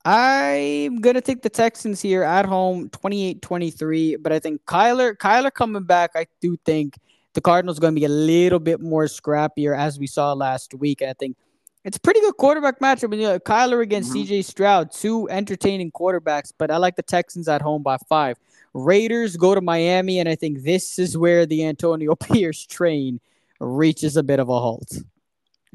I'm 0.05 1.01
gonna 1.01 1.21
take 1.21 1.43
the 1.43 1.51
Texans 1.51 2.01
here 2.01 2.23
at 2.23 2.47
home, 2.47 2.89
28-23. 2.91 4.23
But 4.23 4.33
I 4.33 4.39
think 4.39 4.65
Kyler, 4.65 5.17
Kyler 5.17 5.53
coming 5.53 5.83
back, 5.83 6.13
I 6.15 6.27
do 6.41 6.57
think 6.65 6.97
the 7.35 7.41
Cardinals 7.41 7.79
are 7.79 7.81
gonna 7.81 7.95
be 7.95 8.05
a 8.05 8.09
little 8.09 8.61
bit 8.61 8.81
more 8.81 9.07
scrappier 9.07 9.77
as 9.77 9.99
we 9.99 10.07
saw 10.07 10.33
last 10.33 10.75
week. 10.75 11.01
And 11.01 11.11
I 11.11 11.15
think 11.15 11.37
it's 11.85 11.97
a 11.97 12.01
pretty 12.01 12.21
good 12.21 12.37
quarterback 12.37 12.79
matchup. 12.79 13.17
You 13.17 13.23
know, 13.23 13.39
Kyler 13.41 13.83
against 13.83 14.13
mm-hmm. 14.13 14.33
CJ 14.33 14.45
Stroud, 14.45 14.93
two 14.93 15.29
entertaining 15.29 15.91
quarterbacks, 15.91 16.53
but 16.57 16.71
I 16.71 16.77
like 16.77 16.95
the 16.95 17.03
Texans 17.03 17.49
at 17.49 17.61
home 17.61 17.83
by 17.83 17.97
five. 18.09 18.39
Raiders 18.75 19.37
go 19.37 19.55
to 19.55 19.61
Miami, 19.61 20.21
and 20.21 20.29
I 20.29 20.37
think 20.37 20.63
this 20.63 20.99
is 20.99 21.19
where 21.19 21.47
the 21.47 21.65
Antonio 21.65 22.15
Pierce 22.21 22.65
train 22.65 23.21
reaches 23.59 24.17
a 24.17 24.23
bit 24.23 24.39
of 24.39 24.49
a 24.49 24.61
halt. 24.61 24.99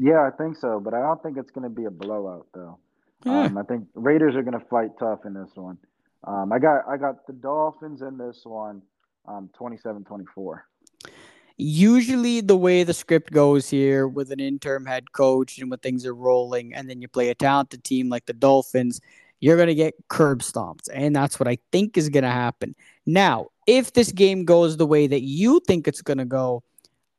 Yeah, 0.04 0.28
I 0.28 0.32
think 0.36 0.58
so, 0.58 0.80
but 0.80 0.96
I 0.96 1.00
don't 1.00 1.22
think 1.22 1.38
it's 1.38 1.52
going 1.52 1.64
to 1.64 1.70
be 1.70 1.86
a 1.86 1.92
blowout 1.92 2.48
though. 2.56 2.80
Yeah. 3.24 3.42
Um, 3.42 3.58
I 3.60 3.62
think 3.62 3.86
Raiders 3.94 4.36
are 4.36 4.42
going 4.42 4.60
to 4.60 4.66
fight 4.66 4.90
tough 4.98 5.20
in 5.26 5.36
this 5.36 5.52
one. 5.54 5.78
Um, 6.24 6.52
I 6.52 6.58
got 6.58 6.88
I 6.90 6.98
got 6.98 7.28
the 7.28 7.34
Dolphins 7.34 8.02
in 8.02 8.18
this 8.18 8.42
one, 8.44 8.82
um, 9.28 9.52
27-24. 9.60 10.62
Usually, 11.58 12.42
the 12.42 12.58
way 12.58 12.84
the 12.84 12.96
script 12.96 13.32
goes 13.32 13.70
here 13.70 14.08
with 14.08 14.32
an 14.32 14.40
interim 14.40 14.88
head 14.88 15.12
coach 15.12 15.60
and 15.60 15.70
when 15.70 15.78
things 15.80 16.04
are 16.08 16.16
rolling, 16.16 16.74
and 16.74 16.90
then 16.90 17.00
you 17.00 17.08
play 17.08 17.30
a 17.30 17.36
talented 17.36 17.84
team 17.84 18.10
like 18.10 18.26
the 18.26 18.34
Dolphins, 18.34 19.02
you're 19.40 19.58
going 19.58 19.68
to 19.68 19.76
get 19.76 19.94
curb 20.08 20.42
stomped. 20.42 20.90
And 20.92 21.16
that's 21.16 21.40
what 21.40 21.48
I 21.48 21.60
think 21.72 21.96
is 21.96 22.10
going 22.10 22.24
to 22.24 22.32
happen. 22.32 22.74
Now, 23.06 23.50
if 23.68 23.94
this 23.94 24.12
game 24.12 24.46
goes 24.46 24.78
the 24.78 24.88
way 24.88 25.06
that 25.06 25.22
you 25.22 25.62
think 25.68 25.88
it's 25.88 26.02
going 26.02 26.18
to 26.18 26.26
go, 26.26 26.64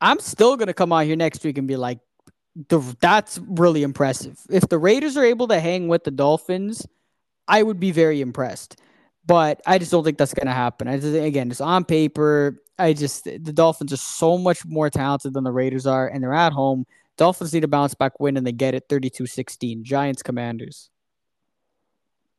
I'm 0.01 0.19
still 0.19 0.57
going 0.57 0.67
to 0.67 0.75
come 0.75 0.93
out 0.93 1.05
here 1.05 1.15
next 1.15 1.45
week 1.45 1.59
and 1.59 1.69
be 1.69 1.77
like, 1.77 2.01
the, 2.69 2.81
that's 3.01 3.39
really 3.39 3.83
impressive. 3.83 4.39
If 4.51 4.69
the 4.69 4.79
Raiders 4.79 5.17
are 5.17 5.25
able 5.25 5.49
to 5.49 5.61
hang 5.61 5.89
with 5.89 6.05
the 6.05 6.11
Dolphins, 6.11 6.87
I 7.49 7.63
would 7.63 7.81
be 7.81 7.91
very 7.91 8.21
impressed. 8.21 8.81
But 9.25 9.61
I 9.67 9.79
just 9.79 9.91
don't 9.91 10.05
think 10.05 10.19
that's 10.19 10.35
going 10.35 10.47
to 10.47 10.53
happen. 10.53 10.89
I 10.89 10.99
just, 10.99 11.15
again, 11.15 11.49
just 11.49 11.61
on 11.61 11.85
paper, 11.85 12.61
I 12.79 12.93
just 12.93 13.25
the 13.25 13.53
Dolphins 13.53 13.93
are 13.93 13.99
so 13.99 14.37
much 14.37 14.65
more 14.65 14.91
talented 14.91 15.33
than 15.35 15.45
the 15.45 15.53
Raiders 15.53 15.87
are, 15.87 16.09
and 16.09 16.23
they're 16.23 16.35
at 16.35 16.53
home. 16.53 16.87
Dolphins 17.17 17.55
need 17.55 17.63
a 17.63 17.69
bounce 17.69 17.95
back 17.95 18.19
win, 18.19 18.37
and 18.37 18.45
they 18.45 18.53
get 18.53 18.75
it 18.75 18.89
32-16. 18.89 19.83
Giants 19.83 20.23
Commanders. 20.23 20.91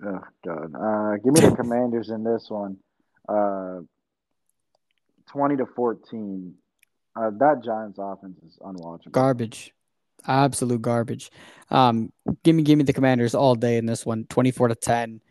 Oh 0.03 0.19
God! 0.45 0.75
Uh, 0.75 1.15
give 1.23 1.33
me 1.33 1.39
the 1.39 1.55
Commanders 1.55 2.09
in 2.09 2.25
this 2.25 2.47
one. 2.49 2.77
Uh, 3.29 3.79
Twenty 5.33 5.55
to 5.57 5.65
fourteen. 5.65 6.53
Uh, 7.15 7.31
that 7.39 7.63
Giants 7.63 7.97
offense 7.99 8.37
is 8.45 8.57
unwatchable. 8.61 9.11
Garbage 9.11 9.73
absolute 10.27 10.81
garbage. 10.81 11.31
Um, 11.69 12.11
give 12.43 12.55
me, 12.55 12.63
give 12.63 12.77
me 12.77 12.83
the 12.83 12.93
Commanders 12.93 13.35
all 13.35 13.55
day 13.55 13.77
in 13.77 13.85
this 13.85 14.05
one, 14.05 14.25
twenty-four 14.25 14.67
to 14.67 14.75
ten. 14.75 15.21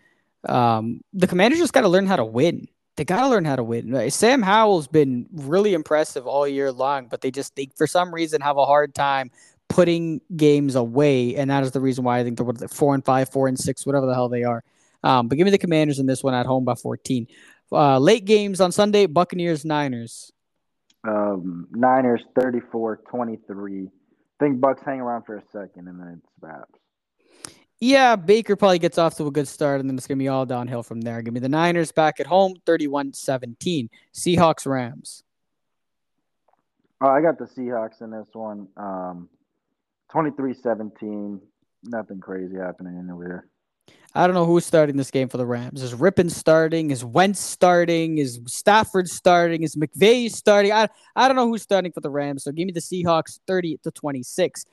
Um, 0.49 1.03
the 1.13 1.27
Commanders 1.27 1.61
just 1.61 1.73
got 1.73 1.83
to 1.83 1.89
learn 1.89 2.07
how 2.07 2.17
to 2.17 2.25
win. 2.25 2.69
They 2.97 3.05
got 3.05 3.23
to 3.23 3.29
learn 3.29 3.45
how 3.45 3.57
to 3.57 3.65
win. 3.65 4.11
Sam 4.11 4.43
Howell's 4.43 4.87
been 4.87 5.27
really 5.33 5.73
impressive 5.73 6.27
all 6.27 6.47
year 6.47 6.71
long, 6.71 7.07
but 7.07 7.21
they 7.21 7.31
just 7.31 7.57
they 7.57 7.71
for 7.77 7.87
some 7.87 8.13
reason 8.13 8.41
have 8.41 8.57
a 8.57 8.67
hard 8.67 8.95
time 8.95 9.31
putting 9.69 10.21
games 10.37 10.75
away, 10.75 11.37
and 11.37 11.51
that 11.51 11.63
is 11.63 11.71
the 11.71 11.81
reason 11.81 12.05
why 12.05 12.19
I 12.19 12.25
think 12.25 12.37
they're 12.37 12.45
what, 12.45 12.71
four 12.71 12.95
and 12.95 13.05
five, 13.05 13.31
four 13.31 13.49
and 13.49 13.59
six, 13.59 13.87
whatever 13.87 14.07
the 14.07 14.15
hell 14.15 14.29
they 14.29 14.45
are. 14.45 14.63
Um, 15.03 15.29
but 15.29 15.39
give 15.39 15.45
me 15.47 15.51
the 15.51 15.59
Commanders 15.59 15.99
in 15.99 16.07
this 16.07 16.23
one 16.23 16.35
at 16.35 16.47
home 16.47 16.65
by 16.65 16.75
fourteen. 16.75 17.27
Uh, 17.71 17.99
late 17.99 18.27
games 18.27 18.61
on 18.61 18.71
Sunday, 18.71 19.07
Buccaneers, 19.07 19.65
Niners. 19.65 20.31
Um, 21.05 21.67
Niners 21.73 22.23
34 22.39 23.01
23 23.09 23.89
think 24.43 24.61
Bucs 24.61 24.85
hang 24.85 25.01
around 25.01 25.23
for 25.23 25.37
a 25.37 25.43
second 25.53 25.89
and 25.89 26.01
then 26.01 26.19
it's 26.19 26.33
perhaps. 26.41 26.79
Yeah, 27.81 28.17
Baker 28.17 28.55
probably 28.55 28.79
gets 28.79 28.99
off 28.99 29.17
to 29.17 29.27
a 29.27 29.31
good 29.31 29.49
start 29.49 29.81
and 29.81 29.89
then 29.89 29.97
it's 29.97 30.07
going 30.07 30.19
to 30.19 30.23
be 30.23 30.29
all 30.29 30.47
downhill 30.47 30.83
from 30.83 31.01
there. 31.01 31.23
Give 31.23 31.35
me 31.35 31.41
the 31.41 31.49
Niners 31.49 31.91
back 31.91 32.21
at 32.21 32.27
home, 32.27 32.55
31 32.67 33.13
17. 33.13 33.91
Seahawks, 34.15 34.67
Rams. 34.67 35.25
Oh, 37.01 37.09
I 37.09 37.21
got 37.21 37.39
the 37.39 37.47
Seahawks 37.47 38.01
in 38.01 38.11
this 38.11 38.29
one. 38.33 38.69
Um, 38.77 39.29
23 40.11 40.55
17. 40.55 41.41
Nothing 41.85 42.21
crazy 42.21 42.57
happening 42.57 42.99
anywhere. 42.99 43.27
here. 43.27 43.52
I 44.15 44.27
don't 44.27 44.35
know 44.35 44.45
who's 44.45 44.67
starting 44.67 44.97
this 44.97 45.11
game 45.11 45.29
for 45.29 45.39
the 45.39 45.47
Rams. 45.47 45.83
Is 45.83 45.95
Rypien 45.95 46.31
starting? 46.31 46.91
Is 46.91 47.05
Wentz 47.05 47.41
starting? 47.41 48.19
Is 48.19 48.41
Stafford 48.47 49.09
starting? 49.09 49.63
Is 49.63 49.75
McVay 49.75 50.31
starting? 50.31 50.73
I, 50.73 50.89
I 51.17 51.29
don't 51.29 51.37
know 51.37 51.49
who's 51.49 51.63
starting 51.63 51.93
for 51.93 52.01
the 52.01 52.11
Rams. 52.11 52.45
So 52.45 52.53
give 52.53 52.67
me 52.67 52.73
the 52.73 52.81
Seahawks 52.81 53.41
30 53.47 53.79
to 53.85 53.91
26. 53.91 54.67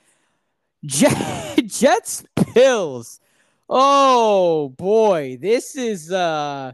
Jets 0.83 2.23
Bills. 2.53 3.19
Oh 3.69 4.69
boy, 4.69 5.37
this 5.39 5.75
is 5.75 6.11
uh 6.11 6.71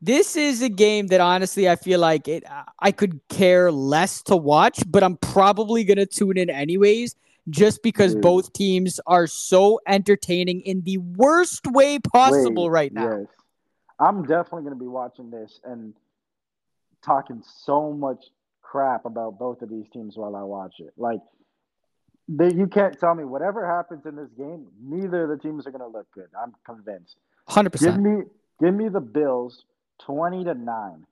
this 0.00 0.36
is 0.36 0.62
a 0.62 0.68
game 0.68 1.08
that 1.08 1.20
honestly 1.20 1.68
I 1.68 1.76
feel 1.76 2.00
like 2.00 2.28
it 2.28 2.44
I 2.78 2.92
could 2.92 3.20
care 3.28 3.72
less 3.72 4.22
to 4.24 4.36
watch, 4.36 4.82
but 4.86 5.02
I'm 5.02 5.16
probably 5.16 5.84
going 5.84 5.98
to 5.98 6.06
tune 6.06 6.38
in 6.38 6.48
anyways 6.48 7.16
just 7.50 7.82
because 7.82 8.14
Dude. 8.14 8.22
both 8.22 8.52
teams 8.52 9.00
are 9.06 9.26
so 9.26 9.80
entertaining 9.86 10.60
in 10.62 10.82
the 10.82 10.98
worst 10.98 11.66
way 11.66 11.98
possible 11.98 12.64
Wait, 12.64 12.70
right 12.70 12.92
now. 12.92 13.18
Yes. 13.18 13.26
I'm 13.98 14.22
definitely 14.22 14.62
going 14.62 14.74
to 14.74 14.80
be 14.80 14.88
watching 14.88 15.30
this 15.30 15.60
and 15.64 15.94
talking 17.04 17.42
so 17.64 17.92
much 17.92 18.24
crap 18.62 19.04
about 19.04 19.38
both 19.38 19.62
of 19.62 19.68
these 19.68 19.88
teams 19.92 20.16
while 20.16 20.36
I 20.36 20.42
watch 20.42 20.76
it. 20.78 20.92
Like, 20.96 21.20
they, 22.28 22.52
you 22.52 22.66
can't 22.66 22.98
tell 22.98 23.14
me 23.14 23.24
whatever 23.24 23.66
happens 23.66 24.06
in 24.06 24.14
this 24.16 24.30
game, 24.38 24.66
neither 24.80 25.24
of 25.24 25.30
the 25.30 25.36
teams 25.36 25.66
are 25.66 25.70
going 25.70 25.80
to 25.80 25.88
look 25.88 26.06
good. 26.12 26.28
I'm 26.40 26.54
convinced. 26.64 27.16
100%. 27.48 27.80
Give 27.80 27.98
me 27.98 28.22
give 28.60 28.74
me 28.74 28.88
the 28.88 29.00
Bills 29.00 29.64
20 30.02 30.44
to 30.44 30.54
9. 30.54 31.06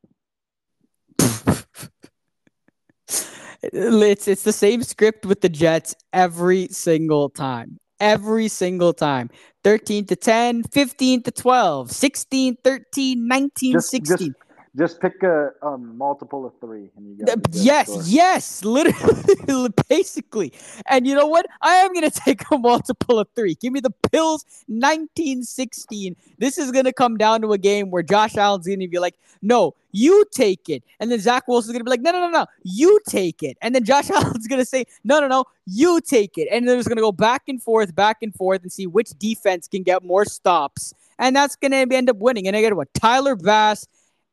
It's 3.62 4.28
it's 4.28 4.44
the 4.44 4.52
same 4.52 4.82
script 4.82 5.26
with 5.26 5.40
the 5.40 5.48
Jets 5.48 5.94
every 6.12 6.68
single 6.68 7.28
time. 7.28 7.78
Every 8.00 8.48
single 8.48 8.92
time. 8.92 9.30
13 9.64 10.06
to 10.06 10.16
10, 10.16 10.62
15 10.64 11.22
to 11.24 11.30
12, 11.32 11.90
16, 11.90 12.56
13, 12.62 13.26
19, 13.28 13.72
just, 13.72 13.90
16. 13.90 14.16
Just, 14.28 14.47
Just 14.78 15.00
pick 15.00 15.24
a 15.24 15.50
um, 15.60 15.98
multiple 15.98 16.46
of 16.46 16.52
three, 16.60 16.88
and 16.96 17.18
you 17.18 17.24
got 17.24 17.38
yes, 17.50 17.88
score. 17.88 18.02
yes, 18.06 18.64
literally, 18.64 19.70
basically. 19.88 20.52
And 20.86 21.04
you 21.04 21.16
know 21.16 21.26
what? 21.26 21.46
I 21.60 21.74
am 21.76 21.92
gonna 21.92 22.10
take 22.26 22.42
a 22.52 22.58
multiple 22.58 23.18
of 23.18 23.26
three. 23.34 23.56
Give 23.56 23.72
me 23.72 23.80
the 23.80 23.92
Bills, 24.12 24.44
nineteen 24.68 25.42
sixteen. 25.42 26.14
This 26.38 26.58
is 26.58 26.70
gonna 26.70 26.92
come 26.92 27.16
down 27.16 27.40
to 27.40 27.52
a 27.52 27.58
game 27.58 27.90
where 27.90 28.04
Josh 28.04 28.36
Allen's 28.36 28.68
gonna 28.68 28.86
be 28.86 29.00
like, 29.00 29.16
"No, 29.42 29.74
you 29.90 30.24
take 30.30 30.68
it," 30.68 30.84
and 31.00 31.10
then 31.10 31.18
Zach 31.18 31.48
Wilson's 31.48 31.72
gonna 31.72 31.82
be 31.82 31.90
like, 31.90 32.02
"No, 32.02 32.12
no, 32.12 32.20
no, 32.20 32.30
no, 32.30 32.46
you 32.62 33.00
take 33.08 33.42
it," 33.42 33.58
and 33.60 33.74
then 33.74 33.82
Josh 33.82 34.10
Allen's 34.14 34.46
gonna 34.46 34.64
say, 34.64 34.84
"No, 35.02 35.18
no, 35.18 35.26
no, 35.26 35.44
you 35.66 36.00
take 36.00 36.38
it," 36.38 36.46
and 36.52 36.68
then 36.68 36.78
it's 36.78 36.86
gonna 36.86 37.00
go 37.00 37.10
back 37.10 37.42
and 37.48 37.60
forth, 37.60 37.96
back 37.96 38.18
and 38.22 38.32
forth, 38.32 38.62
and 38.62 38.70
see 38.70 38.86
which 38.86 39.10
defense 39.18 39.66
can 39.66 39.82
get 39.82 40.04
more 40.04 40.24
stops, 40.24 40.94
and 41.18 41.34
that's 41.34 41.56
gonna 41.56 41.84
end 41.90 42.08
up 42.08 42.16
winning. 42.18 42.46
And 42.46 42.56
I 42.56 42.60
get 42.60 42.76
what 42.76 42.94
Tyler 42.94 43.34
Bass 43.34 43.88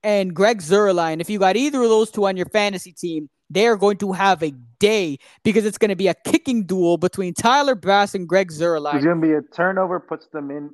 and 0.06 0.36
Greg 0.36 0.62
Zuerlein, 0.62 1.20
if 1.20 1.32
you 1.32 1.40
got 1.40 1.56
either 1.56 1.82
of 1.82 1.90
those 1.90 2.12
two 2.12 2.28
on 2.28 2.38
your 2.38 2.46
fantasy 2.46 2.92
team, 2.92 3.28
they 3.50 3.66
are 3.66 3.76
going 3.76 3.98
to 3.98 4.12
have 4.12 4.44
a 4.44 4.52
day 4.80 5.18
because 5.44 5.66
it's 5.66 5.80
going 5.80 5.90
to 5.90 5.96
be 5.96 6.08
a 6.08 6.14
kicking 6.14 6.64
duel 6.64 6.98
between 6.98 7.34
Tyler 7.34 7.74
Bass 7.74 8.14
and 8.14 8.30
Greg 8.30 8.52
Zuerlein. 8.52 8.94
It's 8.94 9.04
going 9.04 9.20
to 9.20 9.28
be 9.28 9.34
a 9.34 9.42
turnover, 9.42 10.00
puts 10.00 10.28
them 10.28 10.52
in 10.52 10.70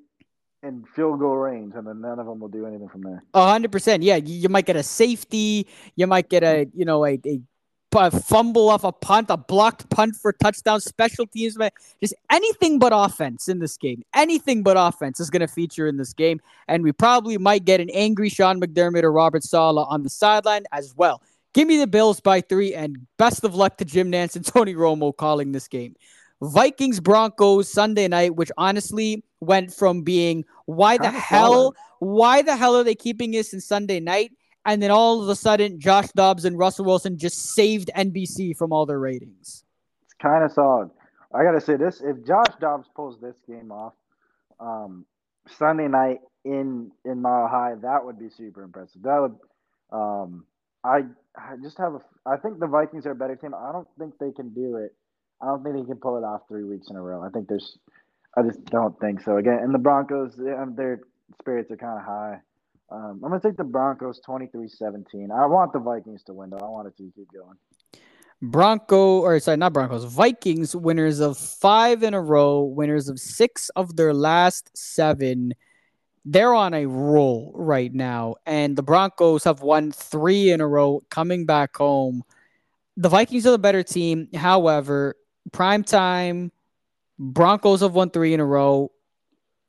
in 0.63 0.83
field 0.95 1.19
goal 1.19 1.37
range, 1.37 1.73
and 1.75 1.87
then 1.87 2.01
none 2.01 2.19
of 2.19 2.25
them 2.27 2.39
will 2.39 2.49
do 2.49 2.67
anything 2.67 2.89
from 2.89 3.01
there. 3.01 3.23
Hundred 3.33 3.71
percent. 3.71 4.03
Yeah, 4.03 4.17
you, 4.17 4.35
you, 4.35 4.49
might 4.49 4.65
get 4.65 4.75
a 4.75 4.83
safety. 4.83 5.65
You 5.95 6.07
might 6.07 6.29
get 6.29 6.43
a 6.43 6.67
you 6.75 6.85
know 6.85 7.05
a, 7.05 7.17
a 7.25 7.41
a 7.95 8.11
fumble 8.11 8.69
off 8.69 8.83
a 8.83 8.91
punt, 8.91 9.27
a 9.29 9.37
blocked 9.37 9.89
punt 9.89 10.15
for 10.15 10.33
touchdown, 10.33 10.79
special 10.79 11.27
teams, 11.27 11.57
man. 11.57 11.71
just 11.99 12.13
anything 12.29 12.79
but 12.79 12.91
offense 12.93 13.47
in 13.47 13.59
this 13.59 13.77
game. 13.77 14.03
Anything 14.13 14.63
but 14.63 14.75
offense 14.77 15.19
is 15.19 15.29
going 15.29 15.41
to 15.41 15.47
feature 15.47 15.87
in 15.87 15.97
this 15.97 16.13
game. 16.13 16.39
And 16.67 16.83
we 16.83 16.91
probably 16.91 17.37
might 17.37 17.65
get 17.65 17.81
an 17.81 17.89
angry 17.91 18.29
Sean 18.29 18.59
McDermott 18.61 19.03
or 19.03 19.11
Robert 19.11 19.43
Saleh 19.43 19.85
on 19.89 20.03
the 20.03 20.09
sideline 20.09 20.63
as 20.71 20.95
well. 20.95 21.21
Give 21.53 21.67
me 21.67 21.77
the 21.77 21.87
Bills 21.87 22.21
by 22.21 22.39
three, 22.39 22.73
and 22.73 22.97
best 23.17 23.43
of 23.43 23.55
luck 23.55 23.77
to 23.77 23.85
Jim 23.85 24.11
Nantz 24.11 24.35
and 24.35 24.45
Tony 24.53 24.73
Romo 24.73 25.15
calling 25.15 25.51
this 25.51 25.67
game. 25.67 25.95
Vikings 26.41 26.99
Broncos 26.99 27.71
Sunday 27.71 28.07
night, 28.07 28.35
which 28.35 28.51
honestly 28.57 29.23
went 29.41 29.73
from 29.73 30.01
being 30.01 30.45
why 30.65 30.97
the 30.97 31.11
hell, 31.11 31.75
why 31.99 32.41
the 32.41 32.55
hell 32.55 32.75
are 32.75 32.83
they 32.83 32.95
keeping 32.95 33.31
this 33.31 33.53
in 33.53 33.61
Sunday 33.61 33.99
night 33.99 34.31
and 34.65 34.81
then 34.81 34.91
all 34.91 35.21
of 35.21 35.29
a 35.29 35.35
sudden 35.35 35.79
Josh 35.79 36.09
Dobbs 36.15 36.45
and 36.45 36.57
Russell 36.57 36.85
Wilson 36.85 37.17
just 37.17 37.53
saved 37.53 37.89
NBC 37.95 38.55
from 38.55 38.71
all 38.71 38.85
their 38.85 38.99
ratings. 38.99 39.63
It's 40.03 40.13
kind 40.21 40.43
of 40.43 40.51
solid. 40.51 40.89
I 41.33 41.43
gotta 41.43 41.61
say 41.61 41.77
this: 41.77 42.01
if 42.03 42.25
Josh 42.25 42.53
Dobbs 42.59 42.87
pulls 42.95 43.19
this 43.19 43.35
game 43.47 43.71
off 43.71 43.93
um, 44.59 45.05
Sunday 45.47 45.87
night 45.87 46.19
in 46.45 46.91
in 47.05 47.21
Mile 47.21 47.47
High, 47.47 47.75
that 47.81 48.05
would 48.05 48.19
be 48.19 48.29
super 48.29 48.63
impressive. 48.63 49.01
That 49.03 49.19
would. 49.19 49.35
Um, 49.91 50.45
I 50.83 51.03
I 51.35 51.55
just 51.61 51.77
have 51.77 51.95
a. 51.95 52.01
I 52.25 52.37
think 52.37 52.59
the 52.59 52.67
Vikings 52.67 53.05
are 53.05 53.11
a 53.11 53.15
better 53.15 53.35
team. 53.35 53.53
I 53.53 53.71
don't 53.71 53.87
think 53.97 54.17
they 54.19 54.31
can 54.31 54.49
do 54.49 54.77
it. 54.77 54.93
I 55.41 55.47
don't 55.47 55.63
think 55.63 55.75
they 55.75 55.85
can 55.85 55.97
pull 55.97 56.17
it 56.17 56.23
off 56.23 56.41
three 56.47 56.63
weeks 56.63 56.89
in 56.89 56.95
a 56.95 57.01
row. 57.01 57.23
I 57.23 57.29
think 57.29 57.47
there's. 57.47 57.77
I 58.37 58.43
just 58.43 58.63
don't 58.65 58.97
think 58.99 59.21
so. 59.21 59.37
Again, 59.37 59.59
and 59.61 59.73
the 59.73 59.79
Broncos, 59.79 60.35
their 60.37 61.01
spirits 61.39 61.71
are 61.71 61.77
kind 61.77 61.99
of 61.99 62.05
high. 62.05 62.39
Um, 62.91 63.21
I'm 63.23 63.29
going 63.29 63.39
to 63.39 63.47
take 63.47 63.57
the 63.57 63.63
Broncos 63.63 64.19
23 64.19 64.67
17. 64.67 65.31
I 65.31 65.45
want 65.45 65.71
the 65.71 65.79
Vikings 65.79 66.23
to 66.23 66.33
win, 66.33 66.49
though. 66.49 66.57
I 66.57 66.67
want 66.67 66.89
it 66.89 66.97
to 66.97 67.11
keep 67.15 67.31
going. 67.31 67.57
Bronco, 68.41 69.19
or 69.19 69.39
sorry, 69.39 69.57
not 69.57 69.71
Broncos, 69.71 70.03
Vikings, 70.03 70.75
winners 70.75 71.19
of 71.19 71.37
five 71.37 72.03
in 72.03 72.13
a 72.13 72.21
row, 72.21 72.63
winners 72.63 73.07
of 73.07 73.19
six 73.19 73.69
of 73.75 73.95
their 73.95 74.13
last 74.13 74.75
seven. 74.75 75.53
They're 76.25 76.53
on 76.53 76.73
a 76.73 76.85
roll 76.85 77.53
right 77.55 77.93
now. 77.93 78.35
And 78.45 78.75
the 78.75 78.83
Broncos 78.83 79.43
have 79.45 79.61
won 79.61 79.91
three 79.91 80.51
in 80.51 80.59
a 80.59 80.67
row 80.67 81.01
coming 81.09 81.45
back 81.45 81.77
home. 81.77 82.23
The 82.97 83.09
Vikings 83.09 83.47
are 83.47 83.51
the 83.51 83.59
better 83.59 83.83
team. 83.83 84.27
However, 84.35 85.15
prime 85.51 85.83
time, 85.83 86.51
Broncos 87.17 87.81
have 87.81 87.93
won 87.93 88.09
three 88.09 88.33
in 88.33 88.39
a 88.39 88.45
row 88.45 88.91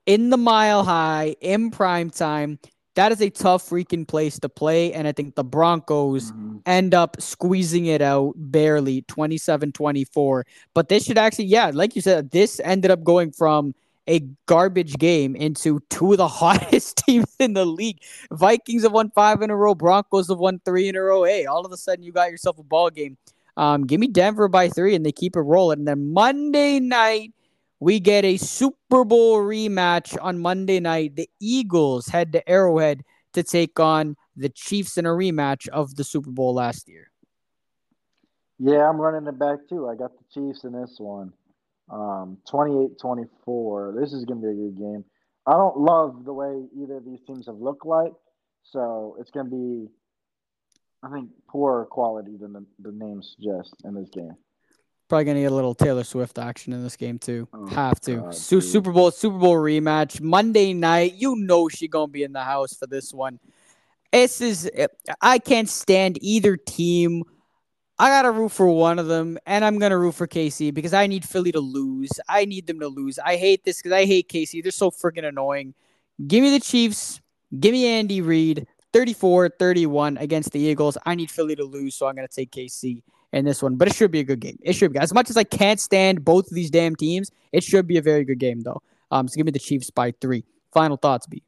in 0.06 0.30
the 0.30 0.36
mile 0.36 0.82
high 0.82 1.36
in 1.40 1.70
prime 1.70 2.10
time 2.10 2.58
that 2.94 3.12
is 3.12 3.20
a 3.20 3.30
tough 3.30 3.68
freaking 3.68 4.06
place 4.06 4.38
to 4.40 4.48
play. 4.48 4.92
And 4.92 5.08
I 5.08 5.12
think 5.12 5.34
the 5.34 5.44
Broncos 5.44 6.30
mm-hmm. 6.30 6.58
end 6.66 6.94
up 6.94 7.20
squeezing 7.20 7.86
it 7.86 8.02
out 8.02 8.34
barely 8.36 9.02
27 9.02 9.72
24. 9.72 10.46
But 10.74 10.88
this 10.88 11.04
should 11.04 11.18
actually, 11.18 11.46
yeah, 11.46 11.70
like 11.72 11.96
you 11.96 12.02
said, 12.02 12.30
this 12.30 12.60
ended 12.60 12.90
up 12.90 13.02
going 13.02 13.32
from 13.32 13.74
a 14.08 14.20
garbage 14.46 14.98
game 14.98 15.36
into 15.36 15.80
two 15.88 16.12
of 16.12 16.18
the 16.18 16.28
hottest 16.40 16.98
teams 16.98 17.34
in 17.38 17.54
the 17.54 17.64
league. 17.64 18.00
Vikings 18.30 18.82
have 18.82 18.92
won 18.92 19.10
five 19.10 19.42
in 19.42 19.50
a 19.50 19.56
row, 19.56 19.74
Broncos 19.74 20.28
have 20.28 20.38
won 20.38 20.60
three 20.64 20.88
in 20.88 20.96
a 20.96 21.00
row. 21.00 21.24
Hey, 21.24 21.46
all 21.46 21.64
of 21.64 21.72
a 21.72 21.76
sudden 21.76 22.04
you 22.04 22.12
got 22.12 22.30
yourself 22.30 22.58
a 22.58 22.62
ball 22.62 22.90
game. 22.90 23.16
Um, 23.56 23.86
give 23.86 24.00
me 24.00 24.08
Denver 24.08 24.48
by 24.48 24.68
three, 24.68 24.94
and 24.94 25.04
they 25.04 25.12
keep 25.12 25.36
it 25.36 25.40
rolling. 25.40 25.80
And 25.80 25.88
then 25.88 26.12
Monday 26.12 26.80
night, 26.80 27.32
we 27.82 27.98
get 27.98 28.24
a 28.24 28.36
Super 28.36 29.04
Bowl 29.04 29.38
rematch 29.38 30.16
on 30.22 30.38
Monday 30.38 30.78
night. 30.78 31.16
The 31.16 31.28
Eagles 31.40 32.06
head 32.06 32.32
to 32.32 32.48
Arrowhead 32.48 33.02
to 33.32 33.42
take 33.42 33.80
on 33.80 34.14
the 34.36 34.48
Chiefs 34.50 34.98
in 34.98 35.04
a 35.04 35.08
rematch 35.08 35.66
of 35.66 35.96
the 35.96 36.04
Super 36.04 36.30
Bowl 36.30 36.54
last 36.54 36.88
year. 36.88 37.10
Yeah, 38.60 38.88
I'm 38.88 39.00
running 39.00 39.26
it 39.26 39.36
back 39.36 39.68
too. 39.68 39.88
I 39.88 39.96
got 39.96 40.12
the 40.16 40.24
Chiefs 40.32 40.62
in 40.62 40.74
this 40.74 40.94
one. 40.98 41.32
Um, 41.90 42.38
28-24. 42.52 44.00
This 44.00 44.12
is 44.12 44.24
going 44.26 44.40
to 44.40 44.46
be 44.46 44.52
a 44.52 44.54
good 44.54 44.78
game. 44.78 45.04
I 45.48 45.54
don't 45.54 45.78
love 45.78 46.24
the 46.24 46.32
way 46.32 46.62
either 46.80 46.98
of 46.98 47.04
these 47.04 47.18
teams 47.26 47.46
have 47.46 47.56
looked 47.56 47.84
like, 47.84 48.12
so 48.62 49.16
it's 49.18 49.32
going 49.32 49.50
to 49.50 49.50
be, 49.50 49.88
I 51.02 51.10
think, 51.10 51.30
poorer 51.48 51.86
quality 51.86 52.36
than 52.40 52.52
the, 52.52 52.64
the 52.78 52.92
names 52.92 53.34
suggest 53.36 53.74
in 53.82 53.94
this 53.94 54.08
game. 54.10 54.36
Probably 55.12 55.26
gonna 55.26 55.40
get 55.40 55.52
a 55.52 55.54
little 55.54 55.74
Taylor 55.74 56.04
Swift 56.04 56.38
action 56.38 56.72
in 56.72 56.82
this 56.82 56.96
game 56.96 57.18
too. 57.18 57.46
Oh, 57.52 57.66
Have 57.66 58.00
to. 58.00 58.16
God, 58.16 58.34
Su- 58.34 58.62
Super 58.62 58.90
Bowl, 58.92 59.10
Super 59.10 59.36
Bowl 59.36 59.56
rematch 59.56 60.22
Monday 60.22 60.72
night. 60.72 61.16
You 61.16 61.36
know 61.36 61.68
she 61.68 61.86
gonna 61.86 62.08
be 62.10 62.22
in 62.22 62.32
the 62.32 62.42
house 62.42 62.72
for 62.72 62.86
this 62.86 63.12
one. 63.12 63.38
This 64.10 64.40
is 64.40 64.70
I 65.20 65.38
can't 65.38 65.68
stand 65.68 66.16
either 66.22 66.56
team. 66.56 67.24
I 67.98 68.08
gotta 68.08 68.30
root 68.30 68.52
for 68.52 68.66
one 68.68 68.98
of 68.98 69.06
them, 69.06 69.36
and 69.44 69.66
I'm 69.66 69.78
gonna 69.78 69.98
root 69.98 70.14
for 70.14 70.26
KC 70.26 70.72
because 70.72 70.94
I 70.94 71.06
need 71.06 71.26
Philly 71.26 71.52
to 71.52 71.60
lose. 71.60 72.08
I 72.26 72.46
need 72.46 72.66
them 72.66 72.80
to 72.80 72.88
lose. 72.88 73.18
I 73.18 73.36
hate 73.36 73.64
this 73.66 73.82
because 73.82 73.92
I 73.92 74.06
hate 74.06 74.30
KC. 74.30 74.62
They're 74.62 74.72
so 74.72 74.90
freaking 74.90 75.28
annoying. 75.28 75.74
Give 76.26 76.42
me 76.42 76.48
the 76.48 76.64
Chiefs. 76.64 77.20
Give 77.60 77.72
me 77.72 77.84
Andy 77.84 78.22
Reid. 78.22 78.66
34 78.94 79.50
31 79.58 80.16
against 80.16 80.52
the 80.52 80.60
Eagles. 80.60 80.96
I 81.04 81.14
need 81.14 81.30
Philly 81.30 81.54
to 81.56 81.64
lose, 81.64 81.96
so 81.96 82.06
I'm 82.06 82.14
going 82.14 82.26
to 82.26 82.34
take 82.34 82.50
KC 82.50 83.02
in 83.32 83.44
this 83.44 83.62
one, 83.62 83.76
but 83.76 83.88
it 83.88 83.94
should 83.94 84.10
be 84.10 84.20
a 84.20 84.24
good 84.24 84.40
game. 84.40 84.58
It 84.62 84.74
should 84.74 84.92
be. 84.92 84.98
As 84.98 85.12
much 85.12 85.30
as 85.30 85.36
I 85.36 85.44
can't 85.44 85.80
stand 85.80 86.24
both 86.24 86.46
of 86.46 86.54
these 86.54 86.70
damn 86.70 86.94
teams, 86.96 87.30
it 87.52 87.64
should 87.64 87.86
be 87.86 87.96
a 87.96 88.02
very 88.02 88.24
good 88.24 88.38
game, 88.38 88.60
though. 88.60 88.82
Um, 89.10 89.28
so 89.28 89.36
give 89.36 89.46
me 89.46 89.52
the 89.52 89.58
Chiefs 89.58 89.90
by 89.90 90.12
three. 90.20 90.44
Final 90.72 90.96
thoughts, 90.96 91.26
B. 91.26 91.42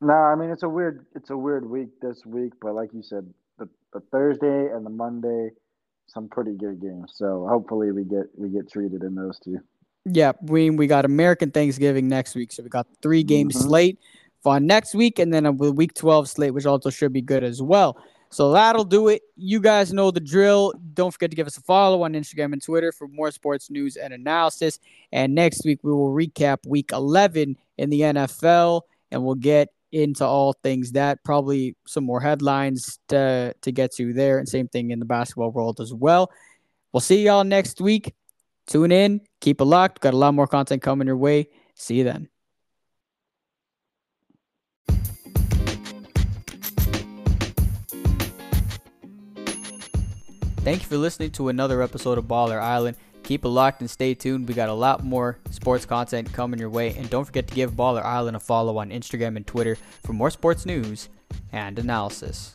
No, 0.00 0.14
I 0.14 0.34
mean 0.34 0.50
it's 0.50 0.62
a 0.62 0.68
weird 0.68 1.04
it's 1.14 1.30
a 1.30 1.36
weird 1.36 1.68
week 1.68 1.88
this 2.00 2.24
week, 2.24 2.54
but 2.62 2.74
like 2.74 2.90
you 2.94 3.02
said, 3.02 3.28
the, 3.58 3.68
the 3.92 4.00
Thursday 4.12 4.68
and 4.72 4.84
the 4.84 4.90
Monday, 4.90 5.50
some 6.06 6.28
pretty 6.28 6.54
good 6.54 6.80
games. 6.80 7.12
So 7.16 7.46
hopefully 7.48 7.92
we 7.92 8.04
get 8.04 8.26
we 8.34 8.48
get 8.48 8.70
treated 8.70 9.02
in 9.02 9.14
those 9.14 9.38
two. 9.38 9.58
Yeah, 10.06 10.32
we 10.40 10.70
we 10.70 10.86
got 10.86 11.04
American 11.04 11.50
Thanksgiving 11.50 12.08
next 12.08 12.34
week, 12.34 12.52
so 12.52 12.62
we 12.62 12.70
got 12.70 12.86
three 13.02 13.22
game 13.22 13.50
mm-hmm. 13.50 13.60
slate 13.60 13.98
for 14.42 14.58
next 14.58 14.94
week, 14.94 15.18
and 15.18 15.34
then 15.34 15.44
a 15.44 15.52
week 15.52 15.92
twelve 15.92 16.30
slate, 16.30 16.54
which 16.54 16.64
also 16.64 16.88
should 16.88 17.12
be 17.12 17.20
good 17.20 17.44
as 17.44 17.60
well. 17.60 18.02
So 18.30 18.52
that'll 18.52 18.84
do 18.84 19.08
it. 19.08 19.22
You 19.36 19.60
guys 19.60 19.92
know 19.92 20.12
the 20.12 20.20
drill. 20.20 20.72
Don't 20.94 21.10
forget 21.10 21.30
to 21.30 21.36
give 21.36 21.48
us 21.48 21.56
a 21.56 21.62
follow 21.62 22.02
on 22.02 22.12
Instagram 22.12 22.52
and 22.52 22.62
Twitter 22.62 22.92
for 22.92 23.08
more 23.08 23.30
sports 23.32 23.70
news 23.70 23.96
and 23.96 24.14
analysis. 24.14 24.78
And 25.10 25.34
next 25.34 25.64
week, 25.64 25.80
we 25.82 25.92
will 25.92 26.12
recap 26.12 26.58
week 26.64 26.92
11 26.92 27.56
in 27.78 27.90
the 27.90 28.00
NFL 28.00 28.82
and 29.10 29.24
we'll 29.24 29.34
get 29.34 29.70
into 29.90 30.24
all 30.24 30.52
things 30.62 30.92
that. 30.92 31.22
Probably 31.24 31.74
some 31.86 32.04
more 32.04 32.20
headlines 32.20 33.00
to, 33.08 33.52
to 33.62 33.72
get 33.72 33.92
to 33.96 34.12
there. 34.12 34.38
And 34.38 34.48
same 34.48 34.68
thing 34.68 34.92
in 34.92 35.00
the 35.00 35.04
basketball 35.04 35.50
world 35.50 35.80
as 35.80 35.92
well. 35.92 36.30
We'll 36.92 37.00
see 37.00 37.24
y'all 37.24 37.44
next 37.44 37.80
week. 37.80 38.14
Tune 38.66 38.92
in, 38.92 39.22
keep 39.40 39.60
it 39.60 39.64
locked. 39.64 40.00
Got 40.00 40.14
a 40.14 40.16
lot 40.16 40.34
more 40.34 40.46
content 40.46 40.82
coming 40.82 41.08
your 41.08 41.16
way. 41.16 41.48
See 41.74 41.96
you 41.96 42.04
then. 42.04 42.28
Thank 50.70 50.82
you 50.82 50.88
for 50.88 50.98
listening 50.98 51.32
to 51.32 51.48
another 51.48 51.82
episode 51.82 52.16
of 52.16 52.26
Baller 52.26 52.62
Island. 52.62 52.96
Keep 53.24 53.44
it 53.44 53.48
locked 53.48 53.80
and 53.80 53.90
stay 53.90 54.14
tuned. 54.14 54.46
We 54.46 54.54
got 54.54 54.68
a 54.68 54.72
lot 54.72 55.02
more 55.02 55.36
sports 55.50 55.84
content 55.84 56.32
coming 56.32 56.60
your 56.60 56.70
way. 56.70 56.94
And 56.94 57.10
don't 57.10 57.24
forget 57.24 57.48
to 57.48 57.54
give 57.56 57.72
Baller 57.72 58.04
Island 58.04 58.36
a 58.36 58.38
follow 58.38 58.78
on 58.78 58.90
Instagram 58.90 59.34
and 59.34 59.44
Twitter 59.44 59.76
for 60.04 60.12
more 60.12 60.30
sports 60.30 60.64
news 60.64 61.08
and 61.50 61.76
analysis. 61.76 62.54